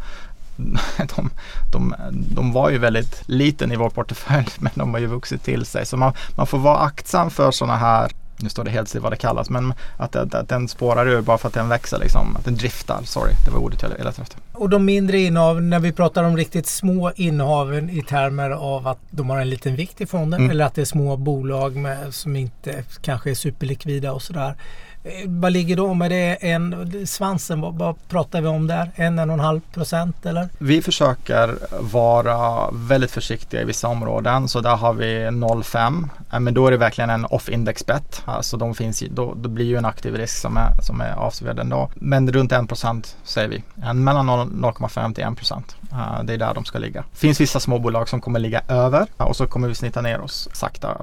de, 1.16 1.30
de, 1.72 1.96
de 2.10 2.54
var 2.54 2.70
ju 2.70 2.78
väldigt 2.78 3.24
liten 3.26 3.72
i 3.72 3.76
vår 3.76 3.90
portfölj 3.90 4.48
men 4.60 4.72
de 4.76 4.94
har 4.94 5.00
ju 5.00 5.08
vuxit 5.08 5.44
till 5.44 5.66
sig. 5.66 5.86
Så 5.86 5.98
man, 5.98 6.14
man 6.36 6.48
får 6.48 6.58
vara 6.58 6.78
aktsam 6.78 7.30
för 7.30 7.52
sådana 7.52 7.78
här 7.78 8.12
nu 8.38 8.50
står 8.50 8.64
det 8.64 8.72
helt 8.72 8.90
still 8.90 9.02
vad 9.02 9.12
det 9.12 9.18
kallas, 9.18 9.50
men 9.50 9.74
att, 9.98 10.16
att, 10.16 10.36
att 10.36 10.50
den 10.50 10.68
spårar 10.68 11.08
ur 11.08 11.22
bara 11.22 11.38
för 11.38 11.48
att 11.48 11.54
den 11.54 11.70
växer 11.70 12.00
liksom. 12.00 12.36
Att 12.36 12.46
den 12.46 12.56
driftar, 12.56 13.02
sorry, 13.04 13.34
det 13.46 13.52
var 13.52 13.60
ordet 13.60 13.82
jag 13.82 13.90
letade 13.90 14.10
efter. 14.10 14.38
Och 14.52 14.70
de 14.70 14.86
mindre 14.86 15.20
innehav, 15.20 15.62
när 15.62 15.80
vi 15.80 15.92
pratar 15.92 16.24
om 16.24 16.38
riktigt 16.38 16.68
små 16.68 17.12
innehaven 17.16 17.90
i 17.90 18.02
termer 18.02 18.50
av 18.50 18.88
att 18.88 19.00
de 19.10 19.30
har 19.30 19.40
en 19.40 19.50
liten 19.50 19.76
vikt 19.76 20.02
i 20.02 20.06
fonden 20.06 20.40
mm. 20.40 20.52
eller 20.52 20.66
att 20.66 20.76
det 20.76 20.82
är 20.82 20.86
små 20.86 21.18
bolag 21.18 21.76
med, 21.76 22.14
som 22.14 22.36
inte 22.36 22.84
kanske 23.02 23.32
är 23.32 23.36
superlikvida 23.36 24.12
och 24.12 24.22
sådär. 24.22 24.56
Eh, 25.04 25.12
vad 25.26 25.52
ligger 25.52 25.76
då 25.76 25.94
med 25.94 26.12
det? 26.12 26.38
En, 26.42 27.08
svansen, 27.08 27.62
vad, 27.62 27.76
vad 27.76 28.08
pratar 28.08 28.42
vi 28.42 28.48
om 28.48 28.68
där? 28.68 28.92
En, 28.96 29.20
en 29.20 29.30
och 29.30 29.34
en 29.34 29.40
halv 29.40 29.62
procent 29.74 30.26
eller? 30.26 30.50
Vi 30.58 30.82
försöker 30.82 31.58
vara 31.80 32.70
väldigt 32.72 33.12
försiktiga 33.12 33.62
i 33.62 33.66
vissa 33.66 33.88
områden 33.88 34.48
så 34.48 34.62
där 34.62 34.76
har 34.76 34.94
vi 34.94 35.06
0,5 35.06 36.10
eh, 36.34 36.40
men 36.40 36.54
då 36.54 36.68
är 36.68 36.72
det 36.72 36.78
verkligen 36.78 37.10
en 37.10 37.26
off-index 37.26 37.86
bet. 37.86 38.22
Alltså 38.26 38.58
de 38.58 38.76
finns, 38.76 39.04
då, 39.10 39.34
då 39.34 39.50
blir 39.50 39.66
ju 39.66 39.78
en 39.78 39.86
aktiv 39.86 40.16
risk 40.16 40.38
som 40.38 40.58
är, 40.58 40.82
som 40.82 41.02
är 41.02 41.14
avsevärd 41.14 41.60
ändå. 41.60 41.90
Men 41.96 42.32
runt 42.32 42.52
1 42.52 42.68
procent 42.68 43.18
säger 43.24 43.48
vi. 43.48 43.64
Eh, 43.84 43.94
mellan 43.94 44.30
0,5 44.30 45.14
till 45.14 45.24
1 45.24 45.38
procent. 45.38 45.76
Det 46.24 46.34
är 46.34 46.38
där 46.38 46.54
de 46.54 46.66
ska 46.66 46.80
ligga. 46.80 47.04
Det 47.12 47.18
finns 47.18 47.42
vissa 47.42 47.60
småbolag 47.60 48.10
som 48.10 48.22
kommer 48.22 48.40
ligga 48.40 48.62
över 48.68 49.08
och 49.18 49.36
så 49.36 49.48
kommer 49.48 49.68
vi 49.68 49.76
snitta 49.76 50.02
ner 50.02 50.22
oss 50.22 50.50
sakta 50.54 50.98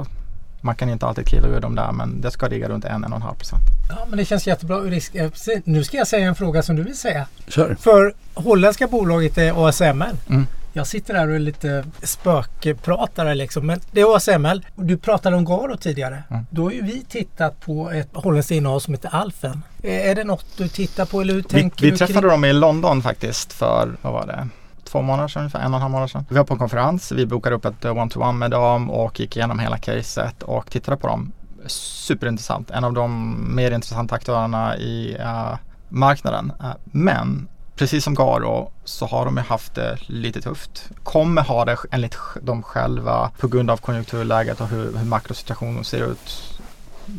man 0.61 0.75
kan 0.75 0.89
inte 0.89 1.07
alltid 1.07 1.27
kliva 1.27 1.49
ur 1.49 1.61
dem 1.61 1.75
där 1.75 1.93
men 1.93 2.21
det 2.21 2.31
ska 2.31 2.47
ligga 2.49 2.69
runt 2.69 2.85
1-1,5 2.85 3.35
procent. 3.35 3.63
Ja 3.89 4.07
men 4.09 4.19
det 4.19 4.25
känns 4.25 4.47
jättebra. 4.47 4.79
Risk. 4.79 5.15
Eh, 5.15 5.31
nu 5.65 5.85
ska 5.85 5.97
jag 5.97 6.07
säga 6.07 6.27
en 6.27 6.35
fråga 6.35 6.63
som 6.63 6.77
du 6.77 6.83
vill 6.83 6.97
säga. 6.97 7.27
Kör. 7.49 7.77
För 7.81 8.15
holländska 8.35 8.87
bolaget 8.87 9.39
är 9.39 9.69
ASML. 9.69 10.17
Mm. 10.29 10.47
Jag 10.73 10.87
sitter 10.87 11.15
här 11.15 11.29
och 11.29 11.35
är 11.35 11.39
lite 11.39 11.85
spökpratare 12.03 13.35
liksom. 13.35 13.67
Men 13.67 13.81
det 13.93 14.01
är 14.01 14.17
ASML. 14.17 14.67
Du 14.75 14.97
pratade 14.97 15.37
om 15.37 15.45
Garo 15.45 15.77
tidigare. 15.77 16.23
Mm. 16.31 16.47
Då 16.51 16.63
har 16.63 16.71
ju 16.71 16.83
vi 16.83 17.05
tittat 17.09 17.61
på 17.61 17.91
ett 17.91 18.09
holländskt 18.13 18.51
innehav 18.51 18.81
som 18.81 18.95
heter 18.95 19.15
Alfen. 19.15 19.63
Är 19.83 20.15
det 20.15 20.25
något 20.25 20.47
du 20.57 20.69
tittar 20.69 21.05
på 21.05 21.21
eller 21.21 21.35
hur 21.35 21.43
tänker 21.43 21.85
vi, 21.85 21.91
vi 21.91 21.99
träffade 21.99 22.29
dem 22.29 22.45
i 22.45 22.53
London 22.53 23.03
faktiskt 23.03 23.53
för, 23.53 23.97
vad 24.03 24.13
var 24.13 24.27
det? 24.27 24.49
Två 24.91 25.03
månader 25.03 25.29
sedan, 25.29 25.41
ungefär 25.41 25.59
en 25.59 25.75
och 25.75 25.77
en 25.77 25.83
halv 25.83 25.93
månad 25.93 26.11
sedan. 26.11 26.27
Vi 26.29 26.37
var 26.37 26.45
på 26.45 26.55
en 26.55 26.59
konferens, 26.59 27.13
vi 27.13 27.27
bokade 27.27 27.57
upp 27.57 27.65
ett 27.65 27.85
eh, 27.85 27.97
one-to-one 27.97 28.39
med 28.39 28.51
dem 28.51 28.91
och 28.91 29.21
gick 29.21 29.37
igenom 29.37 29.59
hela 29.59 29.79
caset 29.79 30.43
och 30.43 30.71
tittade 30.71 30.97
på 30.97 31.07
dem. 31.07 31.33
Superintressant, 31.67 32.71
en 32.71 32.85
av 32.85 32.93
de 32.93 33.37
mer 33.55 33.71
intressanta 33.71 34.15
aktörerna 34.15 34.77
i 34.77 35.17
uh, 35.21 35.57
marknaden. 35.89 36.53
Uh, 36.61 36.73
men 36.85 37.49
precis 37.77 38.05
som 38.05 38.15
Garo 38.15 38.73
så 38.85 39.07
har 39.07 39.25
de 39.25 39.37
ju 39.37 39.43
haft 39.43 39.75
det 39.75 39.99
lite 40.07 40.41
tufft. 40.41 40.91
Kommer 41.03 41.43
ha 41.43 41.65
det 41.65 41.77
enligt 41.91 42.17
dem 42.43 42.63
själva 42.63 43.31
på 43.41 43.49
grund 43.49 43.71
av 43.71 43.77
konjunkturläget 43.77 44.61
och 44.61 44.69
hur, 44.69 44.97
hur 44.97 45.05
makrosituationen 45.05 45.85
ser 45.85 46.11
ut 46.13 46.61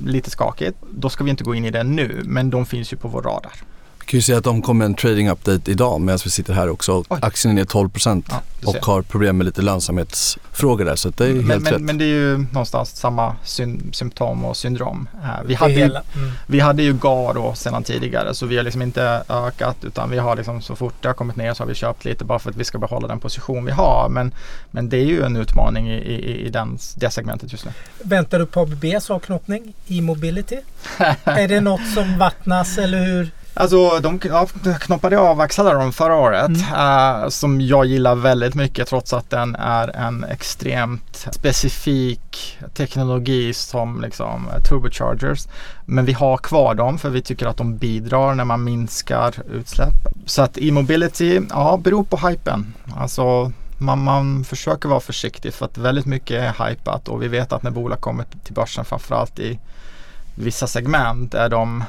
lite 0.05 0.29
skakigt. 0.29 0.77
Då 0.91 1.09
ska 1.09 1.23
vi 1.23 1.29
inte 1.29 1.43
gå 1.43 1.55
in 1.55 1.65
i 1.65 1.71
det 1.71 1.83
nu, 1.83 2.21
men 2.25 2.49
de 2.49 2.65
finns 2.65 2.93
ju 2.93 2.97
på 2.97 3.07
vår 3.07 3.21
radar 3.21 3.53
kan 4.11 4.17
ju 4.17 4.21
säga 4.21 4.37
att 4.37 4.43
de 4.43 4.61
kom 4.61 4.77
med 4.77 4.85
en 4.85 4.93
trading 4.93 5.29
update 5.29 5.71
idag 5.71 6.01
medan 6.01 6.19
vi 6.23 6.29
sitter 6.29 6.53
här 6.53 6.69
också. 6.69 7.03
Oj. 7.09 7.19
Aktien 7.21 7.51
är 7.51 7.55
ner 7.55 7.65
12 7.65 7.89
ja, 8.29 8.41
och 8.65 8.85
har 8.85 9.01
problem 9.01 9.37
med 9.37 9.45
lite 9.45 9.61
lönsamhetsfrågor 9.61 10.85
där 10.85 10.95
så 10.95 11.09
det 11.09 11.25
är 11.25 11.33
men, 11.33 11.49
helt 11.49 11.63
men, 11.63 11.73
rätt. 11.73 11.81
Men 11.81 11.97
det 11.97 12.03
är 12.03 12.07
ju 12.07 12.37
någonstans 12.37 12.89
samma 12.95 13.35
symptom 13.91 14.45
och 14.45 14.57
syndrom. 14.57 15.07
Vi, 15.45 15.53
hade 15.53 15.73
ju, 15.73 15.83
mm. 15.83 16.01
vi 16.47 16.59
hade 16.59 16.83
ju 16.83 16.93
GARO 16.93 17.55
sedan 17.55 17.83
tidigare 17.83 18.33
så 18.33 18.45
vi 18.45 18.57
har 18.57 18.63
liksom 18.63 18.81
inte 18.81 19.23
ökat 19.29 19.77
utan 19.83 20.09
vi 20.09 20.17
har 20.17 20.35
liksom 20.35 20.61
så 20.61 20.75
fort 20.75 20.93
det 21.01 21.07
har 21.07 21.13
kommit 21.13 21.35
ner 21.35 21.53
så 21.53 21.63
har 21.63 21.67
vi 21.67 21.75
köpt 21.75 22.05
lite 22.05 22.25
bara 22.25 22.39
för 22.39 22.49
att 22.49 22.55
vi 22.55 22.63
ska 22.63 22.77
behålla 22.77 23.07
den 23.07 23.19
position 23.19 23.65
vi 23.65 23.71
har. 23.71 24.09
Men, 24.09 24.31
men 24.71 24.89
det 24.89 24.97
är 24.97 25.05
ju 25.05 25.23
en 25.23 25.35
utmaning 25.35 25.91
i, 25.91 25.97
i, 25.97 26.45
i 26.45 26.49
den, 26.49 26.77
det 26.95 27.09
segmentet 27.09 27.51
just 27.51 27.65
nu. 27.65 27.71
Väntar 28.03 28.39
du 28.39 28.45
på 28.45 28.59
ABBs 28.59 29.09
avknoppning 29.09 29.73
i 29.87 30.01
Mobility? 30.01 30.57
är 31.23 31.47
det 31.47 31.61
något 31.61 31.87
som 31.93 32.17
vattnas 32.17 32.77
eller 32.77 33.05
hur? 33.05 33.31
Alltså 33.53 33.99
de 33.99 34.19
knoppade 34.79 35.19
av 35.19 35.41
Acceleron 35.41 35.93
förra 35.93 36.15
året 36.15 36.47
mm. 36.47 37.23
uh, 37.23 37.29
som 37.29 37.61
jag 37.61 37.85
gillar 37.85 38.15
väldigt 38.15 38.55
mycket 38.55 38.87
trots 38.87 39.13
att 39.13 39.29
den 39.29 39.55
är 39.55 39.87
en 39.95 40.23
extremt 40.23 41.27
specifik 41.31 42.57
teknologi 42.73 43.53
som 43.53 44.01
liksom 44.01 44.49
turbochargers. 44.69 45.47
Men 45.85 46.05
vi 46.05 46.13
har 46.13 46.37
kvar 46.37 46.75
dem 46.75 46.97
för 46.97 47.09
vi 47.09 47.21
tycker 47.21 47.45
att 47.45 47.57
de 47.57 47.77
bidrar 47.77 48.35
när 48.35 48.45
man 48.45 48.63
minskar 48.63 49.35
utsläpp. 49.51 49.93
Så 50.25 50.41
att 50.41 50.57
e-mobility, 50.57 51.41
ja, 51.49 51.79
beror 51.83 52.03
på 52.03 52.27
hypen. 52.27 52.73
Alltså 52.97 53.51
man, 53.77 54.03
man 54.03 54.43
försöker 54.43 54.89
vara 54.89 54.99
försiktig 54.99 55.53
för 55.53 55.65
att 55.65 55.77
väldigt 55.77 56.05
mycket 56.05 56.43
är 56.43 56.67
hypat 56.67 57.07
och 57.07 57.23
vi 57.23 57.27
vet 57.27 57.53
att 57.53 57.63
när 57.63 57.71
bolag 57.71 58.01
kommer 58.01 58.25
till 58.43 58.53
börsen 58.53 58.85
framförallt 58.85 59.39
i 59.39 59.59
vissa 60.35 60.67
segment 60.67 61.33
är 61.33 61.49
de 61.49 61.83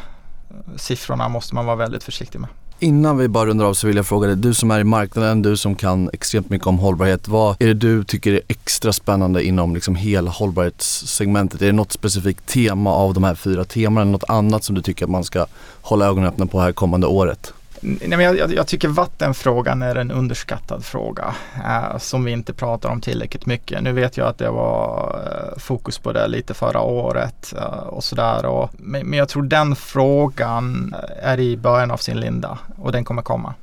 siffrorna 0.77 1.29
måste 1.29 1.55
man 1.55 1.67
vara 1.67 1.77
väldigt 1.77 2.05
försiktig 2.05 2.41
med. 2.41 2.49
Innan 2.79 3.17
vi 3.17 3.29
bara 3.29 3.47
rundar 3.47 3.65
av 3.65 3.75
så 3.75 3.87
vill 3.87 3.97
jag 3.97 4.07
fråga 4.07 4.27
dig, 4.27 4.37
du 4.37 4.55
som 4.55 4.71
är 4.71 4.81
i 4.81 4.85
marknaden, 4.85 5.43
du 5.43 5.57
som 5.57 5.75
kan 5.75 6.11
extremt 6.13 6.51
mycket 6.51 6.67
om 6.67 6.79
hållbarhet. 6.79 7.29
Vad 7.29 7.63
är 7.63 7.67
det 7.67 7.75
du 7.75 8.05
tycker 8.05 8.33
är 8.33 8.41
extra 8.49 8.93
spännande 8.93 9.45
inom 9.45 9.75
liksom 9.75 9.97
hela 9.97 10.31
hållbarhetssegmentet? 10.31 11.63
Är 11.63 11.67
det 11.67 11.73
något 11.73 11.93
specifikt 11.93 12.47
tema 12.47 12.91
av 12.91 13.15
de 13.15 13.25
här 13.25 13.35
fyra 13.35 13.65
temana 13.65 14.01
eller 14.01 14.13
något 14.13 14.31
annat 14.31 14.65
som 14.65 14.75
du 14.75 14.83
tycker 14.83 15.05
att 15.05 15.11
man 15.11 15.25
ska 15.25 15.47
hålla 15.81 16.07
ögonen 16.07 16.29
öppna 16.29 16.47
på 16.47 16.61
här 16.61 16.73
kommande 16.73 17.07
året? 17.07 17.53
Nej, 17.85 18.09
men 18.09 18.21
jag, 18.21 18.55
jag, 18.55 18.67
tycker 18.67 18.89
vattenfrågan 18.89 19.83
är 19.83 19.95
en 19.95 20.11
underskattad 20.11 20.85
fråga 20.85 21.35
eh, 21.65 21.99
som 21.99 22.25
vi 22.25 22.33
inte 22.33 22.53
pratar 22.53 22.89
om 22.89 23.01
tillräckligt 23.01 23.47
mycket. 23.47 23.83
Nu 23.83 23.93
vet 23.93 24.17
jag 24.17 24.29
att 24.29 24.39
det 24.39 24.51
var 24.51 25.19
eh, 25.27 25.59
fokus 25.59 25.99
på 25.99 26.13
det 26.13 26.29
lite 26.29 26.55
förra 26.55 26.81
året 26.81 27.55
eh, 27.57 27.65
och 27.65 28.05
sådär. 28.05 28.69
Men, 28.73 29.07
men 29.07 29.19
jag 29.19 29.29
tror 29.29 29.43
den 29.43 29.77
frågan 29.77 30.95
eh, 30.95 31.29
är 31.29 31.41
i 31.41 31.57
början 31.57 31.91
av 31.91 31.97
sin 31.97 32.21
linda 32.21 32.59
och 32.77 32.93
den 32.93 33.05
kommer 33.05 33.23
komma. 33.23 33.55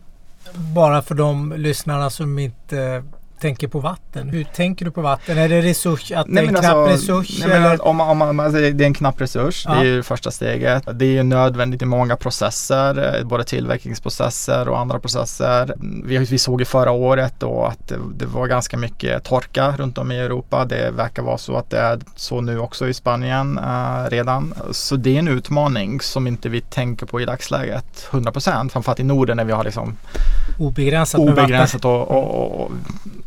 Bara 0.54 1.02
för 1.02 1.16
de 1.16 1.54
lyssnarna 1.58 2.10
som 2.10 2.40
inte 2.40 3.04
tänker 3.40 3.68
på 3.68 3.80
vatten. 3.80 4.30
Hur 4.30 4.44
tänker 4.44 4.86
du 4.86 4.92
på 4.92 5.02
vatten? 5.02 5.38
Är 5.38 5.50
det 5.50 5.62
resurs, 5.62 6.12
att 6.12 6.28
nej, 6.28 6.44
det 6.44 6.50
är 6.52 6.56
en 6.56 6.62
knapp 6.62 6.76
alltså, 6.76 7.14
resurs? 7.14 7.40
Nej, 7.48 7.60
men 7.60 7.82
om, 7.82 8.02
om, 8.02 8.22
om, 8.22 8.40
alltså, 8.40 8.60
det 8.60 8.84
är 8.84 8.88
en 8.88 8.94
knapp 8.94 9.22
resurs. 9.22 9.66
Ja. 9.68 9.74
Det 9.74 9.80
är 9.80 9.84
ju 9.84 10.04
första 10.04 10.32
steget. 10.32 10.84
Det 10.94 11.18
är 11.18 11.24
nödvändigt 11.24 11.82
i 11.82 11.86
många 11.86 12.16
processer, 12.16 13.20
eh, 13.20 13.28
både 13.28 13.44
tillverkningsprocesser 13.44 14.70
och 14.70 14.80
andra 14.80 15.00
processer. 15.00 15.76
Vi, 16.06 16.18
vi 16.18 16.38
såg 16.38 16.62
ju 16.62 16.66
förra 16.66 16.92
året 16.92 17.34
då 17.40 17.66
att 17.66 17.88
det, 17.88 18.00
det, 18.16 18.26
var 18.26 18.48
ganska 18.48 18.78
mycket 18.78 19.24
torka 19.24 19.74
runt 19.78 19.98
om 19.98 20.12
i 20.12 20.20
Europa. 20.20 20.66
Det 20.66 20.92
verkar 20.92 21.24
vara 21.24 21.38
så 21.38 21.56
att 21.56 21.70
det 21.70 21.80
är 21.80 22.00
så 22.16 22.42
nu 22.42 22.60
också 22.60 22.88
i 22.88 22.94
Spanien 22.94 23.60
uh, 23.60 24.10
redan. 24.10 24.54
Så 24.72 24.96
det 24.96 25.16
är 25.16 25.20
en 25.20 25.28
utmaning 25.28 26.02
som 26.02 26.28
inte 26.28 26.50
vi 26.50 26.62
tänker 26.62 27.06
på 27.06 27.22
i 27.22 27.26
dagsläget 27.26 28.08
100 28.12 28.32
procent. 28.32 28.74
Framförallt 28.74 29.00
i 29.00 29.04
Norden 29.04 29.38
när 29.38 29.46
vi 29.46 29.52
har 29.52 29.64
liksom 29.64 29.98
obegränsat, 30.60 31.22
obegränsat 31.22 31.86
och, 31.86 32.12
och, 32.12 32.62
och 32.62 32.72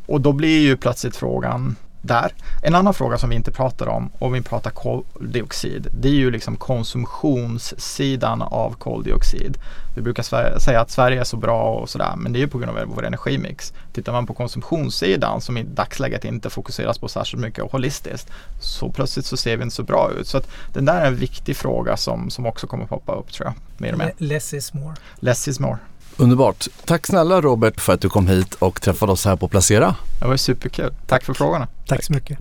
och 0.06 0.20
då 0.20 0.32
blir 0.32 0.60
ju 0.60 0.76
plötsligt 0.76 1.16
frågan 1.16 1.76
där. 2.02 2.32
En 2.62 2.74
annan 2.74 2.94
fråga 2.94 3.18
som 3.18 3.30
vi 3.30 3.36
inte 3.36 3.52
pratar 3.52 3.86
om 3.86 4.10
om 4.18 4.32
vi 4.32 4.42
pratar 4.42 4.70
koldioxid 4.70 5.88
det 6.00 6.08
är 6.08 6.12
ju 6.12 6.30
liksom 6.30 6.56
konsumtionssidan 6.56 8.42
av 8.42 8.74
koldioxid. 8.74 9.58
Vi 9.96 10.02
brukar 10.02 10.22
säga 10.58 10.80
att 10.80 10.90
Sverige 10.90 11.20
är 11.20 11.24
så 11.24 11.36
bra 11.36 11.74
och 11.74 11.88
sådär 11.88 12.14
men 12.16 12.32
det 12.32 12.38
är 12.38 12.40
ju 12.40 12.48
på 12.48 12.58
grund 12.58 12.78
av 12.78 12.86
vår 12.86 13.06
energimix. 13.06 13.72
Tittar 13.92 14.12
man 14.12 14.26
på 14.26 14.34
konsumtionssidan 14.34 15.40
som 15.40 15.58
i 15.58 15.62
dagsläget 15.62 16.24
inte 16.24 16.50
fokuseras 16.50 16.98
på 16.98 17.08
särskilt 17.08 17.42
mycket 17.42 17.64
och 17.64 17.72
holistiskt 17.72 18.30
så 18.60 18.88
plötsligt 18.88 19.26
så 19.26 19.36
ser 19.36 19.56
vi 19.56 19.62
inte 19.62 19.74
så 19.74 19.82
bra 19.82 20.10
ut. 20.20 20.26
Så 20.26 20.38
att 20.38 20.48
den 20.72 20.84
där 20.84 21.00
är 21.00 21.06
en 21.06 21.16
viktig 21.16 21.56
fråga 21.56 21.96
som, 21.96 22.30
som 22.30 22.46
också 22.46 22.66
kommer 22.66 22.86
poppa 22.86 23.14
upp 23.14 23.32
tror 23.32 23.46
jag. 23.46 23.54
Mer 23.80 23.92
och 23.92 23.98
mer. 23.98 24.12
Less 24.18 24.54
is 24.54 24.74
more. 24.74 24.94
Less 25.20 25.48
is 25.48 25.60
more. 25.60 25.78
Underbart. 26.16 26.68
Tack 26.84 27.06
snälla 27.06 27.40
Robert 27.40 27.80
för 27.80 27.92
att 27.92 28.00
du 28.00 28.08
kom 28.08 28.26
hit 28.26 28.54
och 28.54 28.80
träffade 28.80 29.12
oss 29.12 29.24
här 29.24 29.36
på 29.36 29.48
Placera. 29.48 29.94
Det 30.20 30.26
var 30.28 30.36
superkul. 30.36 30.94
Tack 31.06 31.24
för 31.24 31.34
frågorna. 31.34 31.68
Tack 31.86 32.04
så 32.04 32.12
mycket. 32.12 32.38